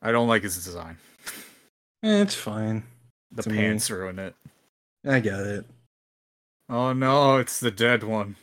I 0.02 0.12
don't 0.12 0.28
like 0.28 0.42
his 0.42 0.56
design. 0.64 0.96
Eh, 2.02 2.22
it's 2.22 2.34
fine. 2.34 2.82
The 3.32 3.42
To 3.42 3.50
me. 3.50 3.56
pants 3.58 3.90
ruin 3.90 4.18
it. 4.18 4.34
I 5.06 5.20
get 5.20 5.38
it. 5.40 5.64
Oh 6.70 6.92
no, 6.92 7.38
it's 7.38 7.58
the 7.58 7.72
dead 7.72 8.04
one. 8.04 8.36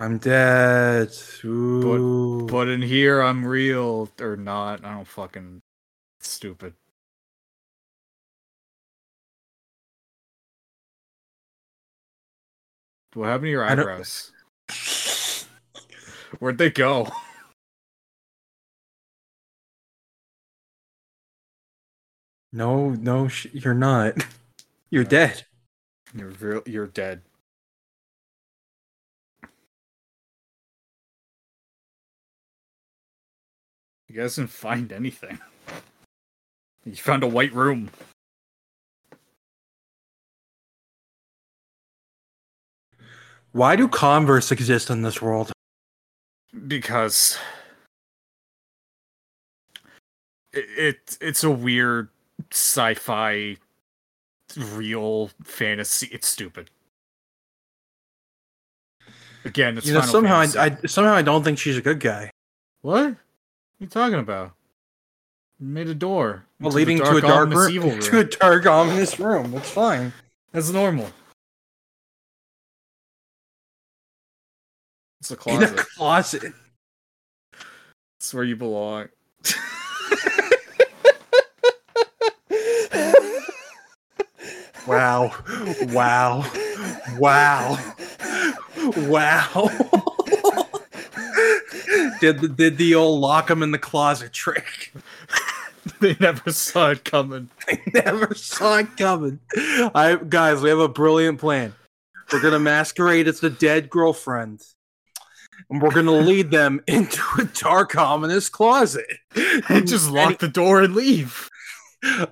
I'm 0.00 0.18
dead. 0.18 1.14
Ooh. 1.44 2.44
But 2.50 2.66
in 2.68 2.82
here, 2.82 3.22
I'm 3.22 3.46
real 3.46 4.10
or 4.20 4.36
not. 4.36 4.84
I 4.84 4.94
don't 4.94 5.06
fucking 5.06 5.62
stupid. 6.20 6.74
What 13.14 13.26
happened 13.28 13.46
to 13.46 13.50
your 13.50 13.64
eyebrows? 13.64 14.32
Where'd 16.40 16.58
they 16.58 16.70
go? 16.70 17.08
no, 22.52 22.90
no, 22.90 23.28
sh- 23.28 23.46
you're 23.52 23.74
not. 23.74 24.14
You're 24.90 25.04
dead. 25.04 25.46
You're 26.14 26.28
real. 26.28 26.62
You're 26.66 26.86
dead. 26.86 27.22
You 34.08 34.20
guys 34.20 34.36
didn't 34.36 34.50
find 34.50 34.92
anything. 34.92 35.38
You 36.84 36.94
found 36.96 37.22
a 37.22 37.28
white 37.28 37.54
room. 37.54 37.90
Why 43.52 43.76
do 43.76 43.88
Converse 43.88 44.50
exist 44.52 44.90
in 44.90 45.02
this 45.02 45.22
world? 45.22 45.52
because 46.66 47.38
it, 50.52 50.66
it 50.76 51.18
it's 51.20 51.44
a 51.44 51.50
weird 51.50 52.08
sci-fi 52.50 53.56
real 54.56 55.30
fantasy 55.42 56.08
it's 56.12 56.28
stupid 56.28 56.70
again 59.44 59.76
it's 59.78 59.86
you 59.86 59.92
know, 59.94 60.00
Final 60.00 60.12
somehow 60.12 60.38
I, 60.38 60.46
Fantasy. 60.46 60.84
I 60.84 60.86
somehow 60.86 61.14
I 61.14 61.22
don't 61.22 61.42
think 61.42 61.58
she's 61.58 61.76
a 61.76 61.82
good 61.82 62.00
guy. 62.00 62.30
what 62.82 62.92
what 62.92 63.08
are 63.10 63.16
you 63.80 63.86
talking 63.86 64.18
about 64.18 64.52
made 65.58 65.88
a 65.88 65.94
door 65.94 66.44
Well, 66.60 66.72
leading 66.72 66.98
to 66.98 67.16
a 67.16 67.20
dark 67.20 67.52
ominous 67.54 67.66
room, 67.66 67.70
evil 67.70 67.98
to 68.10 68.18
a 68.18 68.24
dark 68.24 68.66
ominous 68.66 69.18
room. 69.20 69.52
That's 69.52 69.70
fine. 69.70 70.12
that's 70.52 70.70
normal 70.70 71.08
it's 75.20 75.30
a 75.30 75.36
closet. 75.36 75.72
In 75.72 75.78
a 75.78 75.82
closet 75.82 76.40
closet. 76.40 76.54
it's 78.18 78.34
where 78.34 78.44
you 78.44 78.56
belong 78.56 79.08
Wow. 84.86 85.32
Wow. 85.88 86.44
Wow. 87.18 87.78
Wow. 88.96 89.70
did 92.20 92.40
the, 92.40 92.48
did 92.48 92.78
the 92.78 92.94
old 92.94 93.20
lock 93.20 93.50
him 93.50 93.62
in 93.62 93.70
the 93.70 93.78
closet 93.78 94.32
trick? 94.32 94.92
they 96.00 96.16
never 96.20 96.50
saw 96.50 96.90
it 96.90 97.04
coming 97.04 97.50
They 97.66 97.80
never 97.94 98.34
saw 98.34 98.78
it 98.78 98.96
coming. 98.96 99.40
I 99.56 100.18
guys, 100.28 100.60
we 100.60 100.68
have 100.70 100.78
a 100.80 100.88
brilliant 100.88 101.38
plan. 101.38 101.74
We're 102.32 102.40
gonna 102.40 102.58
masquerade 102.58 103.28
as 103.28 103.40
the 103.40 103.50
dead 103.50 103.88
girlfriend. 103.88 104.62
And 105.70 105.80
we're 105.80 105.90
gonna 105.90 106.10
lead 106.12 106.50
them 106.50 106.82
into 106.88 107.22
a 107.38 107.44
dark, 107.44 107.96
ominous 107.96 108.48
closet. 108.48 109.06
and 109.68 109.86
just 109.86 110.10
lock 110.10 110.38
the 110.38 110.48
door 110.48 110.82
and 110.82 110.94
leave 110.94 111.48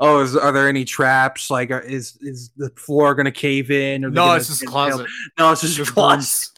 Oh, 0.00 0.20
is, 0.20 0.36
are 0.36 0.50
there 0.52 0.68
any 0.68 0.84
traps? 0.84 1.50
Like, 1.50 1.70
are- 1.70 1.80
is 1.80 2.18
is 2.20 2.50
the 2.56 2.70
floor 2.70 3.14
gonna 3.14 3.30
cave 3.30 3.70
in? 3.70 4.04
Or 4.04 4.10
No, 4.10 4.32
it's 4.32 4.48
just 4.48 4.62
a 4.62 4.66
closet. 4.66 5.06
No, 5.38 5.52
it's 5.52 5.60
just, 5.60 5.92
closet. 5.92 6.48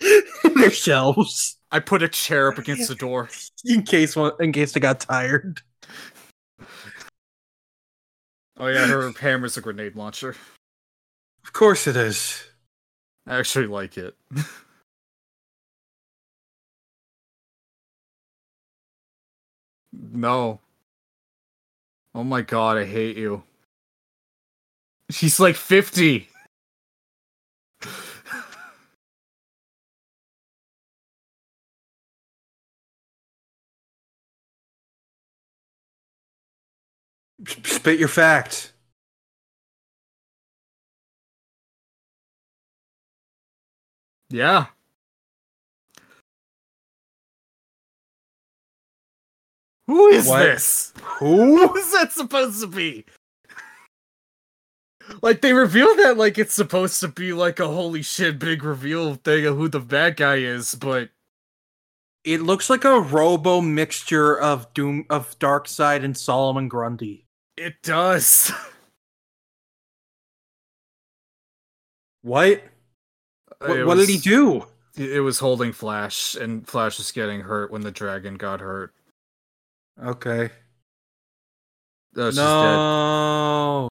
There's 0.54 0.76
shelves 0.76 1.58
I 1.70 1.80
put 1.80 2.02
a 2.02 2.08
chair 2.08 2.50
up 2.50 2.58
against 2.58 2.88
the 2.88 2.94
door. 2.94 3.28
in 3.64 3.82
case 3.82 4.16
one, 4.16 4.32
in 4.40 4.52
case 4.52 4.72
they 4.72 4.80
got 4.80 5.00
tired. 5.00 5.60
Oh 8.56 8.66
yeah, 8.66 8.86
her 8.86 9.12
hammer's 9.12 9.56
a 9.56 9.60
grenade 9.60 9.94
launcher. 9.94 10.34
Of 11.44 11.52
course 11.52 11.86
it 11.86 11.96
is. 11.96 12.44
I 13.26 13.38
actually 13.38 13.66
like 13.66 13.96
it. 13.98 14.16
no. 19.92 20.60
Oh 22.18 22.24
my 22.24 22.42
god, 22.42 22.76
I 22.76 22.84
hate 22.84 23.16
you. 23.16 23.44
She's 25.08 25.38
like 25.38 25.54
50. 25.54 26.28
Spit 37.62 38.00
your 38.00 38.08
fact. 38.08 38.72
Yeah. 44.28 44.66
Who 49.88 50.06
is 50.08 50.28
What? 50.28 50.40
this? 50.42 50.92
Who 51.18 51.74
is 51.76 51.92
that 51.92 52.12
supposed 52.12 52.60
to 52.60 52.68
be? 52.68 53.04
Like 55.22 55.40
they 55.40 55.54
reveal 55.54 55.96
that 55.96 56.18
like 56.18 56.38
it's 56.38 56.54
supposed 56.54 57.00
to 57.00 57.08
be 57.08 57.32
like 57.32 57.58
a 57.60 57.66
holy 57.68 58.02
shit 58.02 58.38
big 58.38 58.62
reveal 58.62 59.14
thing 59.16 59.46
of 59.46 59.56
who 59.56 59.68
the 59.68 59.80
bad 59.80 60.16
guy 60.16 60.36
is, 60.36 60.74
but 60.74 61.10
It 62.24 62.42
looks 62.42 62.68
like 62.68 62.84
a 62.84 63.00
robo 63.00 63.60
mixture 63.62 64.38
of 64.38 64.72
Doom 64.74 65.06
of 65.08 65.38
Darkseid 65.38 66.04
and 66.04 66.16
Solomon 66.16 66.68
Grundy. 66.68 67.26
it 67.56 67.82
does. 67.82 68.52
What? 72.22 72.62
What, 73.60 73.70
It 73.76 73.84
what 73.86 73.96
did 73.96 74.08
he 74.08 74.18
do? 74.18 74.66
It 74.96 75.20
was 75.20 75.40
holding 75.40 75.72
Flash, 75.72 76.36
and 76.36 76.64
Flash 76.68 76.98
was 76.98 77.10
getting 77.10 77.40
hurt 77.40 77.72
when 77.72 77.82
the 77.82 77.90
dragon 77.90 78.36
got 78.36 78.60
hurt. 78.60 78.94
Okay. 80.02 80.50
Oh, 82.16 82.30
she's 82.30 82.36
dead. 82.36 82.44
no. 82.46 83.88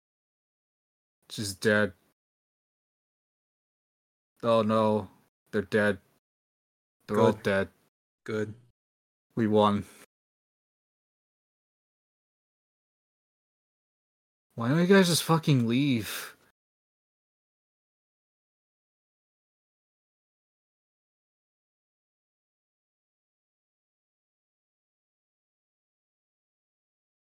She's 1.31 1.55
dead. 1.55 1.93
Oh 4.43 4.62
no, 4.62 5.09
they're 5.53 5.62
dead. 5.62 5.99
They're 7.07 7.20
all 7.20 7.33
dead. 7.33 7.69
Good. 8.24 8.55
We 9.37 9.47
won. 9.47 9.85
Why 14.55 14.69
don't 14.69 14.79
you 14.79 14.87
guys 14.87 15.09
just 15.09 15.23
fucking 15.23 15.66
leave? 15.66 16.37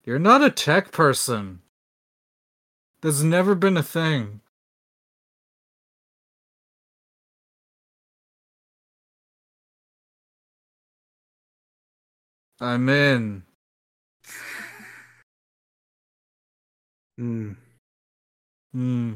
You're 0.04 0.18
not 0.20 0.42
a 0.42 0.50
tech 0.50 0.92
person. 0.92 1.60
That's 3.02 3.22
never 3.22 3.54
been 3.54 3.76
a 3.76 3.82
thing. 3.82 4.40
I'm 12.60 12.88
in. 12.88 13.44
Hmm. 17.18 17.52
Hmm. 18.72 19.14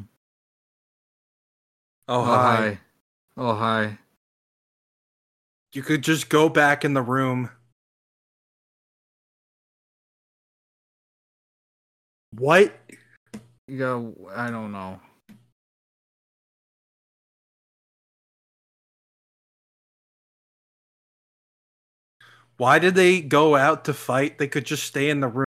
Oh, 2.08 2.24
Oh, 2.24 2.24
hi. 2.24 2.66
hi. 2.70 2.78
Oh, 3.36 3.54
hi. 3.54 3.98
You 5.74 5.82
could 5.82 6.02
just 6.02 6.28
go 6.30 6.48
back 6.48 6.84
in 6.84 6.94
the 6.94 7.02
room. 7.02 7.50
What? 12.38 12.78
Yeah, 13.66 14.02
I 14.34 14.50
don't 14.50 14.72
know. 14.72 15.00
Why 22.58 22.78
did 22.78 22.94
they 22.94 23.20
go 23.20 23.54
out 23.56 23.84
to 23.86 23.94
fight? 23.94 24.38
They 24.38 24.48
could 24.48 24.64
just 24.64 24.84
stay 24.84 25.10
in 25.10 25.20
the 25.20 25.28
room. 25.28 25.44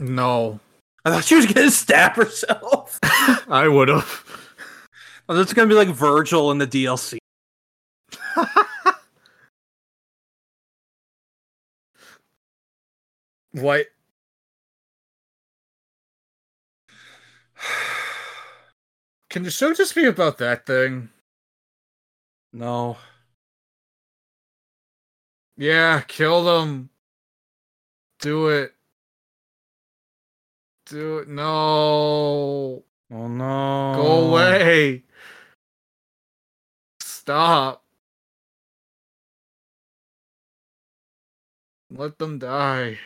No. 0.00 0.60
I 1.04 1.10
thought 1.10 1.24
she 1.24 1.34
was 1.34 1.46
gonna 1.46 1.70
stab 1.70 2.14
herself. 2.14 2.98
I 3.02 3.68
would 3.68 3.88
have. 3.88 4.24
Oh, 5.28 5.34
that's 5.34 5.52
gonna 5.52 5.68
be 5.68 5.74
like 5.74 5.88
Vergil 5.88 6.50
in 6.52 6.58
the 6.58 6.66
DLC. 6.66 7.18
what? 13.52 13.86
Can 19.30 19.42
the 19.42 19.50
show 19.50 19.74
just 19.74 19.94
be 19.94 20.06
about 20.06 20.38
that 20.38 20.64
thing? 20.64 21.10
No. 22.52 22.96
Yeah, 25.56 26.00
kill 26.06 26.44
them. 26.44 26.88
Do 28.20 28.48
it. 28.48 28.74
Do 30.86 31.18
it. 31.18 31.28
No. 31.28 32.84
Oh 33.10 33.28
no. 33.28 33.92
Go 33.96 34.28
away. 34.28 35.02
Stop. 37.00 37.84
Let 41.90 42.18
them 42.18 42.38
die. 42.38 42.98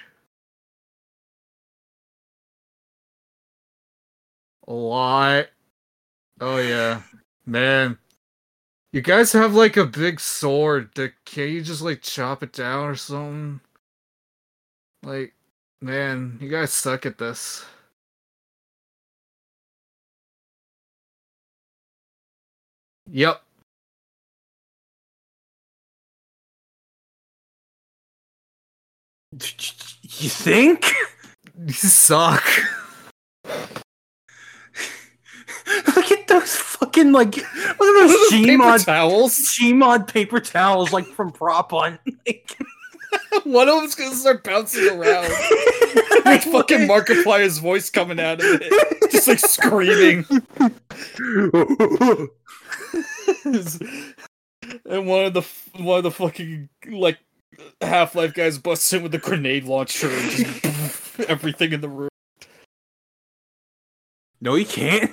A 4.68 4.72
lot. 4.72 5.48
Oh 6.44 6.58
yeah. 6.58 7.02
Man. 7.46 7.98
You 8.92 9.00
guys 9.00 9.32
have 9.32 9.54
like 9.54 9.76
a 9.76 9.86
big 9.86 10.18
sword. 10.20 10.90
Can't 11.24 11.50
you 11.50 11.62
just 11.62 11.82
like 11.82 12.02
chop 12.02 12.42
it 12.42 12.52
down 12.52 12.88
or 12.88 12.96
something? 12.96 13.60
Like, 15.04 15.34
man, 15.80 16.38
you 16.40 16.48
guys 16.48 16.72
suck 16.72 17.06
at 17.06 17.18
this. 17.18 17.64
Yep. 23.10 23.42
You 29.32 30.28
think? 30.28 30.92
You 31.66 31.72
suck. 31.74 32.42
Look 35.96 36.10
at 36.10 36.20
those 36.32 36.56
fucking 36.56 37.12
like 37.12 37.36
look 37.36 37.44
at 37.44 37.78
those 37.78 38.32
Gmod 38.32 38.84
towels. 38.84 39.38
Gmod 39.38 40.08
paper 40.08 40.40
towels 40.40 40.92
like 40.92 41.06
from 41.06 41.30
Prop 41.30 41.70
Hunt. 41.70 42.00
Like, 42.26 42.56
One 43.44 43.68
of 43.68 43.80
them's 43.80 43.94
gonna 43.94 44.14
start 44.14 44.44
bouncing 44.44 44.88
around. 44.88 45.28
With 46.24 46.44
fucking 46.44 46.86
Markiplier's 46.86 47.58
voice 47.58 47.90
coming 47.90 48.20
out 48.20 48.40
of 48.40 48.46
it. 48.60 49.10
Just 49.10 49.28
like 49.28 49.38
screaming. 49.38 50.24
and 54.86 55.06
one 55.06 55.24
of 55.24 55.34
the 55.34 55.42
one 55.82 55.98
of 55.98 56.04
the 56.04 56.10
fucking 56.10 56.68
like 56.90 57.18
Half 57.80 58.14
Life 58.14 58.34
guys 58.34 58.58
busts 58.58 58.92
in 58.92 59.02
with 59.02 59.14
a 59.14 59.18
grenade 59.18 59.64
launcher 59.64 60.08
and 60.10 60.30
just 60.30 61.20
everything 61.28 61.72
in 61.72 61.80
the 61.80 61.88
room. 61.88 62.10
no, 64.40 64.54
he 64.54 64.64
can't. 64.64 65.10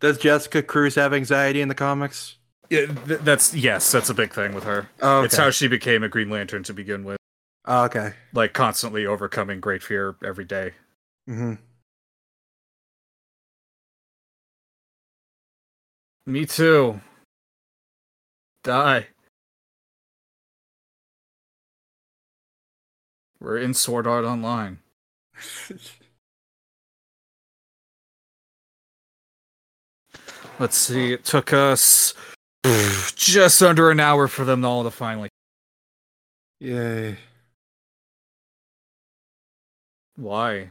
Does 0.00 0.18
Jessica 0.18 0.62
Cruz 0.62 0.94
have 0.96 1.12
anxiety 1.14 1.60
in 1.60 1.68
the 1.68 1.74
comics? 1.74 2.36
Yeah, 2.70 2.86
th- 2.86 3.20
that's 3.20 3.54
yes, 3.54 3.90
that's 3.92 4.10
a 4.10 4.14
big 4.14 4.32
thing 4.32 4.54
with 4.54 4.64
her. 4.64 4.88
Oh, 5.00 5.22
It's 5.22 5.36
how 5.36 5.50
she 5.50 5.68
became 5.68 6.02
a 6.02 6.08
Green 6.08 6.30
Lantern 6.30 6.62
to 6.64 6.72
begin 6.74 7.04
with, 7.04 7.18
Oh, 7.66 7.84
okay. 7.84 8.14
like 8.32 8.52
constantly 8.52 9.06
overcoming 9.06 9.60
great 9.60 9.82
fear 9.82 10.16
every 10.24 10.44
day. 10.44 10.72
hmm 11.26 11.54
Me 16.26 16.46
too. 16.46 17.00
Die. 18.62 19.08
We're 23.40 23.58
in 23.58 23.74
Sword 23.74 24.06
Art 24.06 24.24
Online. 24.24 24.78
Let's 30.58 30.76
see, 30.76 31.12
it 31.12 31.24
took 31.24 31.52
us 31.52 32.14
just 33.16 33.62
under 33.62 33.90
an 33.90 33.98
hour 34.00 34.28
for 34.28 34.44
them 34.44 34.64
all 34.64 34.84
to 34.84 34.90
finally. 34.90 35.28
Yay. 36.60 37.16
Why? 40.16 40.70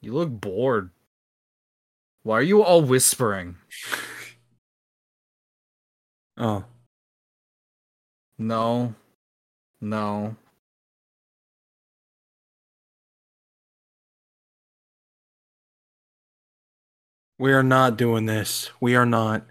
You 0.00 0.14
look 0.14 0.30
bored. 0.30 0.90
Why 2.24 2.38
are 2.38 2.42
you 2.42 2.62
all 2.62 2.82
whispering? 2.82 3.56
Oh. 6.38 6.64
No. 8.38 8.94
No. 9.80 10.36
We 17.42 17.52
are 17.54 17.64
not 17.64 17.96
doing 17.96 18.26
this. 18.26 18.70
We 18.78 18.94
are 18.94 19.04
not. 19.04 19.42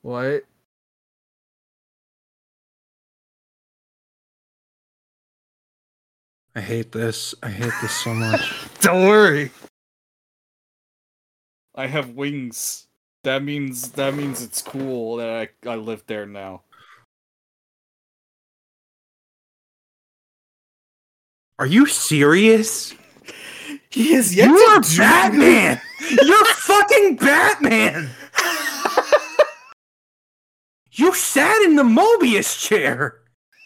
What? 0.00 0.44
I 6.54 6.60
hate 6.62 6.90
this. 6.90 7.34
I 7.42 7.50
hate 7.50 7.74
this 7.82 7.92
so 7.92 8.14
much. 8.14 8.50
Don't 8.80 9.06
worry. 9.06 9.50
I 11.74 11.86
have 11.86 12.12
wings. 12.12 12.86
That 13.22 13.42
means 13.42 13.90
that 13.90 14.14
means 14.14 14.42
it's 14.42 14.62
cool 14.62 15.16
that 15.16 15.28
I 15.28 15.70
I 15.70 15.74
live 15.74 16.02
there 16.06 16.24
now. 16.24 16.62
Are 21.58 21.66
you 21.66 21.84
serious? 21.84 22.94
He 23.90 24.14
is 24.14 24.34
you 24.36 24.44
are 24.44 24.80
Batman! 24.80 25.80
You're 26.10 26.44
fucking 26.44 27.16
Batman! 27.16 28.10
You 30.98 31.12
sat 31.14 31.60
in 31.60 31.76
the 31.76 31.82
Mobius 31.82 32.58
chair! 32.58 33.20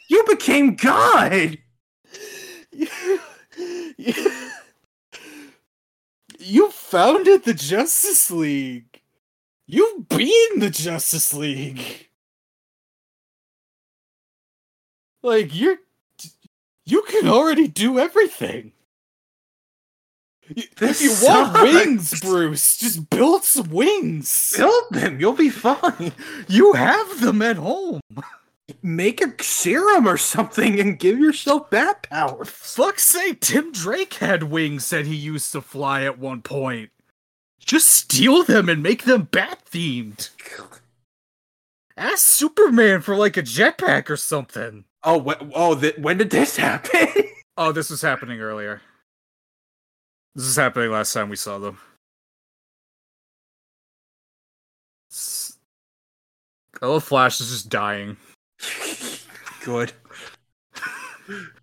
You 0.08 0.24
became 0.28 0.74
God! 0.74 1.58
you 6.38 6.70
founded 6.72 7.44
the 7.44 7.54
Justice 7.54 8.32
League. 8.32 9.00
You've 9.66 10.08
been 10.08 10.58
the 10.58 10.70
Justice 10.70 11.32
League. 11.32 12.08
Like 15.22 15.54
you're 15.54 15.76
you 16.84 17.02
can 17.02 17.28
already 17.28 17.68
do 17.68 18.00
everything. 18.00 18.72
This 20.76 21.00
if 21.00 21.22
you 21.22 21.26
want 21.28 21.62
wings, 21.62 22.20
Bruce, 22.20 22.76
just 22.76 23.08
build 23.10 23.44
some 23.44 23.70
wings. 23.70 24.54
Build 24.56 24.84
them, 24.90 25.20
you'll 25.20 25.32
be 25.32 25.50
fine. 25.50 26.12
You 26.48 26.72
have 26.72 27.20
them 27.20 27.40
at 27.42 27.56
home. 27.56 28.00
Make 28.82 29.20
a 29.20 29.32
serum 29.42 30.06
or 30.08 30.16
something 30.16 30.78
and 30.80 30.98
give 30.98 31.18
yourself 31.18 31.70
bat 31.70 32.06
power. 32.08 32.44
Fuck's 32.44 33.04
sake, 33.04 33.40
Tim 33.40 33.72
Drake 33.72 34.14
had 34.14 34.44
wings 34.44 34.88
that 34.90 35.06
he 35.06 35.14
used 35.14 35.52
to 35.52 35.60
fly 35.60 36.02
at 36.02 36.18
one 36.18 36.42
point. 36.42 36.90
Just 37.58 37.88
steal 37.88 38.42
them 38.42 38.68
and 38.68 38.82
make 38.82 39.04
them 39.04 39.28
bat 39.30 39.60
themed. 39.70 40.30
Ask 41.96 42.26
Superman 42.26 43.02
for 43.02 43.16
like 43.16 43.36
a 43.36 43.42
jetpack 43.42 44.08
or 44.08 44.16
something. 44.16 44.84
Oh, 45.04 45.20
wh- 45.20 45.50
oh, 45.54 45.78
th- 45.78 45.98
when 45.98 46.18
did 46.18 46.30
this 46.30 46.56
happen? 46.56 47.08
Oh, 47.56 47.72
this 47.72 47.90
was 47.90 48.00
happening 48.00 48.40
earlier. 48.40 48.80
This 50.34 50.46
is 50.46 50.56
happening 50.56 50.90
last 50.90 51.12
time 51.12 51.28
we 51.28 51.36
saw 51.36 51.58
them. 51.58 51.78
Oh, 56.82 57.00
Flash 57.00 57.40
is 57.40 57.50
just 57.50 57.68
dying. 57.68 58.16
Good. 59.64 59.92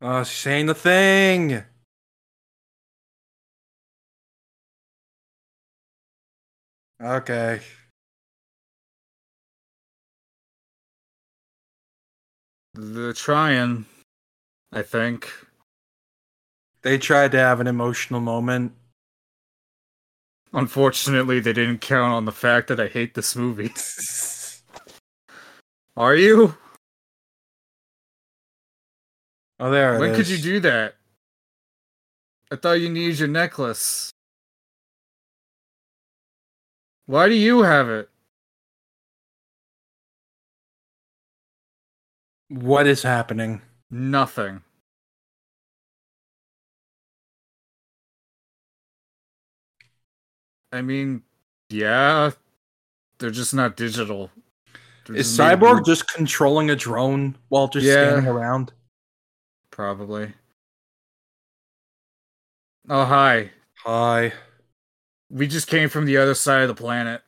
Oh, 0.00 0.22
she's 0.24 0.36
saying 0.38 0.66
the 0.66 0.74
thing. 0.74 1.64
Okay. 7.00 7.60
They're 12.76 13.14
trying, 13.14 13.86
I 14.72 14.82
think. 14.82 15.32
They 16.82 16.98
tried 16.98 17.32
to 17.32 17.38
have 17.38 17.60
an 17.60 17.66
emotional 17.66 18.20
moment. 18.20 18.72
Unfortunately, 20.52 21.40
they 21.40 21.52
didn't 21.52 21.80
count 21.80 22.12
on 22.12 22.26
the 22.26 22.32
fact 22.32 22.68
that 22.68 22.78
I 22.78 22.86
hate 22.86 23.14
this 23.14 23.34
movie. 23.34 23.72
Are 25.96 26.14
you? 26.14 26.54
Oh, 29.58 29.70
there 29.70 29.98
when 29.98 30.14
could 30.14 30.28
you 30.28 30.36
do 30.36 30.60
that? 30.60 30.96
I 32.52 32.56
thought 32.56 32.80
you 32.80 32.90
needed 32.90 33.18
your 33.18 33.28
necklace. 33.28 34.12
Why 37.06 37.28
do 37.28 37.34
you 37.34 37.62
have 37.62 37.88
it? 37.88 38.10
What 42.48 42.86
is 42.86 43.02
happening? 43.02 43.62
Nothing. 43.90 44.62
I 50.72 50.82
mean, 50.82 51.22
yeah, 51.70 52.30
they're 53.18 53.30
just 53.30 53.54
not 53.54 53.76
digital. 53.76 54.30
They're 55.06 55.16
Is 55.16 55.36
just 55.36 55.40
Cyborg 55.60 55.84
just 55.86 56.12
controlling 56.12 56.70
a 56.70 56.76
drone 56.76 57.36
while 57.48 57.68
just 57.68 57.86
Yeah. 57.86 58.10
standing 58.10 58.30
around? 58.30 58.72
probably? 59.70 60.32
Oh, 62.88 63.04
hi. 63.04 63.50
Hi. 63.84 64.32
We 65.28 65.46
just 65.46 65.66
came 65.68 65.90
from 65.90 66.06
the 66.06 66.16
other 66.16 66.34
side 66.34 66.62
of 66.62 66.68
the 66.68 66.74
planet 66.74 67.22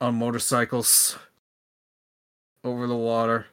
on 0.00 0.14
motorcycles 0.14 1.18
over 2.62 2.86
the 2.86 2.94
water. 2.96 3.46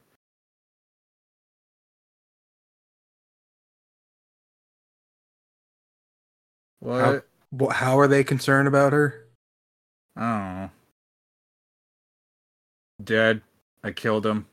What? 6.87 7.25
Wh- 7.59 7.73
How 7.73 7.99
are 7.99 8.07
they 8.07 8.23
concerned 8.23 8.67
about 8.67 8.93
her? 8.93 9.25
Oh. 10.15 10.69
Dead. 13.03 13.41
I 13.83 13.91
killed 13.91 14.25
him. 14.25 14.47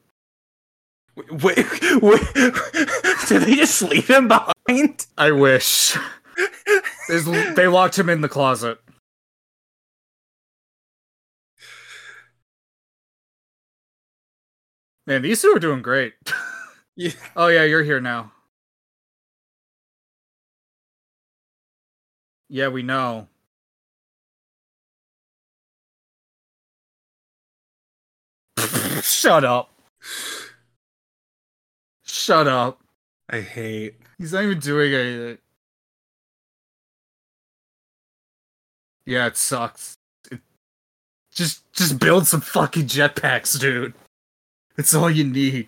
Wait, 1.16 1.56
wait, 2.02 2.35
did 2.35 3.43
they 3.43 3.55
just 3.55 3.81
leave 3.82 4.09
him 4.09 4.27
behind? 4.27 5.06
I 5.16 5.31
wish. 5.31 5.97
There's, 7.09 7.24
they 7.55 7.69
locked 7.69 7.97
him 7.97 8.09
in 8.09 8.20
the 8.20 8.28
closet. 8.28 8.81
Man, 15.06 15.23
these 15.23 15.40
two 15.43 15.48
are 15.55 15.61
doing 15.61 15.82
great. 15.82 16.15
Yeah. 16.97 17.11
Oh 17.36 17.48
yeah, 17.48 17.65
you're 17.65 17.82
here 17.82 18.01
now. 18.01 18.32
Yeah, 22.55 22.68
we 22.68 22.85
know. 22.85 23.26
Shut 29.02 29.44
up. 29.44 29.72
Shut 32.05 32.47
up. 32.47 32.81
I 33.28 33.40
hate. 33.40 33.97
He's 34.18 34.32
not 34.32 34.44
even 34.44 34.60
doing 34.60 34.94
anything. 34.94 35.39
Yeah, 39.05 39.26
it 39.26 39.36
sucks. 39.36 39.98
It, 40.31 40.39
just 41.32 41.64
just 41.72 41.98
build 41.98 42.28
some 42.28 42.40
fucking 42.40 42.85
jetpacks, 42.86 43.59
dude. 43.59 43.94
It's 44.78 44.94
all 44.94 45.10
you 45.10 45.24
need. 45.24 45.66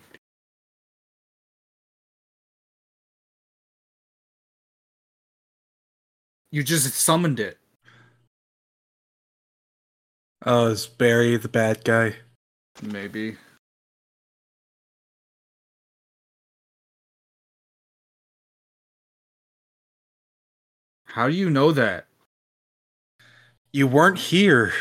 You 6.51 6.63
just 6.63 6.93
summoned 6.93 7.39
it. 7.39 7.57
Oh, 10.45 10.67
is 10.67 10.87
Barry 10.87 11.35
the 11.35 11.49
bad 11.49 11.83
guy? 11.83 12.15
Maybe. 12.81 13.37
How 21.05 21.27
do 21.27 21.33
you 21.33 21.49
know 21.49 21.71
that? 21.71 22.05
You 23.73 23.87
weren't 23.87 24.19
here. 24.19 24.71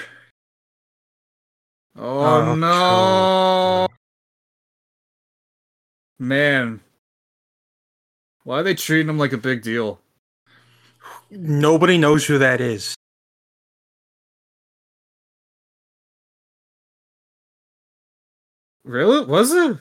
Oh, 1.97 2.21
Oh, 2.21 2.55
no. 2.55 3.89
Man. 6.19 6.81
Why 8.45 8.61
are 8.61 8.63
they 8.63 8.75
treating 8.75 9.09
him 9.09 9.19
like 9.19 9.33
a 9.33 9.39
big 9.39 9.63
deal? 9.63 10.01
Nobody 11.31 11.99
knows 11.99 12.27
who 12.27 12.39
that 12.39 12.61
is. 12.61 12.95
Really? 18.85 19.27
Was 19.27 19.53
it? 19.53 19.79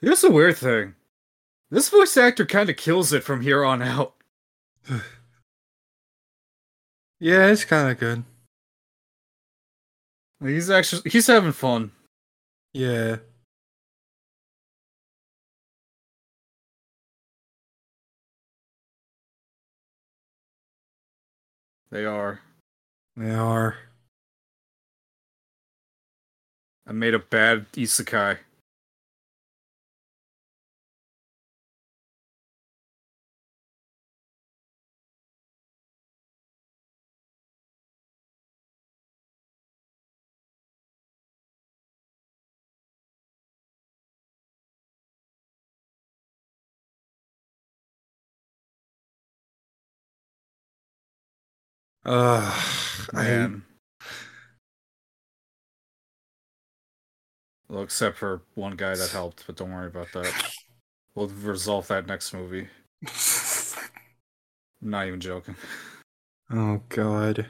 Here's 0.00 0.20
the 0.20 0.30
weird 0.30 0.56
thing. 0.56 0.94
This 1.70 1.88
voice 1.88 2.16
actor 2.16 2.46
kind 2.46 2.70
of 2.70 2.76
kills 2.76 3.12
it 3.12 3.24
from 3.24 3.40
here 3.40 3.64
on 3.64 3.82
out. 3.82 4.14
Yeah, 7.18 7.46
it's 7.48 7.64
kind 7.64 7.90
of 7.90 7.98
good. 7.98 8.24
He's 10.42 10.68
actually 10.70 11.10
he's 11.10 11.26
having 11.26 11.52
fun. 11.52 11.92
Yeah. 12.72 13.16
They 21.90 22.04
are. 22.04 22.40
They 23.16 23.30
are. 23.30 23.76
I 26.86 26.92
made 26.92 27.14
a 27.14 27.18
bad 27.18 27.70
isekai. 27.72 28.38
Ugh. 52.06 53.08
I, 53.14 53.22
Man. 53.24 53.62
Well, 57.68 57.82
except 57.82 58.16
for 58.18 58.42
one 58.54 58.76
guy 58.76 58.94
that 58.94 59.10
helped, 59.10 59.44
but 59.46 59.56
don't 59.56 59.72
worry 59.72 59.88
about 59.88 60.12
that. 60.12 60.32
We'll 61.14 61.28
resolve 61.28 61.88
that 61.88 62.06
next 62.06 62.32
movie. 62.32 62.68
I'm 63.02 63.10
not 64.90 65.06
even 65.08 65.20
joking. 65.20 65.56
oh 66.50 66.82
god. 66.88 67.46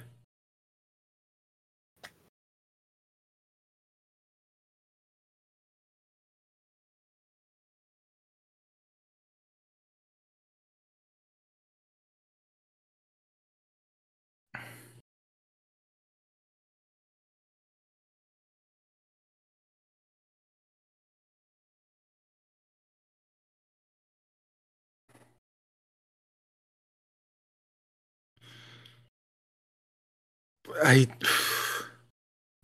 I. 30.85 31.07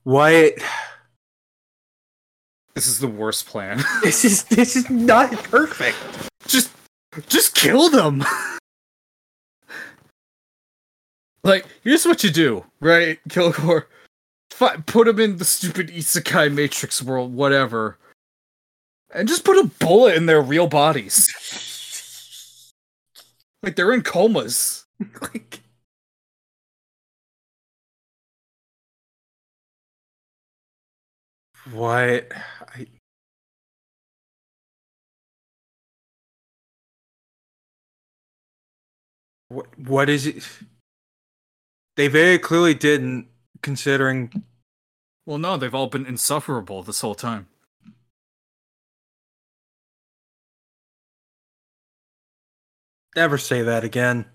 What? 0.04 0.54
This 2.74 2.86
is 2.86 2.98
the 2.98 3.08
worst 3.08 3.46
plan. 3.46 3.82
This 4.02 4.24
is 4.24 4.44
this 4.44 4.76
is 4.76 4.88
not 4.90 5.30
perfect. 5.44 5.96
just 6.46 6.70
just 7.28 7.54
kill 7.54 7.90
them. 7.90 8.24
like, 11.44 11.66
here's 11.84 12.06
what 12.06 12.24
you 12.24 12.30
do, 12.30 12.64
right? 12.80 13.18
Kilgore. 13.28 13.88
Fi- 14.50 14.76
put 14.86 15.06
them 15.06 15.20
in 15.20 15.36
the 15.36 15.44
stupid 15.44 15.88
isekai 15.88 16.52
matrix 16.52 17.02
world, 17.02 17.34
whatever. 17.34 17.98
And 19.14 19.28
just 19.28 19.44
put 19.44 19.58
a 19.58 19.70
bullet 19.78 20.16
in 20.16 20.26
their 20.26 20.40
real 20.40 20.66
bodies. 20.66 21.28
Like 23.62 23.76
they're 23.76 23.92
in 23.92 24.02
comas. 24.02 24.86
like, 25.20 25.61
what? 31.70 32.32
I, 32.74 32.86
what? 39.48 39.78
What 39.78 40.08
is 40.08 40.26
it? 40.26 40.44
They 41.96 42.08
very 42.08 42.38
clearly 42.38 42.74
didn't, 42.74 43.28
considering. 43.62 44.44
Well, 45.26 45.38
no, 45.38 45.56
they've 45.56 45.74
all 45.74 45.86
been 45.86 46.06
insufferable 46.06 46.82
this 46.82 47.00
whole 47.00 47.14
time. 47.14 47.46
Never 53.14 53.38
say 53.38 53.62
that 53.62 53.84
again. 53.84 54.26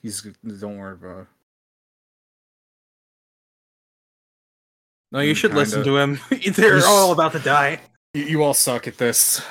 He's 0.00 0.22
don't 0.22 0.78
worry 0.78 0.94
about 0.94 1.20
it. 1.22 1.26
No, 5.12 5.20
you 5.20 5.34
should 5.34 5.52
listen 5.52 5.82
kinda. 5.82 6.18
to 6.30 6.30
him. 6.30 6.54
They're 6.54 6.86
all 6.86 7.12
about 7.12 7.32
to 7.32 7.38
die. 7.38 7.80
You, 8.14 8.24
you 8.24 8.42
all 8.42 8.54
suck 8.54 8.88
at 8.88 8.96
this. 8.96 9.42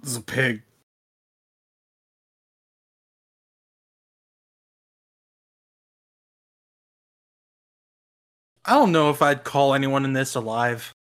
This 0.00 0.12
is 0.12 0.16
a 0.16 0.22
pig. 0.22 0.62
I 8.64 8.74
don't 8.74 8.92
know 8.92 9.10
if 9.10 9.20
I'd 9.20 9.42
call 9.42 9.74
anyone 9.74 10.04
in 10.04 10.12
this 10.12 10.34
alive. 10.34 10.94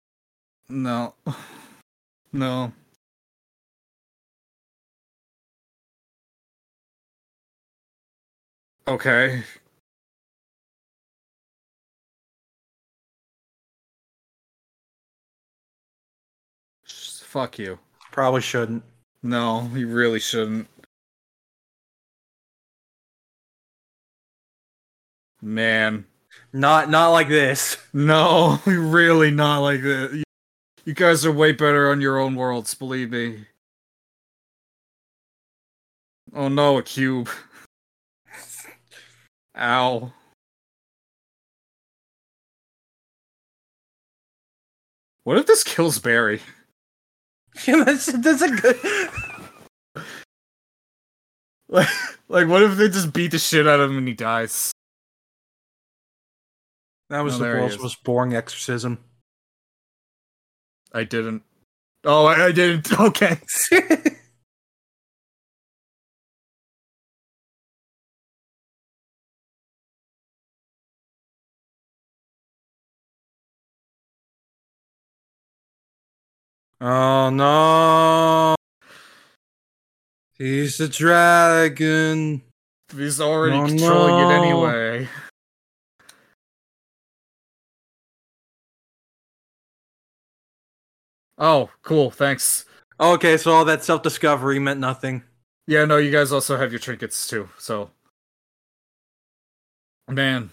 No. 0.69 1.14
No. 2.34 2.73
Okay. 8.86 9.41
Fuck 17.36 17.60
you. 17.60 17.80
Probably 18.14 18.40
shouldn't. 18.40 18.82
No, 19.22 19.70
you 19.74 19.90
really 19.90 20.22
shouldn't. 20.22 20.70
Man. 25.41 26.06
Not 26.53 26.90
not 26.90 27.10
like 27.10 27.28
this. 27.28 27.76
No, 27.91 28.62
really 28.66 29.32
not 29.32 29.60
like. 29.60 29.82
You, 29.82 30.24
you 30.86 30.94
guys 30.94 31.26
are 31.26 31.32
way 31.34 31.52
better 31.52 31.91
on 31.91 31.99
your 31.99 32.18
own 32.20 32.36
worlds, 32.36 32.74
believe 32.74 33.12
me. 33.12 33.48
Oh 36.34 36.48
no, 36.48 36.78
a 36.78 36.84
cube. 36.84 37.28
Ow. 39.57 40.14
What 45.26 45.38
if 45.38 45.48
this 45.48 45.66
kills 45.66 45.99
Barry? 45.99 46.40
Yeah, 47.65 47.84
that's 47.84 48.07
that's 48.07 48.41
a 48.41 48.49
good. 48.49 48.77
Like, 51.68 51.88
like 52.30 52.48
what 52.48 52.64
if 52.64 52.77
they 52.77 52.90
just 52.90 53.11
beat 53.11 53.32
the 53.32 53.40
shit 53.40 53.68
out 53.68 53.80
of 53.80 53.90
him 53.90 53.98
and 53.98 54.07
he 54.07 54.14
dies? 54.14 54.72
That 57.10 57.22
was 57.22 57.36
Oh, 57.36 57.38
the 57.40 57.44
world's 57.45 57.80
most 57.80 58.03
boring 58.03 58.36
exorcism. 58.36 58.99
I 60.94 61.03
didn't. 61.03 61.44
Oh, 62.03 62.26
I, 62.26 62.48
I 62.48 62.52
didn't. 62.52 62.91
Okay. 62.99 63.40
oh 76.86 77.30
no! 77.32 78.56
He's 80.38 80.78
the 80.78 80.88
dragon. 80.88 82.41
He's 82.95 83.20
already 83.20 83.57
Oh, 83.57 83.66
controlling 83.68 84.20
it 84.20 84.34
anyway. 84.34 85.10
Oh, 91.38 91.70
cool. 91.84 92.12
Thanks. 92.12 92.66
Okay, 92.99 93.38
so 93.38 93.52
all 93.52 93.66
that 93.66 93.84
self 93.84 94.02
discovery 94.02 94.60
meant 94.60 94.80
nothing. 94.80 95.24
Yeah, 95.68 95.86
no, 95.86 95.98
you 95.98 96.12
guys 96.12 96.32
also 96.32 96.57
have 96.57 96.72
your 96.72 96.80
trinkets 96.80 97.28
too. 97.28 97.49
So, 97.57 97.90
man, 100.07 100.52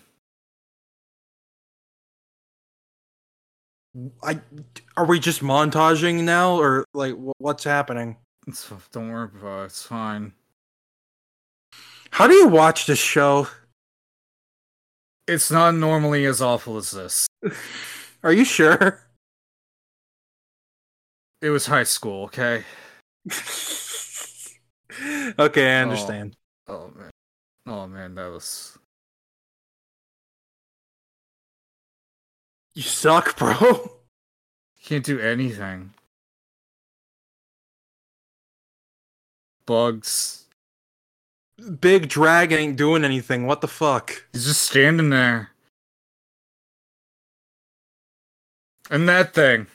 I 4.23 4.41
are 4.97 5.05
we 5.07 5.21
just 5.21 5.43
montaging 5.43 6.23
now, 6.25 6.57
or 6.57 6.85
like 6.95 7.15
what's 7.39 7.65
happening? 7.65 8.17
it's, 8.47 8.69
don't 8.91 9.11
worry 9.11 9.29
about 9.35 9.63
it. 9.63 9.67
It's 9.67 9.83
fine. 9.83 10.33
How 12.11 12.27
do 12.27 12.35
you 12.35 12.49
watch 12.49 12.87
this 12.87 12.99
show? 12.99 13.49
It's 15.29 15.51
not 15.51 15.75
normally 15.75 16.25
as 16.27 16.43
awful 16.43 16.77
as 16.77 16.91
this. 16.91 17.27
Are 18.23 18.33
you 18.33 18.45
sure? 18.45 19.01
It 21.41 21.51
was 21.51 21.67
high 21.67 21.85
school, 21.85 22.25
okay? 22.25 22.65
okay, 25.39 25.73
I 25.73 25.79
Oh. 25.79 25.83
understand. 25.83 26.37
Oh 26.69 26.89
man. 26.95 27.11
Oh 27.67 27.87
man, 27.87 28.15
that 28.17 28.29
was 28.31 28.79
You 32.75 32.83
suck, 32.83 33.37
bro. 33.37 33.93
can't 34.85 35.05
do 35.05 35.21
anything. 35.21 35.93
Bugs. 39.67 40.47
Big 41.81 42.09
dragon 42.09 42.59
ain't 42.59 42.77
doing 42.77 43.05
anything. 43.05 43.47
What 43.47 43.61
the 43.61 43.69
fuck? 43.69 44.27
He's 44.33 44.47
just 44.47 44.63
standing 44.63 45.11
there. 45.11 45.51
And 48.91 49.09
that 49.09 49.35
thing. 49.35 49.67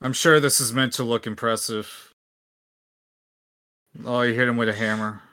I'm 0.00 0.12
sure 0.12 0.40
this 0.40 0.60
is 0.60 0.72
meant 0.72 0.92
to 0.94 1.04
look 1.04 1.26
impressive. 1.26 2.12
Oh, 4.04 4.22
you 4.22 4.34
hit 4.34 4.48
him 4.48 4.56
with 4.56 4.68
a 4.68 4.74
hammer. 4.74 5.22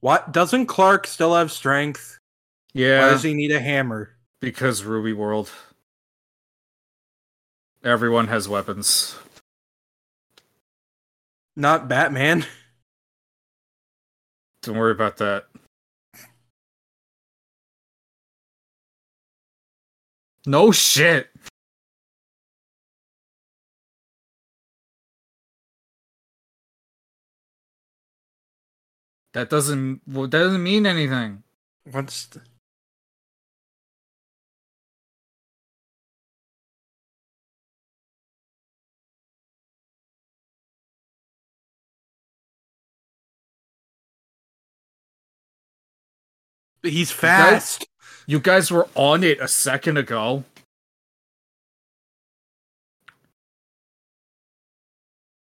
What? 0.00 0.30
Doesn't 0.30 0.66
Clark 0.66 1.06
still 1.06 1.34
have 1.34 1.50
strength? 1.50 2.18
Yeah. 2.74 3.00
Why 3.00 3.10
does 3.10 3.24
he 3.24 3.34
need 3.34 3.50
a 3.50 3.58
hammer? 3.58 4.16
because 4.40 4.82
RWBY 4.82 5.14
World. 5.14 5.50
Everyone 7.82 8.28
has 8.28 8.48
weapons. 8.48 9.16
Not 11.56 11.88
Batman. 11.88 12.44
Don't 14.62 14.76
worry 14.76 14.92
about 14.92 15.16
that. 15.18 15.46
No 20.46 20.70
shit. 20.70 21.28
That 29.36 29.50
doesn't 29.50 30.00
well, 30.06 30.26
that 30.28 30.38
doesn't 30.38 30.62
mean 30.62 30.86
anything. 30.86 31.42
What's 31.90 32.24
the... 32.24 32.40
He's 46.82 47.10
fast. 47.10 47.86
You 48.26 48.40
guys 48.40 48.70
were 48.70 48.88
on 48.94 49.22
it 49.22 49.38
a 49.38 49.48
second 49.48 49.98
ago. 49.98 50.44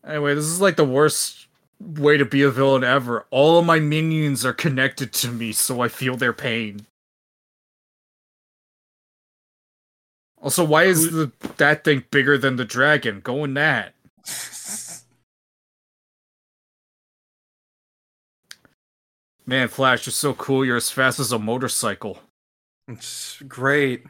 Anyway, 0.06 0.36
this 0.36 0.46
is 0.46 0.62
like 0.62 0.76
the 0.76 0.86
worst 0.86 1.48
way 1.82 2.18
to 2.18 2.26
be 2.26 2.42
a 2.44 2.52
villain 2.52 2.84
ever. 2.84 3.26
All 3.32 3.60
of 3.60 3.66
my 3.66 3.80
minions 3.80 4.46
are 4.46 4.54
connected 4.54 5.14
to 5.14 5.32
me, 5.32 5.52
so 5.52 5.82
I 5.82 5.88
feel 5.88 6.16
their 6.16 6.34
pain. 6.34 6.86
Also, 10.42 10.64
why 10.64 10.86
is 10.86 11.12
the 11.12 11.32
that 11.58 11.84
thing 11.84 12.04
bigger 12.10 12.38
than 12.38 12.56
the 12.56 12.66
dragon? 12.66 13.20
Go 13.20 13.44
in 13.44 13.54
that. 13.54 13.94
Man, 19.46 19.68
Flash, 19.68 20.06
you're 20.06 20.14
so 20.14 20.34
cool. 20.34 20.64
You're 20.66 20.78
as 20.78 20.90
fast 20.90 21.20
as 21.20 21.32
a 21.32 21.40
motorcycle. 21.40 22.20
It's 22.88 23.42
great. 23.48 24.06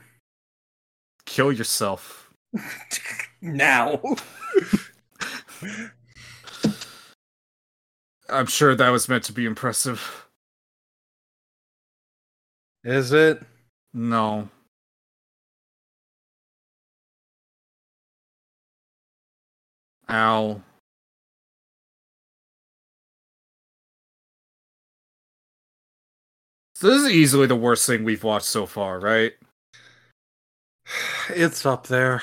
Kill 1.26 1.52
yourself. 1.52 2.32
now. 3.42 4.02
I'm 8.32 8.46
sure 8.48 8.76
that 8.76 8.90
was 8.90 9.10
meant 9.10 9.24
to 9.26 9.34
be 9.34 9.46
impressive. 9.46 10.26
Is 12.84 13.12
it? 13.12 13.44
No. 13.94 14.50
Ow. 20.10 20.62
So 26.76 26.88
this 26.88 27.04
is 27.04 27.12
easily 27.12 27.46
the 27.48 27.56
worst 27.56 27.86
thing 27.86 28.04
we've 28.04 28.24
watched 28.24 28.46
so 28.48 28.66
far, 28.66 29.00
right? 29.00 29.34
It's 31.30 31.66
up 31.66 31.88
there. 31.88 32.22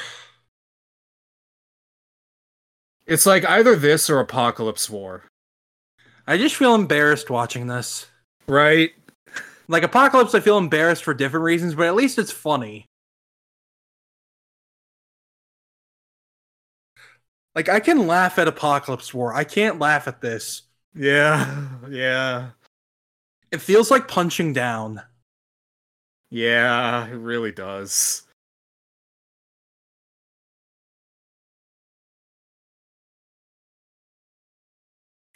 It's 3.06 3.24
like 3.24 3.44
either 3.46 3.74
this 3.74 4.10
or 4.10 4.22
Apokolips 4.24 4.90
War, 4.90 5.24
I 6.28 6.36
just 6.38 6.54
feel 6.54 6.76
embarrassed 6.76 7.28
watching 7.28 7.66
this. 7.66 8.06
right? 8.48 8.90
Like 9.68 9.82
Apokolips, 9.82 10.34
I 10.34 10.40
feel 10.40 10.58
embarrassed 10.58 11.04
for 11.04 11.14
different 11.14 11.44
reasons, 11.44 11.74
but 11.74 11.86
at 11.86 11.94
least 11.94 12.18
it's 12.18 12.32
funny. 12.32 12.86
Like 17.54 17.68
I 17.68 17.80
can 17.80 18.06
laugh 18.06 18.38
at 18.38 18.48
Apokolips 18.48 19.12
War. 19.12 19.34
I 19.34 19.44
can't 19.44 19.78
laugh 19.78 20.08
at 20.08 20.20
this. 20.22 20.62
Yeah, 20.94 21.68
yeah, 21.90 22.50
It 23.50 23.60
feels 23.60 23.90
like 23.90 24.08
punching 24.08 24.54
down. 24.54 25.02
yeah. 26.30 27.06
It 27.08 27.14
really 27.14 27.52
does. 27.52 28.22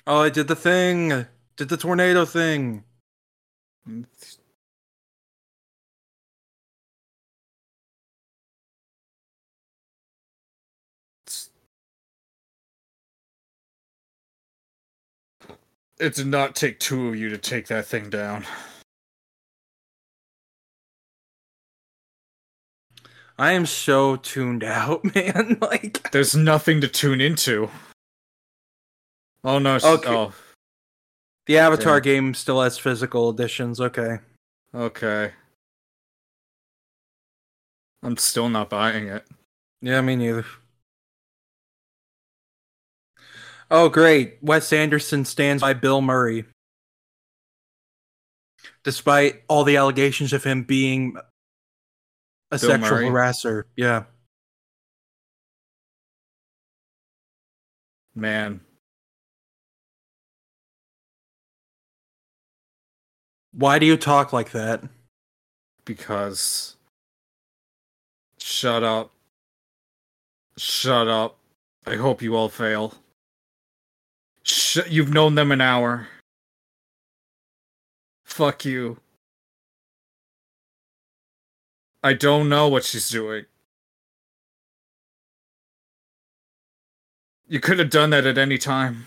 Oh, 0.06 0.22
I 0.22 0.30
did 0.30 0.48
the 0.48 0.56
thing. 0.56 1.26
Did 1.56 1.68
the 1.68 1.76
tornado 1.76 2.24
thing. 2.24 2.84
It 16.00 16.14
did 16.16 16.26
not 16.26 16.56
take 16.56 16.80
two 16.80 17.06
of 17.08 17.14
you 17.14 17.28
to 17.28 17.38
take 17.38 17.68
that 17.68 17.86
thing 17.86 18.10
down. 18.10 18.44
I 23.38 23.52
am 23.52 23.66
so 23.66 24.16
tuned 24.16 24.64
out, 24.64 25.14
man. 25.14 25.58
Like 25.60 26.10
There's 26.10 26.34
nothing 26.34 26.80
to 26.80 26.88
tune 26.88 27.20
into. 27.20 27.70
Oh 29.44 29.58
no! 29.58 29.76
Okay. 29.76 30.08
Oh, 30.08 30.32
the 31.46 31.58
Avatar 31.58 31.96
Yeah. 31.96 32.00
game 32.00 32.34
still 32.34 32.60
has 32.62 32.78
physical 32.78 33.30
editions. 33.30 33.80
Okay. 33.80 34.18
okay. 34.74 35.32
I'm 38.04 38.16
still 38.16 38.48
not 38.48 38.68
buying 38.70 39.06
it. 39.08 39.26
Yeah, 39.80 40.00
me 40.00 40.16
neither. 40.16 40.44
Oh, 43.70 43.88
great. 43.88 44.38
Wes 44.42 44.72
Anderson 44.72 45.24
stands 45.24 45.60
by 45.62 45.72
Bill 45.72 46.02
Murray. 46.02 46.44
Despite 48.84 49.42
all 49.48 49.64
the 49.64 49.76
allegations 49.76 50.32
of 50.32 50.44
him 50.44 50.64
being 50.64 51.16
a 52.50 52.58
Bill 52.58 52.70
sexual 52.70 52.90
Murray? 52.90 53.06
harasser. 53.06 53.64
Yeah. 53.76 54.04
Man, 58.14 58.60
Why 63.52 63.78
do 63.78 63.86
you 63.86 63.96
talk 63.96 64.32
like 64.32 64.50
that? 64.50 64.82
because. 65.84 66.76
Shut 68.38 68.82
up. 68.82 69.12
Shut 70.56 71.08
up. 71.08 71.38
I 71.86 71.96
hope 71.96 72.22
you 72.22 72.36
all 72.36 72.48
fail. 72.48 72.94
Sh- 74.42 74.78
you've 74.88 75.12
known 75.12 75.34
them 75.34 75.52
an 75.52 75.60
hour. 75.60 76.08
Fuck 78.24 78.64
you. 78.64 78.98
I 82.02 82.14
don't 82.14 82.48
know 82.48 82.68
what 82.68 82.84
she's 82.84 83.08
doing. 83.08 83.44
You 87.46 87.60
could 87.60 87.78
have 87.78 87.90
done 87.90 88.10
that 88.10 88.26
at 88.26 88.38
any 88.38 88.58
time. 88.58 89.06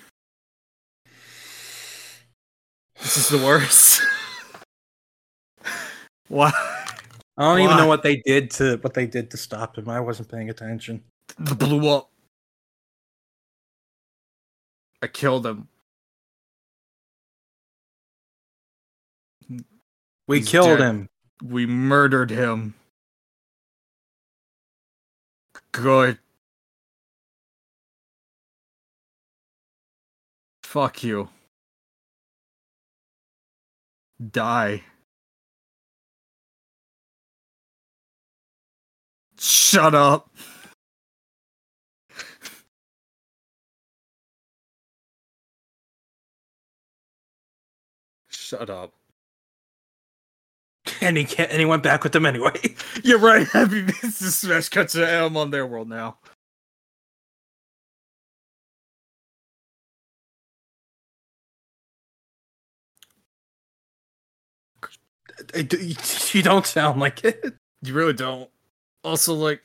This 3.02 3.18
is 3.18 3.30
the 3.30 3.44
worst. 3.44 4.02
Why? 6.28 6.52
I 7.38 7.44
don't 7.44 7.60
even 7.60 7.78
know 7.78 7.88
what 7.88 8.04
they 8.04 8.18
did 8.26 8.50
to 8.52 8.78
what 8.78 8.94
they 8.94 9.06
did 9.06 9.30
to 9.32 9.38
stop 9.38 9.78
him. 9.78 9.90
I 9.90 10.00
wasn't 10.00 10.30
paying 10.30 10.50
attention. 10.50 11.04
blew 11.38 11.90
up. 11.90 12.10
I 15.02 15.08
killed 15.08 15.46
him. 15.46 15.68
We 20.28 20.40
He's 20.40 20.50
killed 20.50 20.80
dead. 20.80 20.88
him. 20.88 21.10
We 21.44 21.66
murdered 21.66 22.32
him. 22.32 22.74
Good. 25.72 26.20
Fuck 30.64 31.04
you. 31.04 31.30
Die. 34.32 34.84
Shut 39.40 39.96
up. 39.96 40.30
Shut 48.30 48.70
up. 48.70 48.94
And 51.02 51.18
he 51.18 51.26
can't 51.26 51.52
and 51.52 51.60
he 51.60 51.66
went 51.66 51.84
back 51.84 52.04
with 52.04 52.14
them 52.14 52.26
anyway. 52.26 52.54
You're 53.04 53.20
right. 53.20 53.48
Happy 53.54 53.84
Business 53.84 54.38
Smash 54.38 54.70
cuts 54.70 54.94
to 54.94 55.08
M 55.10 55.38
on 55.38 55.52
their 55.52 55.66
world 55.68 55.90
now. 55.90 56.18
You 66.34 66.44
don't 66.44 66.66
sound 66.66 67.00
like 67.00 67.24
it. 67.26 67.56
You 67.84 67.94
really 67.94 68.14
don't. 68.14 68.50
Also, 69.06 69.34
like, 69.36 69.62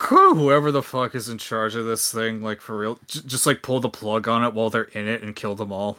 whoever 0.00 0.70
the 0.70 0.82
fuck 0.82 1.14
is 1.14 1.28
in 1.28 1.38
charge 1.38 1.74
of 1.74 1.84
this 1.86 2.10
thing, 2.12 2.42
like 2.42 2.60
for 2.60 2.78
real, 2.78 2.98
j- 3.06 3.20
just 3.26 3.46
like 3.46 3.62
pull 3.62 3.80
the 3.80 3.88
plug 3.88 4.28
on 4.28 4.44
it 4.44 4.54
while 4.54 4.70
they're 4.70 4.84
in 4.84 5.08
it 5.08 5.22
and 5.22 5.34
kill 5.36 5.54
them 5.54 5.72
all. 5.72 5.98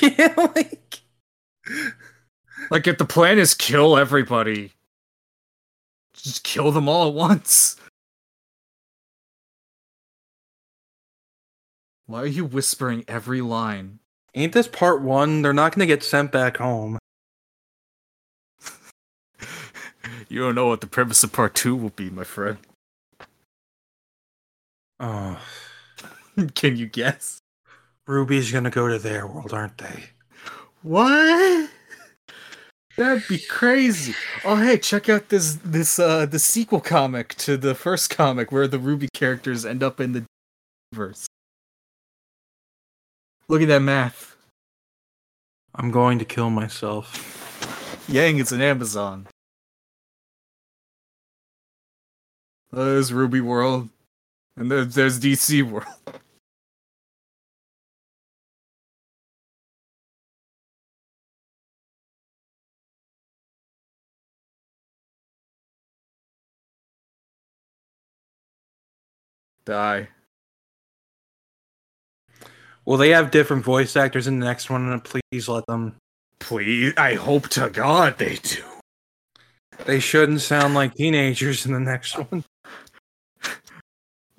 yeah, 0.00 0.34
like 0.54 1.00
Like, 2.70 2.86
if 2.86 2.98
the 2.98 3.04
plan 3.04 3.38
is 3.38 3.54
kill 3.54 3.96
everybody, 3.96 4.72
just 6.14 6.42
kill 6.44 6.72
them 6.72 6.88
all 6.88 7.08
at 7.08 7.14
once. 7.14 7.76
Why 12.06 12.22
are 12.22 12.26
you 12.26 12.44
whispering 12.44 13.04
every 13.08 13.40
line? 13.40 14.00
ain't 14.34 14.52
this 14.52 14.68
part 14.68 15.02
one? 15.02 15.42
They're 15.42 15.52
not 15.52 15.74
gonna 15.74 15.86
get 15.86 16.02
sent 16.02 16.30
back 16.32 16.56
home. 16.58 16.98
You 20.30 20.40
don't 20.40 20.54
know 20.54 20.68
what 20.68 20.80
the 20.80 20.86
premise 20.86 21.24
of 21.24 21.32
part 21.32 21.56
two 21.56 21.74
will 21.74 21.90
be, 21.90 22.08
my 22.08 22.22
friend. 22.22 22.58
Oh, 25.00 25.40
Can 26.54 26.76
you 26.76 26.86
guess? 26.86 27.40
RWBY's 28.08 28.52
gonna 28.52 28.70
go 28.70 28.88
to 28.88 28.98
their 28.98 29.26
world, 29.26 29.52
aren't 29.52 29.78
they? 29.78 30.04
What? 30.82 31.70
That'd 32.96 33.26
be 33.28 33.38
crazy. 33.38 34.14
Oh 34.44 34.56
hey, 34.56 34.78
check 34.78 35.08
out 35.08 35.28
this 35.28 35.58
this 35.64 35.98
uh 35.98 36.26
the 36.26 36.38
sequel 36.38 36.80
comic 36.80 37.34
to 37.36 37.56
the 37.56 37.74
first 37.74 38.10
comic 38.10 38.52
where 38.52 38.68
the 38.68 38.78
Ruby 38.78 39.08
characters 39.12 39.64
end 39.66 39.82
up 39.82 40.00
in 40.00 40.12
the 40.12 40.24
verse. 40.92 41.26
Look 43.48 43.62
at 43.62 43.68
that 43.68 43.80
math. 43.80 44.36
I'm 45.74 45.90
going 45.90 46.18
to 46.18 46.24
kill 46.24 46.50
myself. 46.50 48.06
Yang 48.08 48.38
is 48.38 48.52
an 48.52 48.60
Amazon. 48.60 49.26
There's 52.72 53.10
RWBY 53.10 53.40
World, 53.40 53.88
and 54.56 54.70
there's, 54.70 54.94
there's 54.94 55.18
DC 55.18 55.62
World. 55.62 55.86
Die. 69.66 70.08
Will 72.84 72.96
they 72.96 73.10
have 73.10 73.30
different 73.30 73.64
voice 73.64 73.94
actors 73.94 74.26
in 74.26 74.40
the 74.40 74.46
next 74.46 74.70
one? 74.70 74.90
And 74.90 75.04
please 75.04 75.48
let 75.48 75.66
them. 75.66 75.96
Please, 76.38 76.94
I 76.96 77.14
hope 77.14 77.48
to 77.50 77.68
God 77.70 78.18
they 78.18 78.36
do. 78.36 78.62
They 79.86 80.00
shouldn't 80.00 80.40
sound 80.40 80.74
like 80.74 80.94
teenagers 80.94 81.66
in 81.66 81.72
the 81.72 81.80
next 81.80 82.18
one. 82.30 82.44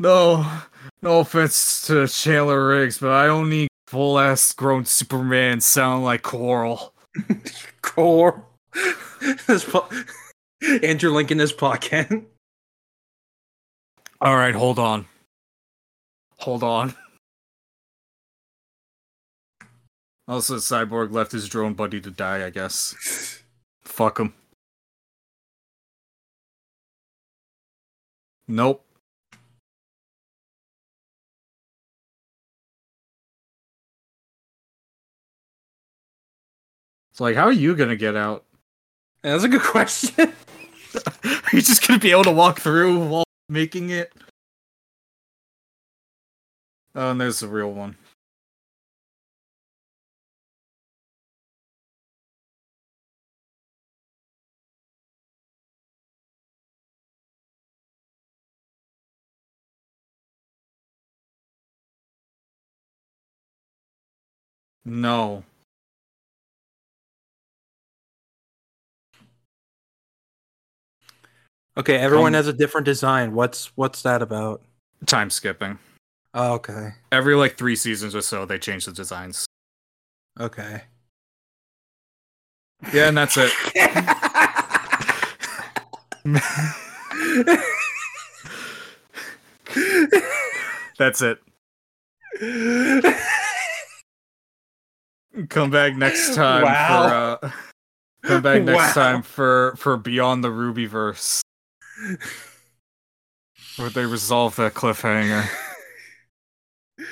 No, 0.02 0.44
no 1.04 1.20
offense 1.20 1.86
to 1.86 2.08
Chandler 2.08 2.70
Riggs, 2.70 2.98
but 2.98 3.12
I 3.12 3.28
don't 3.28 3.52
need 3.52 3.68
full 3.86 4.18
ass 4.18 4.52
grown 4.52 4.84
Superman 4.84 5.62
sound 5.62 6.04
like 6.04 6.24
Coral. 6.24 6.96
Core. 7.84 8.44
this 9.46 9.64
po- 9.64 9.88
Andrew 10.82 11.12
Lincoln 11.12 11.40
is 11.40 11.54
pocket. 11.54 12.10
All 14.22 14.36
right, 14.36 14.56
hold 14.56 14.80
on. 14.80 15.06
Hold 16.38 16.64
on. 16.64 16.96
Also, 20.28 20.56
Cyborg 20.56 21.12
left 21.12 21.32
his 21.32 21.48
drone 21.48 21.76
buddy 21.76 22.02
to 22.02 22.10
die, 22.10 22.44
I 22.44 22.50
guess. 22.50 23.44
Fuck 23.84 24.20
him. 24.20 24.34
Nope. 28.48 28.84
Like, 37.22 37.36
how 37.36 37.44
are 37.44 37.52
you 37.52 37.76
gonna 37.76 37.96
get 37.96 38.16
out? 38.16 38.44
That's 39.22 39.44
a 39.44 39.48
good 39.50 39.62
question. 39.76 40.34
Are 41.24 41.54
you 41.54 41.62
just 41.62 41.88
gonna 41.88 42.00
be 42.00 42.12
able 42.12 42.24
to 42.26 42.32
walk 42.32 42.60
through 42.60 43.08
while 43.08 43.24
making 43.48 43.92
it? 43.92 44.12
Oh, 46.96 47.12
and 47.12 47.22
there's 47.22 47.40
the 47.40 47.48
real 47.48 47.72
one. 47.72 47.96
No. 64.84 65.44
Okay, 71.78 71.98
everyone 71.98 72.28
Um, 72.28 72.34
has 72.34 72.48
a 72.48 72.54
different 72.54 72.86
design. 72.86 73.34
What's 73.34 73.68
what's 73.78 74.02
that 74.02 74.22
about? 74.22 74.62
Time 75.06 75.30
skipping. 75.30 75.80
Oh, 76.34 76.54
okay. 76.56 76.90
Every 77.12 77.36
like 77.36 77.58
three 77.58 77.76
seasons 77.76 78.14
or 78.16 78.22
so, 78.22 78.46
they 78.46 78.58
change 78.58 78.86
the 78.86 78.92
designs. 78.92 79.46
Okay. 80.40 80.84
Yeah, 82.94 83.08
and 83.10 83.18
that's 83.18 83.38
it. 83.38 83.52
That's 90.98 91.22
it. 91.22 91.40
Come 95.50 95.72
back 95.72 95.96
next 95.96 96.36
time 96.36 96.64
Wow. 96.64 97.38
for 97.40 97.48
uh, 97.48 97.52
come 98.24 98.42
back 98.42 98.64
next 98.64 98.96
Wow. 98.96 99.04
time 99.04 99.22
for 99.24 99.76
for 99.78 99.98
Beyond 99.98 100.44
the 100.44 100.50
Rubyverse. 100.50 101.42
Where 103.78 103.90
they 103.90 104.06
resolve 104.06 104.56
that 104.58 104.74
cliffhanger. 104.74 105.48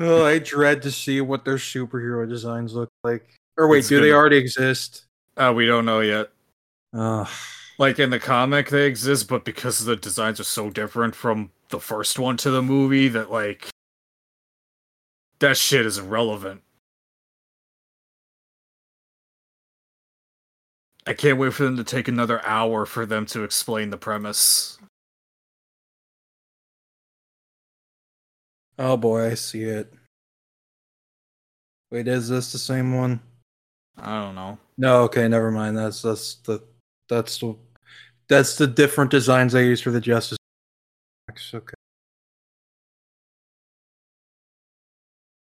oh, 0.00 0.24
I 0.24 0.38
dread 0.38 0.82
to 0.82 0.90
see 0.90 1.20
what 1.20 1.44
their 1.44 1.56
superhero 1.56 2.28
designs 2.28 2.74
look 2.74 2.88
like. 3.04 3.36
Or 3.56 3.68
wait, 3.68 3.80
It's 3.80 3.88
do 3.88 3.96
they 4.00 4.08
gonna- 4.08 4.18
already 4.18 4.36
exist? 4.38 5.06
Uh, 5.36 5.52
we 5.54 5.66
don't 5.66 5.84
know 5.84 6.00
yet. 6.00 6.30
Like 7.78 7.98
in 7.98 8.10
the 8.10 8.20
comic, 8.20 8.68
they 8.68 8.86
exist, 8.86 9.28
but 9.28 9.44
because 9.44 9.84
the 9.84 9.96
designs 9.96 10.38
are 10.38 10.44
so 10.44 10.70
different 10.70 11.14
from 11.14 11.50
the 11.70 11.80
first 11.80 12.18
one 12.18 12.36
to 12.38 12.50
the 12.50 12.62
movie, 12.62 13.08
that 13.08 13.30
like 13.30 13.68
that 15.40 15.56
shit 15.56 15.86
is 15.86 15.98
irrelevant. 15.98 16.62
I 21.06 21.14
can't 21.14 21.38
wait 21.38 21.52
for 21.52 21.64
them 21.64 21.76
to 21.76 21.84
take 21.84 22.08
another 22.08 22.44
hour 22.46 22.86
for 22.86 23.06
them 23.06 23.26
to 23.26 23.42
explain 23.42 23.90
the 23.90 23.96
premise. 23.96 24.78
Oh 28.78 28.96
boy, 28.96 29.30
I 29.30 29.34
see 29.34 29.64
it. 29.64 29.92
Wait, 31.90 32.08
is 32.08 32.28
this 32.28 32.52
the 32.52 32.58
same 32.58 32.96
one? 32.96 33.20
I 33.98 34.22
don't 34.22 34.34
know. 34.34 34.58
No, 34.78 35.02
okay, 35.02 35.28
never 35.28 35.50
mind. 35.50 35.76
That's 35.76 36.02
that's 36.02 36.36
the 36.36 36.62
that's 37.08 37.38
the 37.38 37.54
that's 38.28 38.56
the 38.56 38.66
different 38.66 39.10
designs 39.10 39.52
they 39.52 39.66
use 39.66 39.80
for 39.80 39.90
the 39.90 40.00
Justice. 40.00 40.38
Okay. 41.30 41.74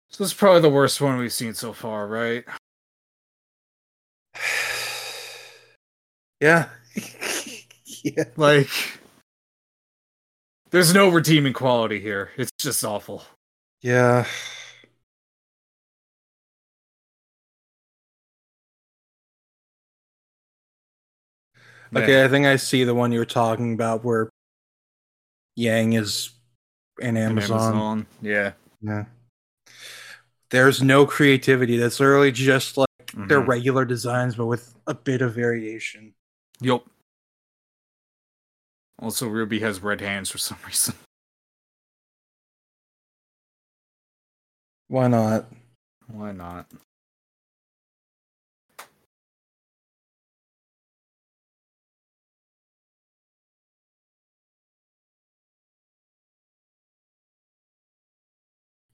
So 0.09 0.23
this 0.23 0.31
is 0.31 0.33
probably 0.33 0.61
the 0.61 0.69
worst 0.69 0.99
one 1.01 1.17
we've 1.17 1.31
seen 1.31 1.53
so 1.53 1.73
far, 1.73 2.07
right? 2.07 2.45
Yeah. 6.39 6.69
yeah. 8.03 8.23
Like, 8.35 8.69
there's 10.71 10.93
no 10.93 11.09
redeeming 11.09 11.53
quality 11.53 11.99
here. 11.99 12.31
It's 12.37 12.51
just 12.59 12.83
awful. 12.83 13.23
Yeah. 13.81 14.25
Okay, 21.95 22.25
I 22.25 22.27
think 22.27 22.45
I 22.45 22.57
see 22.57 22.83
the 22.83 22.93
one 22.93 23.11
you 23.11 23.19
were 23.19 23.25
talking 23.25 23.73
about 23.73 24.03
where 24.03 24.29
Yang 25.55 25.93
is 25.93 26.29
in 26.99 27.13
Man, 27.13 27.31
Amazon. 27.31 27.59
Amazon. 27.59 28.07
Yeah. 28.21 28.53
Yeah. 28.81 29.05
There's 30.49 30.81
no 30.83 31.05
creativity. 31.05 31.77
That's 31.77 31.99
literally 31.99 32.31
just 32.31 32.77
like 32.77 32.87
their 33.13 33.41
Mhm. 33.41 33.47
regular 33.47 33.85
designs, 33.85 34.35
but 34.35 34.45
with 34.47 34.75
a 34.87 34.93
bit 34.93 35.21
of 35.21 35.33
variation. 35.33 36.13
Yup. 36.65 36.83
Also, 38.97 39.27
Ruby 39.27 39.59
has 39.59 39.83
red 39.83 40.01
hands 40.01 40.31
for 40.31 40.39
some 40.39 40.57
reason. 40.65 40.95
Why 44.87 45.07
not? 45.07 45.45
Why 46.07 46.31
not? 46.31 46.65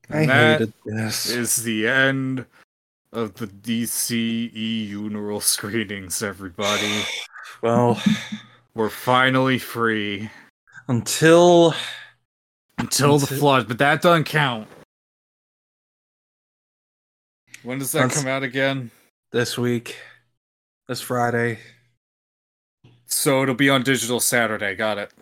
I 0.09 0.17
And 0.23 0.29
that 0.29 0.59
hated 0.59 0.73
this. 0.85 1.29
is 1.29 1.63
the 1.63 1.87
end 1.87 2.45
of 3.13 3.33
the 3.35 3.47
DCEUneral 3.47 5.41
screenings, 5.41 6.21
everybody. 6.23 7.03
Well, 7.61 8.01
We're 8.73 8.89
finally 8.89 9.59
free 9.59 10.31
until 10.87 11.75
until 12.79 13.19
the 13.19 13.27
flood, 13.27 13.67
but 13.67 13.77
that 13.77 14.01
doesn't 14.01 14.23
count. 14.23 14.67
When 17.61 17.77
does 17.77 17.91
that 17.91 18.05
Until- 18.05 18.23
come 18.23 18.31
out 18.31 18.41
again? 18.41 18.89
this 19.31 19.59
week, 19.59 19.97
this 20.87 21.01
Friday. 21.01 21.59
So 23.05 23.43
it'll 23.43 23.53
be 23.53 23.69
on 23.69 23.83
digital 23.83 24.19
Saturday. 24.19 24.73
Got 24.73 24.97
it. 24.97 25.11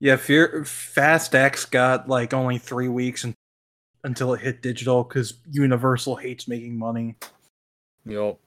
Yeah, 0.00 0.14
Fear 0.16 0.64
Fast 0.64 1.34
X 1.34 1.64
got 1.64 2.08
like 2.08 2.32
only 2.32 2.56
three 2.58 2.86
weeks 2.88 3.24
un- 3.24 3.34
until 4.08 4.34
it 4.34 4.40
hit 4.40 4.62
digital 4.62 5.04
because 5.04 5.34
Universal 5.52 6.16
hates 6.16 6.48
making 6.48 6.76
money, 6.76 7.14
Yup. 8.04 8.40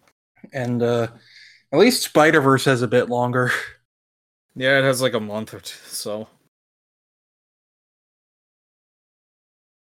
and 0.51 0.83
uh 0.83 1.07
at 1.71 1.79
least 1.79 2.03
Spider 2.03 2.41
Verse 2.41 2.65
has 2.65 2.81
a 2.81 2.88
bit 2.88 3.07
longer. 3.09 3.51
Yeah, 4.53 4.79
it 4.79 4.83
has 4.83 5.01
like 5.01 5.13
a 5.13 5.19
month 5.21 5.53
or 5.53 5.61
two. 5.61 5.77
So 5.85 6.27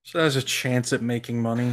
So 0.04 0.18
there's 0.20 0.36
a 0.36 0.42
chance 0.42 0.92
at 0.94 1.04
making 1.04 1.42
money. 1.42 1.72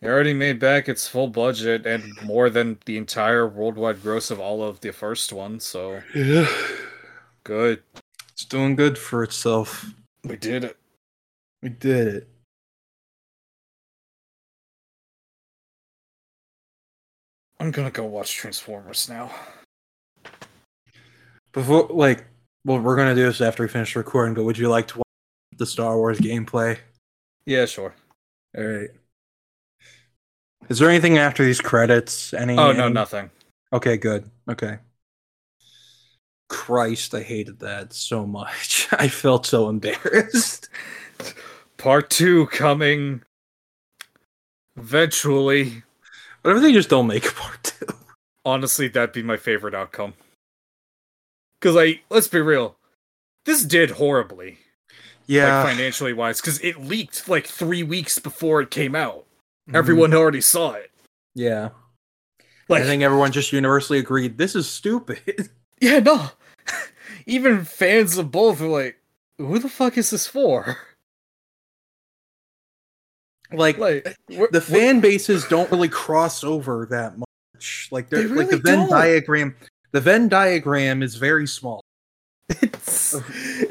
It 0.00 0.08
already 0.08 0.34
made 0.34 0.58
back 0.58 0.88
its 0.88 1.06
full 1.08 1.28
budget 1.28 1.86
and 1.86 2.04
more 2.22 2.50
than 2.50 2.78
the 2.86 2.96
entire 2.96 3.46
worldwide 3.48 4.02
gross 4.02 4.30
of 4.30 4.38
all 4.40 4.62
of 4.62 4.80
the 4.80 4.92
first 4.92 5.32
one, 5.32 5.58
so 5.60 6.02
Yeah. 6.14 6.48
good. 7.44 7.82
It's 8.32 8.44
doing 8.44 8.76
good 8.76 8.98
for 8.98 9.22
itself. 9.22 9.86
We 10.24 10.36
did 10.36 10.64
it. 10.64 10.76
We 11.66 11.70
did 11.70 12.06
it. 12.06 12.28
I'm 17.58 17.72
gonna 17.72 17.90
go 17.90 18.04
watch 18.04 18.32
Transformers 18.36 19.08
now. 19.08 19.32
Before, 21.52 21.88
like, 21.90 22.24
what 22.62 22.84
we're 22.84 22.94
gonna 22.94 23.16
do 23.16 23.26
is 23.26 23.40
after 23.40 23.64
we 23.64 23.68
finish 23.68 23.96
recording. 23.96 24.34
But 24.34 24.44
would 24.44 24.56
you 24.56 24.68
like 24.68 24.86
to 24.86 24.98
watch 24.98 25.06
the 25.58 25.66
Star 25.66 25.96
Wars 25.96 26.20
gameplay? 26.20 26.78
Yeah, 27.46 27.66
sure. 27.66 27.92
All 28.56 28.64
right. 28.64 28.90
Is 30.68 30.78
there 30.78 30.88
anything 30.88 31.18
after 31.18 31.44
these 31.44 31.60
credits? 31.60 32.32
Any? 32.32 32.56
Oh 32.56 32.70
no, 32.70 32.84
any- 32.84 32.94
nothing. 32.94 33.28
Okay, 33.72 33.96
good. 33.96 34.30
Okay. 34.48 34.78
Christ, 36.48 37.12
I 37.12 37.22
hated 37.22 37.58
that 37.58 37.92
so 37.92 38.24
much. 38.24 38.86
I 38.92 39.08
felt 39.08 39.46
so 39.46 39.68
embarrassed. 39.68 40.68
Part 41.78 42.10
two 42.10 42.46
coming 42.46 43.22
eventually. 44.76 45.82
If 46.44 46.62
they 46.62 46.72
just 46.72 46.88
don't 46.88 47.06
make 47.06 47.26
a 47.28 47.32
part 47.34 47.62
two? 47.64 47.86
Honestly, 48.44 48.88
that'd 48.88 49.12
be 49.12 49.22
my 49.22 49.36
favorite 49.36 49.74
outcome. 49.74 50.14
Cause 51.60 51.74
like, 51.74 52.02
let's 52.10 52.28
be 52.28 52.40
real, 52.40 52.76
this 53.44 53.64
did 53.64 53.90
horribly, 53.92 54.58
Yeah. 55.26 55.62
like 55.64 55.72
financially 55.74 56.12
wise, 56.12 56.40
because 56.40 56.60
it 56.60 56.78
leaked 56.80 57.28
like 57.28 57.46
three 57.46 57.82
weeks 57.82 58.18
before 58.18 58.60
it 58.60 58.70
came 58.70 58.94
out. 58.94 59.24
Mhm. 59.68 59.74
Everyone 59.76 60.14
already 60.14 60.40
saw 60.42 60.72
it. 60.72 60.90
Yeah. 61.34 61.70
Like, 62.68 62.82
I 62.82 62.86
think 62.86 63.02
everyone 63.02 63.32
just 63.32 63.52
universally 63.52 63.98
agreed 63.98 64.38
this 64.38 64.54
is 64.54 64.68
stupid. 64.68 65.50
yeah, 65.80 66.00
no. 66.00 66.30
Even 67.26 67.64
fans 67.64 68.18
of 68.18 68.30
both 68.30 68.60
are 68.60 68.66
like, 68.66 68.98
"Who 69.38 69.58
the 69.58 69.68
fuck 69.68 69.96
is 69.98 70.10
this 70.10 70.26
for?" 70.26 70.76
Like, 73.56 73.78
Like, 73.78 74.16
the 74.28 74.60
fan 74.60 75.00
bases 75.00 75.46
don't 75.46 75.70
really 75.70 75.88
cross 75.88 76.44
over 76.44 76.86
that 76.90 77.16
much. 77.18 77.88
Like 77.90 78.08
they're 78.10 78.28
They 78.28 78.34
like 78.34 78.50
the 78.50 78.58
Venn 78.58 78.80
don't. 78.80 78.90
diagram. 78.90 79.56
The 79.92 80.00
Venn 80.00 80.28
diagram 80.28 81.02
is 81.02 81.16
very 81.16 81.46
small. 81.46 81.80
It's 82.48 83.16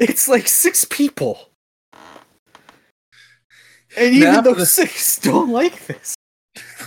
it's 0.00 0.28
like 0.28 0.48
six 0.48 0.84
people. 0.84 1.50
And 3.96 4.14
even 4.14 4.34
of 4.34 4.44
those 4.44 4.72
six 4.72 5.18
don't 5.18 5.50
like 5.50 5.86
this. 5.86 6.14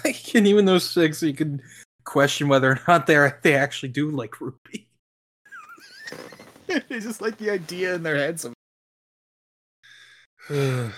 Like, 0.06 0.34
and 0.34 0.48
even 0.48 0.64
those 0.64 0.90
six, 0.90 1.22
you 1.22 1.34
can 1.34 1.62
question 2.06 2.48
whether 2.48 2.72
or 2.72 2.80
not 2.88 3.06
they 3.06 3.32
they 3.42 3.56
actually 3.56 3.90
do 3.90 4.10
like 4.12 4.32
RWBY. 4.32 4.86
they 6.68 7.00
just 7.00 7.22
like 7.22 7.38
the 7.38 7.50
idea 7.50 7.96
in 7.96 8.04
their 8.04 8.16
heads 8.16 8.46
of 8.46 8.54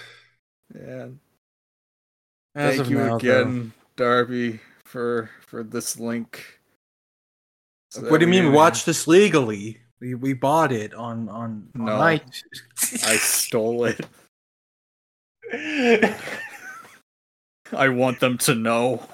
As. 2.55 2.77
Thank 2.77 2.89
you 2.89 2.97
now, 2.97 3.15
again, 3.15 3.73
Darby, 3.95 4.59
for 4.85 5.29
for 5.45 5.63
this 5.63 5.99
link. 5.99 6.59
So 7.91 8.01
What 8.09 8.19
do 8.19 8.25
you 8.25 8.31
mean? 8.31 8.53
Watch 8.53 8.85
this 8.85 9.07
legally. 9.07 9.77
We 9.99 10.15
we 10.15 10.33
bought 10.33 10.71
it 10.71 10.93
on 10.93 11.29
on. 11.29 11.69
on 11.75 11.85
No. 11.85 11.97
I 11.99 12.21
stole 13.17 13.85
it. 13.85 14.05
I 17.73 17.89
want 17.89 18.19
them 18.19 18.37
to 18.39 18.55
know. 18.55 19.05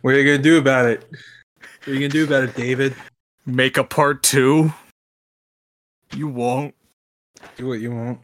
what 0.00 0.14
are 0.14 0.20
you 0.20 0.24
gonna 0.24 0.42
do 0.42 0.58
about 0.58 0.86
it? 0.86 1.04
What 1.10 1.88
are 1.88 1.94
you 1.94 2.00
gonna 2.00 2.08
do 2.08 2.24
about 2.24 2.44
it, 2.44 2.54
David? 2.56 2.94
Make 3.46 3.76
a 3.76 3.84
part 3.84 4.22
two. 4.22 4.72
You 6.14 6.28
won't. 6.28 6.74
Do 7.56 7.68
what 7.68 7.80
you 7.80 7.90
want. 7.90 8.20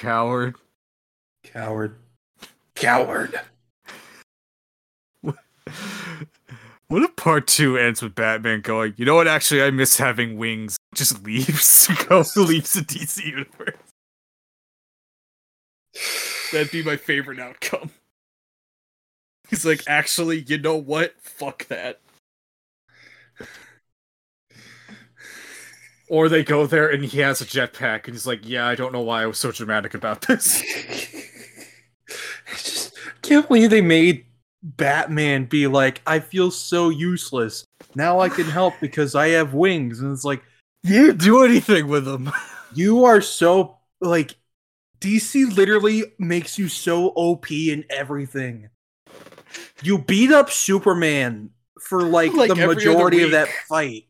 Coward. 0.00 0.56
Coward. 1.42 1.96
Coward. 2.74 3.40
What 6.88 7.02
if 7.02 7.16
part 7.16 7.48
two 7.48 7.76
ends 7.76 8.00
with 8.00 8.14
Batman 8.14 8.60
going, 8.60 8.94
you 8.96 9.04
know 9.04 9.16
what, 9.16 9.26
actually, 9.26 9.60
I 9.60 9.72
miss 9.72 9.96
having 9.98 10.36
wings. 10.36 10.76
Just 10.94 11.20
leaves. 11.24 11.88
Goes 12.08 12.36
leaves 12.36 12.74
the 12.74 12.82
DC 12.82 13.24
universe. 13.24 13.74
That'd 16.52 16.70
be 16.70 16.84
my 16.84 16.96
favorite 16.96 17.40
outcome. 17.40 17.90
He's 19.48 19.66
like, 19.66 19.82
actually, 19.88 20.42
you 20.42 20.58
know 20.58 20.76
what? 20.76 21.20
Fuck 21.20 21.66
that. 21.66 21.98
Or 26.08 26.28
they 26.28 26.44
go 26.44 26.66
there 26.66 26.88
and 26.88 27.04
he 27.04 27.18
has 27.18 27.40
a 27.40 27.44
jetpack 27.44 28.04
and 28.04 28.14
he's 28.14 28.26
like, 28.26 28.40
yeah, 28.48 28.66
I 28.66 28.74
don't 28.74 28.92
know 28.92 29.00
why 29.00 29.22
I 29.22 29.26
was 29.26 29.38
so 29.38 29.50
dramatic 29.50 29.94
about 29.94 30.22
this. 30.22 30.62
I 32.48 32.52
just 32.52 32.96
can't 33.22 33.46
believe 33.48 33.70
they 33.70 33.80
made 33.80 34.26
Batman 34.62 35.46
be 35.46 35.66
like, 35.66 36.00
I 36.06 36.20
feel 36.20 36.50
so 36.50 36.88
useless. 36.90 37.64
Now 37.94 38.20
I 38.20 38.28
can 38.28 38.46
help 38.46 38.74
because 38.80 39.14
I 39.14 39.28
have 39.28 39.54
wings. 39.54 40.00
And 40.00 40.12
it's 40.12 40.24
like, 40.24 40.42
You 40.82 41.12
do 41.12 41.44
anything 41.44 41.88
with 41.88 42.04
them. 42.04 42.30
you 42.74 43.04
are 43.04 43.20
so 43.20 43.78
like 44.00 44.36
DC 45.00 45.56
literally 45.56 46.04
makes 46.18 46.58
you 46.58 46.68
so 46.68 47.08
OP 47.08 47.50
in 47.50 47.84
everything. 47.90 48.70
You 49.82 49.98
beat 49.98 50.30
up 50.30 50.50
Superman 50.50 51.50
for 51.80 52.02
like, 52.02 52.32
Like 52.32 52.48
the 52.48 52.66
majority 52.66 53.22
of 53.22 53.32
that 53.32 53.48
fight 53.68 54.06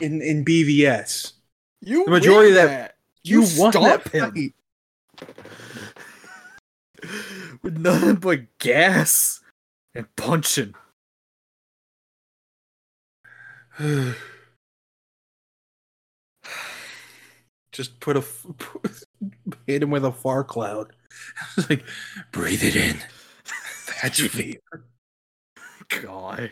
in 0.00 0.20
in 0.22 0.44
BVS. 0.44 1.32
You 1.80 2.04
The 2.04 2.10
majority 2.10 2.50
of 2.50 2.56
that- 2.56 2.96
You, 3.22 3.46
won 3.56 3.72
that 3.72 4.08
him. 4.08 4.32
fight. 4.32 4.54
with 7.62 7.76
nothing 7.78 8.16
but 8.16 8.58
gas 8.58 9.40
and 9.94 10.06
punching. 10.16 10.74
Just 17.72 17.98
put 18.00 18.16
a 18.16 18.24
hit 19.66 19.82
him 19.82 19.90
with 19.90 20.04
a 20.04 20.12
far 20.12 20.44
cloud. 20.44 20.92
Like 21.70 21.84
breathe 22.32 22.64
it 22.64 22.74
in. 22.76 22.96
That's 24.02 24.20
fear. 24.20 24.56
God. 26.02 26.50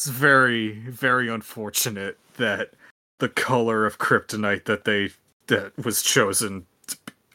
It's 0.00 0.08
very, 0.08 0.78
very 0.88 1.28
unfortunate 1.28 2.16
that 2.38 2.70
the 3.18 3.28
color 3.28 3.84
of 3.84 3.98
kryptonite 3.98 4.64
that 4.64 4.86
they 4.86 5.10
that 5.48 5.76
was 5.76 6.00
chosen 6.00 6.64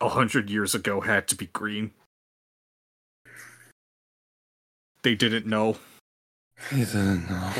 a 0.01 0.09
hundred 0.09 0.49
years 0.49 0.73
ago 0.73 1.01
had 1.01 1.27
to 1.27 1.35
be 1.35 1.45
green. 1.45 1.91
They 5.03 5.13
didn't 5.13 5.45
know. 5.45 5.77
They 6.71 6.85
didn't 6.85 7.29
know. 7.29 7.53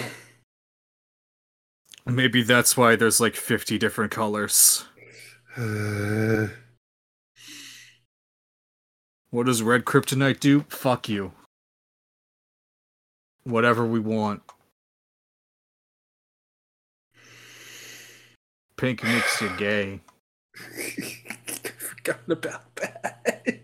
Maybe 2.08 2.42
that's 2.42 2.76
why 2.76 2.96
there's 2.96 3.20
like 3.20 3.36
fifty 3.36 3.78
different 3.78 4.12
colors. 4.12 4.86
Uh, 5.56 6.48
What 9.30 9.46
does 9.46 9.62
red 9.62 9.86
kryptonite 9.86 10.40
do? 10.40 10.62
Fuck 10.70 11.08
you. 11.08 11.32
Whatever 13.44 13.86
we 13.86 14.00
want. 14.00 14.42
Pink 18.78 19.04
makes 19.04 19.42
you 19.42 19.50
gay. 19.58 20.02
forgot 21.78 22.20
about 22.30 22.76
that. 22.76 23.64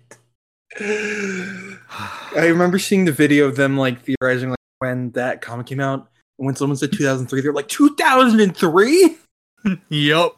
I 0.80 2.48
remember 2.48 2.80
seeing 2.80 3.06
the 3.06 3.12
video 3.12 3.46
of 3.46 3.56
them 3.56 3.78
like 3.78 4.02
theorizing 4.02 4.50
like 4.50 4.58
when 4.80 5.12
that 5.12 5.42
comic 5.42 5.68
came 5.68 5.80
out. 5.80 6.10
And 6.40 6.46
when 6.46 6.56
someone 6.56 6.78
said 6.78 6.92
2003, 6.92 7.42
they're 7.42 7.54
like 7.54 7.68
2003. 7.68 9.18
yep. 9.90 10.32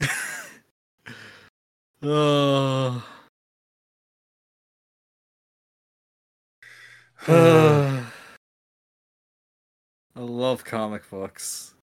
uh, 2.02 3.00
uh, 7.26 8.02
I 10.16 10.20
love 10.20 10.64
comic 10.64 11.08
books. 11.08 11.74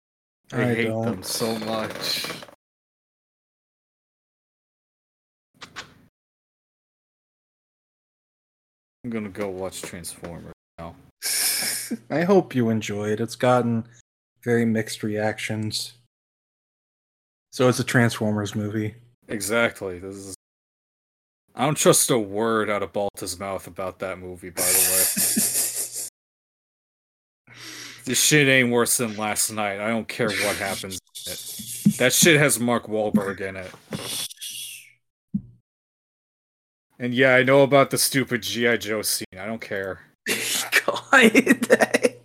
I, 0.53 0.63
I 0.63 0.75
hate 0.75 0.89
them 0.89 1.03
don't. 1.03 1.25
so 1.25 1.59
much. 1.61 2.27
I'm 9.05 9.11
gonna 9.11 9.29
go 9.29 9.49
watch 9.49 9.83
Transformers 9.83 10.53
now. 10.79 10.95
I 12.11 12.23
hope 12.23 12.55
you 12.55 12.69
enjoy 12.69 13.11
it. 13.11 13.21
It's 13.21 13.37
gotten 13.37 13.87
very 14.43 14.65
mixed 14.65 15.03
reactions. 15.03 15.95
So 17.53 17.69
it's 17.69 17.79
a 17.81 17.85
Transformers 17.85 18.55
movie. 18.55 18.95
Exactly. 19.29 19.99
This 19.99 20.15
is. 20.17 20.35
I 21.55 21.65
don't 21.65 21.77
trust 21.77 22.11
a 22.11 22.19
word 22.19 22.71
out 22.71 22.83
of 22.83 22.93
Balta's 22.93 23.39
mouth 23.39 23.67
about 23.67 23.99
that 24.01 24.19
movie. 24.19 24.51
By 24.51 24.63
the 24.63 24.69
way, 24.69 25.05
this 28.11 28.21
shit 28.21 28.49
ain't 28.49 28.73
worse 28.73 28.97
than 28.97 29.17
last 29.17 29.53
night. 29.53 29.79
I 29.79 29.87
don't 29.87 30.09
care 30.09 30.31
what 30.31 30.57
happens. 30.57 30.99
That 31.99 32.13
shit 32.13 32.41
has 32.41 32.59
Mark 32.59 32.89
Wahlberg 32.89 33.41
in 33.41 33.55
it. 33.55 33.71
And 36.99 37.15
yeah, 37.15 37.37
I 37.37 37.45
know 37.45 37.63
about 37.63 37.91
the 37.91 37.99
stupid 37.99 38.43
GI 38.43 38.79
Joe 38.79 39.03
scene. 39.03 39.27
I 39.39 39.47
don't 39.47 39.61
care. 39.61 40.01
God. 40.27 42.17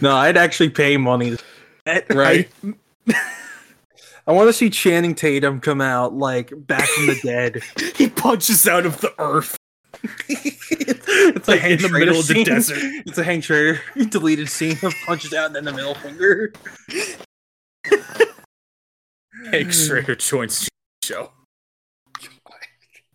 no, 0.00 0.16
I'd 0.16 0.38
actually 0.38 0.70
pay 0.70 0.96
money. 0.96 1.36
Right? 2.08 2.48
I, 3.06 3.14
I 4.26 4.32
want 4.32 4.48
to 4.48 4.54
see 4.54 4.70
Channing 4.70 5.14
Tatum 5.14 5.60
come 5.60 5.82
out 5.82 6.14
like 6.14 6.50
back 6.66 6.88
from 6.88 7.08
the 7.08 7.20
dead. 7.22 7.62
he 7.94 8.08
punches 8.08 8.66
out 8.66 8.86
of 8.86 9.02
the 9.02 9.12
earth. 9.18 9.54
it's 11.36 11.48
Like, 11.48 11.62
in 11.64 11.78
the 11.78 11.88
Schrader 11.88 12.06
middle 12.06 12.20
of 12.20 12.26
the 12.26 12.44
desert. 12.44 12.78
It's 13.06 13.18
a 13.18 13.24
Hank 13.24 13.44
Schrader 13.44 13.80
deleted 14.10 14.48
scene 14.48 14.76
of 14.82 14.94
punches 15.06 15.32
out 15.32 15.46
and 15.46 15.56
then 15.56 15.64
the 15.64 15.72
middle 15.72 15.94
finger. 15.94 16.52
Hank 19.50 19.72
Schrader 19.72 20.14
joins 20.16 20.60
G.I. 20.62 20.68
Joe. 21.02 21.32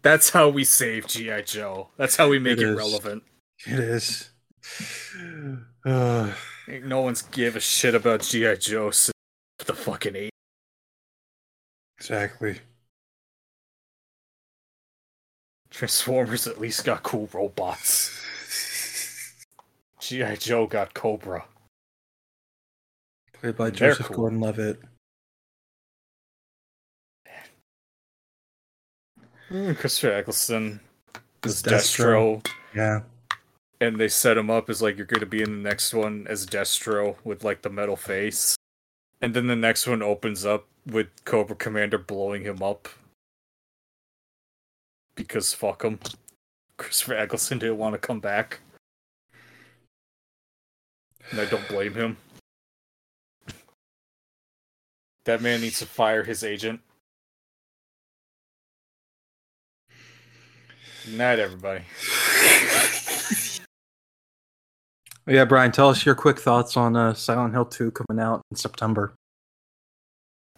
That's 0.01 0.29
how 0.29 0.49
we 0.49 0.63
save 0.63 1.07
G.I. 1.07 1.41
Joe. 1.41 1.89
That's 1.97 2.15
how 2.15 2.29
we 2.29 2.39
make 2.39 2.57
It 2.57 2.63
it, 2.63 2.75
relevant. 2.75 3.23
It 3.65 3.79
is. 3.79 4.29
Uh, 5.85 6.33
no 6.83 7.01
one's 7.01 7.21
give 7.21 7.55
a 7.55 7.59
shit 7.59 7.93
about 7.93 8.21
G.I. 8.21 8.55
Joe 8.55 8.89
since 8.89 9.13
the 9.67 9.75
fucking 9.75 10.15
eight. 10.15 10.31
exactly. 11.99 12.59
Transformers 15.75 16.47
at 16.47 16.59
least 16.61 16.85
got 16.85 17.03
cool 17.03 17.27
robots. 17.33 18.09
G.I. 19.99 20.35
Joe 20.37 20.67
got 20.67 20.93
Cobra. 20.93 21.43
Played 23.33 23.57
by 23.57 23.69
They're 23.71 23.89
Joseph 23.89 24.07
cool. 24.07 24.15
Gordon-Levitt. 24.15 24.79
Mm, 29.51 29.77
Christopher 29.77 30.13
Eccleston 30.13 30.79
is 31.43 31.61
Destro. 31.61 32.41
Destro. 32.41 32.47
Yeah. 32.73 33.01
and 33.81 33.99
they 33.99 34.07
set 34.07 34.37
him 34.37 34.49
up 34.49 34.69
as 34.69 34.81
like 34.81 34.95
you're 34.97 35.05
going 35.05 35.19
to 35.19 35.25
be 35.25 35.41
in 35.41 35.51
the 35.61 35.69
next 35.69 35.93
one 35.93 36.25
as 36.29 36.45
Destro 36.47 37.17
with 37.25 37.43
like 37.43 37.61
the 37.61 37.69
metal 37.69 37.95
face, 37.97 38.55
and 39.21 39.33
then 39.33 39.47
the 39.47 39.55
next 39.55 39.85
one 39.87 40.01
opens 40.01 40.45
up 40.45 40.67
with 40.85 41.07
Cobra 41.25 41.55
Commander 41.55 41.97
blowing 41.97 42.43
him 42.43 42.63
up 42.63 42.87
because 45.15 45.53
fuck 45.53 45.83
him. 45.83 45.99
Christopher 46.77 47.15
Eccleston 47.15 47.59
didn't 47.59 47.77
want 47.77 47.93
to 47.93 47.99
come 47.99 48.19
back, 48.19 48.59
and 51.31 51.39
I 51.39 51.45
don't 51.45 51.67
blame 51.67 51.93
him. 51.93 52.17
That 55.25 55.41
man 55.41 55.61
needs 55.61 55.79
to 55.79 55.85
fire 55.85 56.23
his 56.23 56.43
agent. 56.43 56.81
Good 61.05 61.17
night, 61.17 61.39
everybody. 61.39 61.83
Yeah, 65.27 65.45
Brian, 65.45 65.71
tell 65.71 65.89
us 65.89 66.05
your 66.05 66.13
quick 66.13 66.39
thoughts 66.39 66.77
on 66.77 66.95
uh, 66.95 67.15
Silent 67.15 67.51
Hill 67.51 67.65
2 67.65 67.91
coming 67.91 68.23
out 68.23 68.41
in 68.51 68.57
September. 68.57 69.15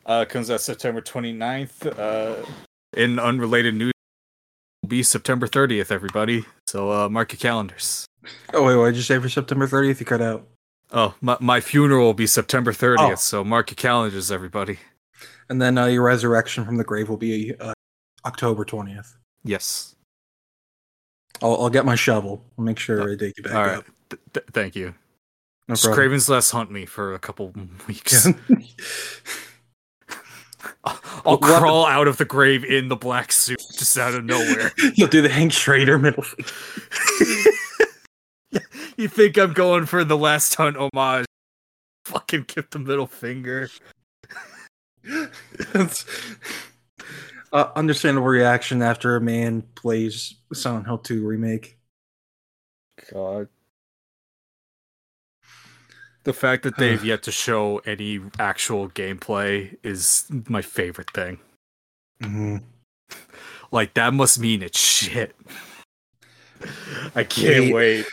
Uh, 0.05 0.25
comes 0.25 0.51
out 0.51 0.59
September 0.59 0.99
29th. 0.99 1.97
Uh, 1.97 2.45
in 2.97 3.17
unrelated 3.17 3.75
news, 3.75 3.93
will 4.87 4.97
be 4.97 5.03
September 5.03 5.47
30th, 5.47 5.91
everybody. 5.91 6.45
So 6.65 6.91
uh, 6.91 7.09
mark 7.09 7.33
your 7.33 7.39
calendars. 7.39 8.05
Oh, 8.53 8.63
wait, 8.63 8.77
what 8.77 8.85
did 8.85 8.95
you 8.95 9.01
say 9.01 9.19
for 9.19 9.27
September 9.27 9.67
30th? 9.67 9.99
You 9.99 10.05
cut 10.05 10.21
out. 10.21 10.47
Oh, 10.91 11.13
my, 11.19 11.35
my 11.41 11.59
funeral 11.59 12.05
will 12.05 12.13
be 12.13 12.27
September 12.27 12.71
30th. 12.71 12.97
Oh. 13.11 13.15
So 13.15 13.43
mark 13.43 13.69
your 13.69 13.75
calendars, 13.75 14.31
everybody. 14.31 14.79
And 15.49 15.61
then 15.61 15.77
uh, 15.77 15.87
your 15.87 16.03
resurrection 16.03 16.63
from 16.63 16.77
the 16.77 16.85
grave 16.85 17.09
will 17.09 17.17
be 17.17 17.53
uh, 17.59 17.73
October 18.25 18.63
20th. 18.63 19.15
Yes. 19.43 19.95
I'll, 21.41 21.61
I'll 21.63 21.69
get 21.69 21.83
my 21.85 21.95
shovel. 21.95 22.41
I'll 22.57 22.63
make 22.63 22.79
sure 22.79 23.11
I 23.11 23.15
dig 23.15 23.33
you 23.35 23.43
back 23.43 23.53
All 23.55 23.65
right. 23.65 23.77
up. 23.79 23.85
Th- 24.09 24.21
th- 24.33 24.45
thank 24.53 24.75
you. 24.77 24.95
No 25.67 25.75
Just 25.75 25.83
problem. 25.83 26.11
Kraven's 26.11 26.29
Last 26.29 26.51
hunt 26.51 26.71
me 26.71 26.85
for 26.85 27.13
a 27.13 27.19
couple 27.19 27.53
weeks. 27.87 28.25
I'll 30.83 30.93
What- 31.23 31.41
what- 31.41 31.59
crawl 31.59 31.85
out 31.85 32.07
of 32.07 32.17
the 32.17 32.25
grave 32.25 32.63
in 32.63 32.87
the 32.89 32.95
black 32.95 33.31
suit 33.31 33.61
just 33.77 33.97
out 33.97 34.13
of 34.13 34.23
nowhere. 34.25 34.71
You'll 34.95 35.07
do 35.09 35.21
the 35.21 35.29
Hank 35.29 35.51
Schrader 35.53 35.97
middle 35.99 36.23
you 38.97 39.07
think 39.07 39.37
I'm 39.37 39.53
going 39.53 39.85
for 39.85 40.03
the 40.03 40.17
last 40.17 40.55
hunt 40.55 40.77
homage? 40.77 41.25
Fucking 42.05 42.45
give 42.47 42.69
the 42.69 42.79
middle 42.79 43.07
finger. 43.07 43.69
That's 45.73 46.05
uh, 47.51 47.69
understandable 47.75 48.27
reaction 48.27 48.81
after 48.81 49.15
a 49.15 49.21
man 49.21 49.61
plays 49.75 50.35
Silent 50.53 50.85
Hill 50.85 50.97
2 50.99 51.25
remake. 51.25 51.77
God. 53.13 53.47
The 56.27 56.33
fact 56.33 56.63
that 56.63 56.75
they've 56.77 57.03
yet 57.11 57.23
to 57.23 57.31
show 57.31 57.77
any 57.85 58.19
actual 58.37 58.89
gameplay 58.89 59.77
is 59.81 60.25
my 60.49 60.61
favorite 60.61 61.09
thing. 61.11 61.39
Mhm. 62.21 62.63
Like 63.71 63.93
that 63.93 64.13
must 64.13 64.37
mean 64.37 64.61
it's 64.61 64.77
shit. 64.77 65.33
I 67.15 67.23
can't 67.23 67.67
They- 67.67 67.71
wait. 67.73 68.05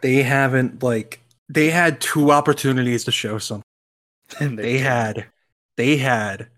They 0.00 0.24
haven't 0.24 0.82
like 0.82 1.20
they 1.48 1.70
had 1.70 2.00
two 2.00 2.32
opportunities 2.32 3.04
to 3.04 3.12
show 3.12 3.38
something. 3.38 3.62
And 4.40 4.58
They 4.58 4.78
had 4.78 5.26
they 5.76 5.96
had 5.96 6.48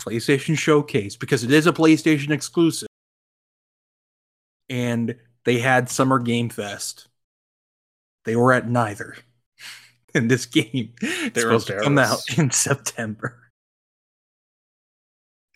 PlayStation 0.00 0.58
Showcase 0.58 1.14
because 1.14 1.44
it 1.44 1.52
is 1.52 1.68
a 1.68 1.72
PlayStation 1.72 2.30
exclusive. 2.30 2.88
And 4.68 5.16
they 5.44 5.58
had 5.60 5.88
Summer 5.88 6.18
Game 6.18 6.48
Fest. 6.48 7.06
They 8.24 8.36
were 8.36 8.52
at 8.52 8.68
neither. 8.68 9.16
in 10.14 10.28
this 10.28 10.46
game 10.46 10.94
They're 11.00 11.42
supposed 11.42 11.66
to 11.68 11.80
come 11.80 11.98
out 11.98 12.20
in 12.36 12.50
September. 12.52 13.50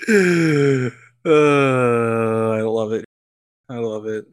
uh, 0.08 0.90
I 1.24 2.60
love 2.60 2.92
it. 2.92 3.04
I 3.68 3.76
love 3.76 4.06
it. 4.06 4.26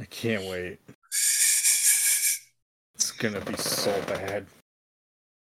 I 0.00 0.04
can't 0.06 0.44
wait. 0.44 0.78
It's 2.94 3.10
gonna 3.10 3.40
be 3.40 3.56
so 3.56 3.90
bad. 4.06 4.46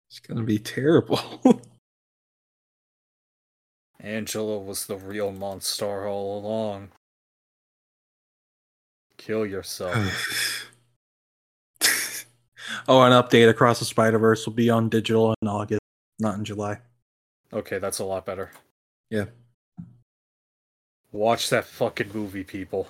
It's 0.09 0.19
gonna 0.21 0.43
be 0.43 0.59
terrible. 0.59 1.63
Angela 4.01 4.59
was 4.59 4.87
the 4.87 4.97
real 4.97 5.31
monster 5.31 6.07
all 6.07 6.39
along. 6.39 6.89
Kill 9.19 9.45
yourself. 9.45 9.95
oh, 12.89 13.03
an 13.03 13.13
update 13.13 13.49
across 13.49 13.79
the 13.79 13.85
Spider 13.85 14.19
Verse 14.19 14.47
will 14.47 14.55
be 14.55 14.71
on 14.71 14.89
digital 14.89 15.35
in 15.43 15.49
August, 15.49 15.81
not 16.19 16.37
in 16.37 16.45
July. 16.45 16.79
Okay, 17.53 17.79
that's 17.79 17.99
a 17.99 18.05
lot 18.05 18.27
better. 18.27 18.51
Yeah. 19.11 19.27
Watch 21.13 21.51
that 21.51 21.65
fucking 21.65 22.11
movie, 22.15 22.45
people. 22.45 22.89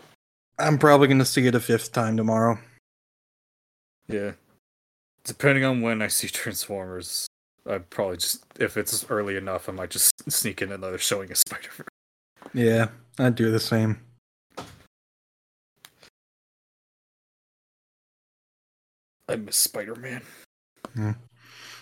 I'm 0.59 0.79
probably 0.79 1.09
gonna 1.09 1.25
see 1.25 1.47
it 1.47 1.55
a 1.55 1.61
fifth 1.61 1.93
time 1.93 2.17
tomorrow. 2.17 2.59
Yeah. 4.09 4.33
Depending 5.25 5.65
on 5.65 5.81
when 5.81 6.03
I 6.03 6.09
see 6.09 6.29
Transformers, 6.29 7.27
I 7.67 7.79
probably 7.79 8.19
just 8.19 8.45
if 8.59 8.77
it's 8.77 9.07
early 9.09 9.37
enough, 9.37 9.69
I 9.69 9.73
might 9.73 9.91
just 9.91 10.13
sneak 10.31 10.61
in 10.61 10.73
another 10.73 10.99
showing 10.99 11.31
of 11.31 11.39
Spider 11.39 11.69
Verse. 11.77 11.87
Yeah, 12.53 12.89
I'd 13.19 13.35
do 13.35 13.51
the 13.51 13.61
same. 13.61 14.01
I 19.31 19.37
miss 19.37 19.57
Spider 19.57 19.95
Man. 19.95 20.23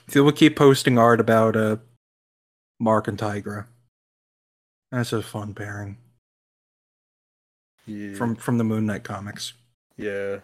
So 0.09 0.23
we'll 0.23 0.33
keep 0.33 0.57
posting 0.57 0.99
art 0.99 1.21
about 1.21 1.57
uh 1.57 1.77
Marc 2.79 3.09
and 3.09 3.19
Tigra. 3.19 3.67
That's 4.93 5.13
a 5.13 5.23
fun 5.23 5.55
pairing 5.55 5.97
Yeah. 7.87 8.15
from 8.15 8.37
from 8.37 8.59
the 8.59 8.65
Moon 8.65 8.87
Knight 8.87 9.05
comics. 9.05 9.55
yeah. 9.97 10.39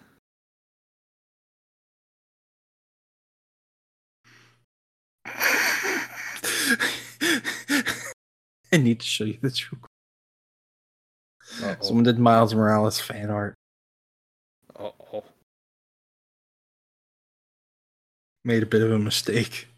I 8.73 8.77
need 8.77 9.01
to 9.01 9.07
show 9.07 9.25
you 9.25 9.39
this. 9.41 9.73
real 9.73 9.81
quick. 9.81 9.91
Someone 11.83 12.05
did 12.05 12.19
Miles 12.19 12.55
Morales 12.55 13.01
fan 13.01 13.31
art. 13.31 13.55
Made 18.45 18.63
a 18.63 18.67
bit 18.67 18.83
of 18.83 18.93
a 18.93 18.99
mistake. 18.99 19.69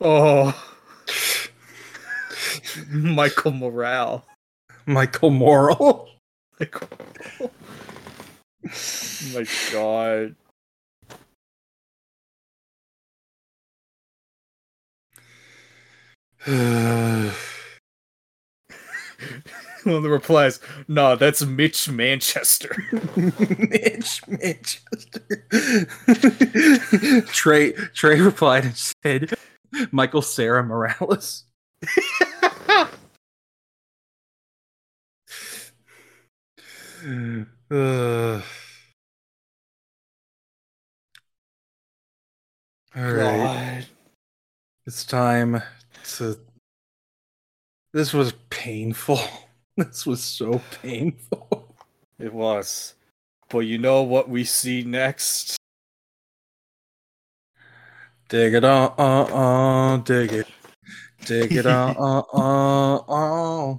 oh, 0.00 0.52
Michael 2.88 3.52
Morale. 3.52 4.26
Michael 4.84 5.30
Morrell. 5.30 6.08
Michael. 6.58 6.88
Oh 7.40 7.50
my 9.32 9.46
god. 9.72 10.34
One 19.90 19.94
of 19.94 20.02
the 20.02 20.10
replies, 20.10 20.58
no, 20.88 21.14
that's 21.14 21.44
Mitch 21.44 21.88
Manchester. 21.88 22.76
Mitch 23.16 24.20
Manchester. 24.26 25.36
Trey 27.32 27.70
Trey 27.94 28.20
replied 28.20 28.64
and 28.64 28.76
said, 28.76 29.34
Michael 29.92 30.22
Cera 30.22 30.64
Morales. 30.64 31.44
Uh, 37.70 37.70
all 42.96 43.12
right. 43.12 43.84
God. 43.84 43.86
It's 44.84 45.04
time 45.04 45.62
to. 46.16 46.40
This 47.92 48.12
was 48.12 48.32
painful. 48.50 49.20
This 49.84 50.06
was 50.06 50.24
so 50.24 50.62
painful. 50.80 51.74
It 52.18 52.32
was. 52.32 52.94
But 53.50 53.60
you 53.60 53.76
know 53.76 54.02
what 54.04 54.26
we 54.26 54.42
see 54.44 54.82
next? 54.82 55.56
Dig 58.30 58.54
it 58.54 58.64
on, 58.64 58.94
uh, 58.98 59.22
uh, 59.22 59.96
dig 59.98 60.32
it. 60.32 60.46
Dig 61.26 61.52
it 61.52 61.66
on, 61.66 61.94
uh, 61.98 62.22
uh, 62.32 62.96
uh. 62.96 63.78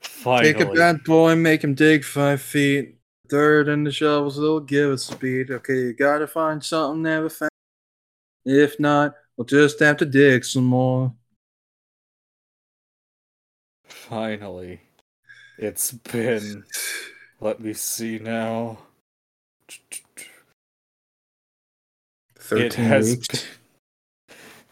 Finally. 0.00 0.52
Take 0.54 0.62
a 0.62 0.72
bad 0.72 1.04
boy, 1.04 1.36
make 1.36 1.62
him 1.62 1.74
dig 1.74 2.02
five 2.02 2.40
feet. 2.40 2.96
Third 3.28 3.68
in 3.68 3.84
the 3.84 3.92
shovels, 3.92 4.36
they'll 4.36 4.60
give 4.60 4.92
us 4.92 5.04
speed. 5.04 5.50
Okay, 5.50 5.74
you 5.74 5.92
gotta 5.92 6.26
find 6.26 6.64
something 6.64 7.02
never 7.02 7.28
found. 7.28 7.50
If 8.46 8.80
not, 8.80 9.14
we'll 9.36 9.44
just 9.44 9.78
have 9.80 9.98
to 9.98 10.06
dig 10.06 10.44
some 10.44 10.64
more. 10.64 11.12
Finally. 13.84 14.85
It's 15.58 15.92
been. 15.92 16.64
Let 17.40 17.60
me 17.60 17.72
see 17.72 18.18
now. 18.18 18.78
Thirteen 22.36 22.84
has 22.84 23.10
weeks. 23.16 23.28
been- 23.28 23.40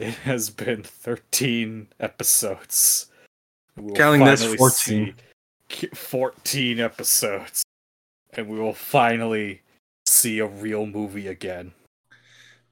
it 0.09 0.15
has 0.15 0.51
been 0.51 0.83
13 0.83 1.87
episodes. 2.01 3.07
We 3.77 3.85
will 3.85 3.95
Counting 3.95 4.25
this, 4.25 4.41
finally 4.41 4.57
14. 4.59 5.15
see 5.69 5.87
14 5.95 6.81
episodes. 6.81 7.63
And 8.33 8.49
we 8.49 8.59
will 8.59 8.75
finally 8.75 9.63
see 10.07 10.41
a 10.41 10.47
real 10.47 10.87
movie 10.87 11.29
again. 11.29 11.73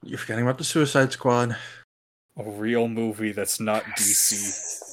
You're 0.03 0.17
forgetting 0.17 0.43
about 0.43 0.57
the 0.57 0.65
Suicide 0.65 1.13
Squad. 1.13 1.55
A 2.35 2.43
real 2.43 2.89
movie 2.89 3.31
that's 3.31 3.59
not 3.59 3.83
DC. 3.97 4.89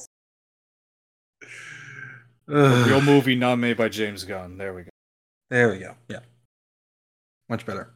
A 2.51 2.83
real 2.85 3.01
movie 3.01 3.35
not 3.35 3.59
made 3.59 3.77
by 3.77 3.87
James 3.87 4.25
Gunn. 4.25 4.57
There 4.57 4.73
we 4.73 4.83
go. 4.83 4.89
There 5.49 5.69
we 5.71 5.79
go. 5.79 5.95
Yeah. 6.09 6.19
Much 7.47 7.65
better. 7.65 7.89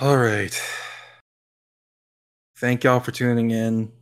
All 0.00 0.16
right. 0.16 0.58
Thank 2.56 2.84
y'all 2.84 3.00
for 3.00 3.12
tuning 3.12 3.50
in. 3.50 3.92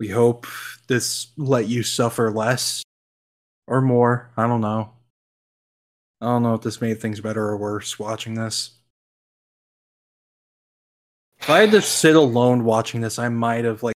We 0.00 0.08
hope 0.08 0.46
this 0.88 1.28
let 1.36 1.68
you 1.68 1.84
suffer 1.84 2.30
less 2.30 2.82
or 3.68 3.80
more. 3.80 4.30
I 4.36 4.48
don't 4.48 4.60
know. 4.60 4.92
I 6.20 6.26
don't 6.26 6.42
know 6.42 6.54
if 6.54 6.62
this 6.62 6.80
made 6.80 7.00
things 7.00 7.20
better 7.20 7.44
or 7.44 7.56
worse 7.56 7.98
watching 7.98 8.34
this. 8.34 8.72
If 11.38 11.50
I 11.50 11.60
had 11.60 11.70
to 11.70 11.82
sit 11.82 12.16
alone 12.16 12.64
watching 12.64 13.00
this, 13.00 13.18
I 13.18 13.28
might 13.28 13.64
have 13.64 13.82
like 13.82 13.94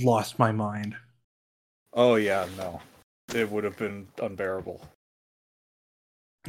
lost 0.00 0.38
my 0.38 0.52
mind. 0.52 0.94
Oh, 1.92 2.14
yeah, 2.14 2.46
no. 2.56 2.80
It 3.34 3.50
would 3.50 3.64
have 3.64 3.76
been 3.76 4.08
unbearable. 4.20 4.80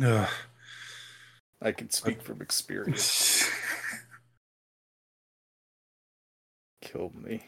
Ugh. 0.03 0.29
I 1.61 1.71
can 1.71 1.91
speak 1.91 2.23
from 2.23 2.41
experience. 2.41 3.47
Killed 6.81 7.15
me. 7.15 7.43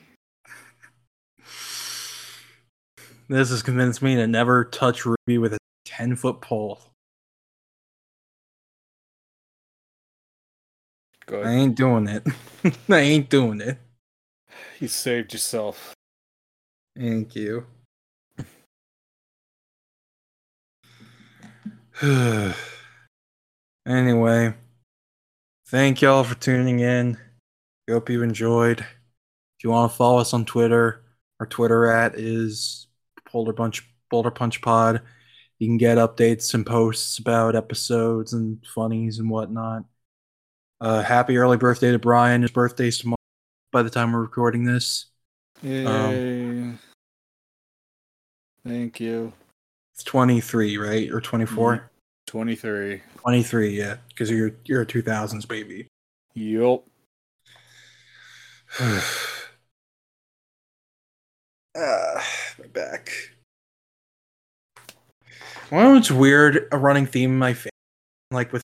This 3.27 3.49
has 3.49 3.64
convinced 3.64 4.03
me 4.03 4.15
to 4.15 4.27
never 4.27 4.65
touch 4.65 5.03
RWBY 5.03 5.41
with 5.41 5.53
a 5.53 5.57
10 5.85 6.15
foot 6.15 6.41
pole. 6.41 6.80
Good. 11.26 11.47
I 11.47 11.53
ain't 11.53 11.76
doing 11.76 12.07
it. 12.07 12.27
I 12.89 12.99
ain't 12.99 13.30
doing 13.30 13.61
it. 13.61 13.80
You 14.80 14.88
saved 14.88 15.34
yourself. 15.34 15.95
Thank 16.95 17.35
you. 17.35 17.65
anyway, 23.88 24.54
thank 25.68 26.02
y'all 26.02 26.26
for 26.26 26.36
tuning 26.36 26.82
in. 26.82 27.18
Hope 27.90 28.10
you 28.10 28.24
enjoyed. 28.24 28.82
If 28.82 29.64
you 29.64 29.70
want 29.70 29.90
to 29.90 29.98
follow 29.98 30.20
us 30.20 30.34
on 30.34 30.44
Twitter, 30.44 31.06
our 31.40 31.46
Twitter 31.46 31.90
at 31.90 32.16
is 32.20 32.88
Boulder 33.32 33.54
Punch 33.54 33.88
Boulder 34.10 34.32
Punch 34.32 34.62
Pod. 34.62 35.02
You 35.60 35.68
can 35.68 35.78
get 35.78 35.98
updates 35.98 36.54
and 36.54 36.66
posts 36.66 37.20
about 37.20 37.56
episodes 37.56 38.34
and 38.34 38.62
funnies 38.66 39.20
and 39.20 39.30
whatnot. 39.30 39.86
Uh, 40.82 41.04
happy 41.04 41.38
early 41.38 41.56
birthday 41.56 41.94
to 41.94 42.00
Brian. 42.00 42.42
His 42.42 42.52
birthday's 42.52 42.98
tomorrow. 42.98 43.16
By 43.72 43.82
the 43.82 43.90
time 43.90 44.12
we're 44.12 44.20
recording 44.20 44.66
this, 44.66 45.06
Yay. 45.62 46.74
Thank 48.68 49.00
you. 49.00 49.32
it's 49.94 50.04
23, 50.04 50.78
right, 50.78 51.10
or 51.10 51.22
24? 51.22 51.92
23. 52.28 53.02
23, 53.18 53.70
yeah, 53.78 53.98
because 54.10 54.30
you're 54.32 54.52
you're 54.66 54.82
a 54.82 54.86
2000s 54.86 55.45
baby. 55.48 55.88
Yup. 56.34 56.86
Ah, 61.76 62.24
my 62.60 62.68
back. 62.68 63.10
Well, 65.72 65.98
it's 65.98 66.12
weird 66.12 66.68
a 66.72 66.78
running 66.78 67.08
theme 67.08 67.32
in 67.32 67.40
my 67.40 67.56
family, 67.56 67.72
like 68.30 68.54
with 68.54 68.62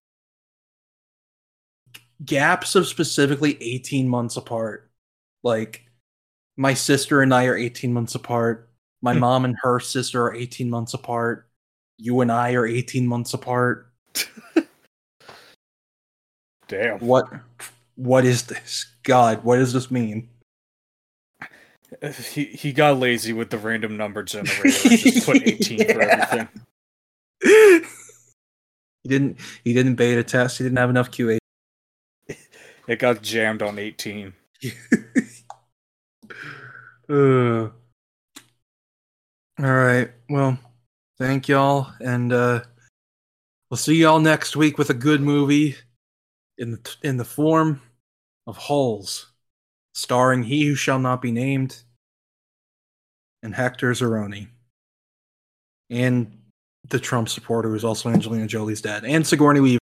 gaps 2.24 2.76
of 2.76 2.86
specifically 2.86 3.60
18 3.60 4.08
months 4.08 4.36
apart. 4.36 4.92
Like 5.42 5.86
my 6.56 6.74
sister 6.74 7.20
and 7.20 7.34
I 7.34 7.46
are 7.46 7.56
18 7.56 7.92
months 7.92 8.14
apart. 8.14 8.70
My 9.02 9.14
Hmm. 9.14 9.20
mom 9.20 9.44
and 9.44 9.56
her 9.62 9.80
sister 9.80 10.24
are 10.26 10.34
18 10.34 10.70
months 10.70 10.94
apart. 10.94 11.49
You 12.00 12.22
and 12.22 12.32
I 12.32 12.52
are 12.54 12.66
18 12.66 13.06
months 13.06 13.34
apart. 13.34 13.88
Damn. 16.68 16.98
What 17.00 17.28
what 17.96 18.24
is 18.24 18.44
this? 18.44 18.86
God, 19.02 19.44
what 19.44 19.56
does 19.56 19.72
this 19.72 19.90
mean? 19.90 20.28
He 22.32 22.44
he 22.44 22.72
got 22.72 22.98
lazy 23.00 23.32
with 23.32 23.50
the 23.50 23.58
random 23.58 23.96
number 23.96 24.22
generator. 24.22 24.62
and 24.62 24.98
just 24.98 25.26
put 25.26 25.42
18 25.46 25.78
for 25.92 26.00
everything. 26.00 26.48
he 27.42 29.08
didn't 29.08 29.38
he 29.64 29.74
didn't 29.74 29.96
beta 29.96 30.22
test, 30.22 30.58
he 30.58 30.64
didn't 30.64 30.78
have 30.78 30.88
enough 30.88 31.10
QA. 31.10 31.38
It 32.86 32.98
got 33.00 33.22
jammed 33.22 33.60
on 33.62 33.78
18. 33.78 34.32
Uh, 37.10 37.68
all 39.58 39.72
right. 39.74 40.12
Well, 40.28 40.56
thank 41.20 41.48
y'all, 41.48 41.92
and 42.00 42.32
uh, 42.32 42.62
we'll 43.70 43.76
see 43.76 43.94
y'all 43.94 44.18
next 44.18 44.56
week 44.56 44.78
with 44.78 44.88
a 44.88 44.94
good 44.94 45.20
movie 45.20 45.76
in 46.56 46.72
the 46.72 46.96
in 47.02 47.18
the 47.18 47.24
form 47.24 47.80
of 48.46 48.56
Holes, 48.56 49.30
starring 49.94 50.42
He 50.42 50.64
Who 50.64 50.74
Shall 50.74 50.98
Not 50.98 51.22
Be 51.22 51.30
Named 51.30 51.76
and 53.42 53.54
Hector 53.54 53.92
Zeroni, 53.92 54.48
and 55.90 56.36
the 56.88 56.98
Trump 56.98 57.28
supporter 57.28 57.68
who's 57.68 57.84
also 57.84 58.08
Angelina 58.08 58.46
Jolie's 58.46 58.80
dad, 58.80 59.04
and 59.04 59.24
Sigourney 59.24 59.60
Weaver, 59.60 59.78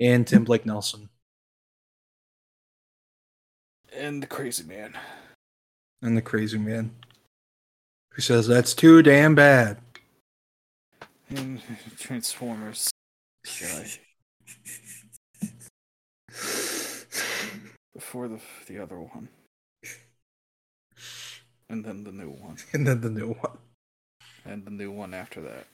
and 0.00 0.26
Tim 0.26 0.44
Blake 0.44 0.64
Nelson, 0.64 1.10
And 3.94 4.22
the 4.22 4.26
crazy 4.26 4.64
man. 4.64 4.96
and 6.00 6.16
the 6.16 6.22
Crazy 6.22 6.58
Man, 6.58 6.90
who 8.12 8.22
says 8.22 8.46
that's 8.46 8.74
too 8.74 9.02
damn 9.02 9.34
bad. 9.34 9.83
And 11.30 11.60
Transformers. 11.98 12.90
before 17.94 18.28
the 18.28 18.40
the 18.66 18.78
other 18.78 19.00
one, 19.00 19.28
and 21.68 21.84
then 21.84 22.04
the 22.04 22.12
new 22.12 22.30
one, 22.30 22.56
And 22.72 22.86
then 22.86 23.00
the 23.00 23.10
new 23.10 23.32
one. 23.32 23.58
and 24.44 24.64
the 24.64 24.70
new 24.70 24.90
one 24.90 25.14
after 25.14 25.40
that. 25.42 25.66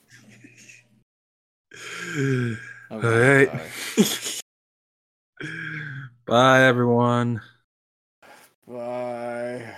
All 2.90 2.98
Okay, 2.98 3.46
right. 3.46 3.50
bye. 3.52 3.70
Bye, 6.26 6.62
everyone. 6.64 7.40
Bye. 8.66 9.74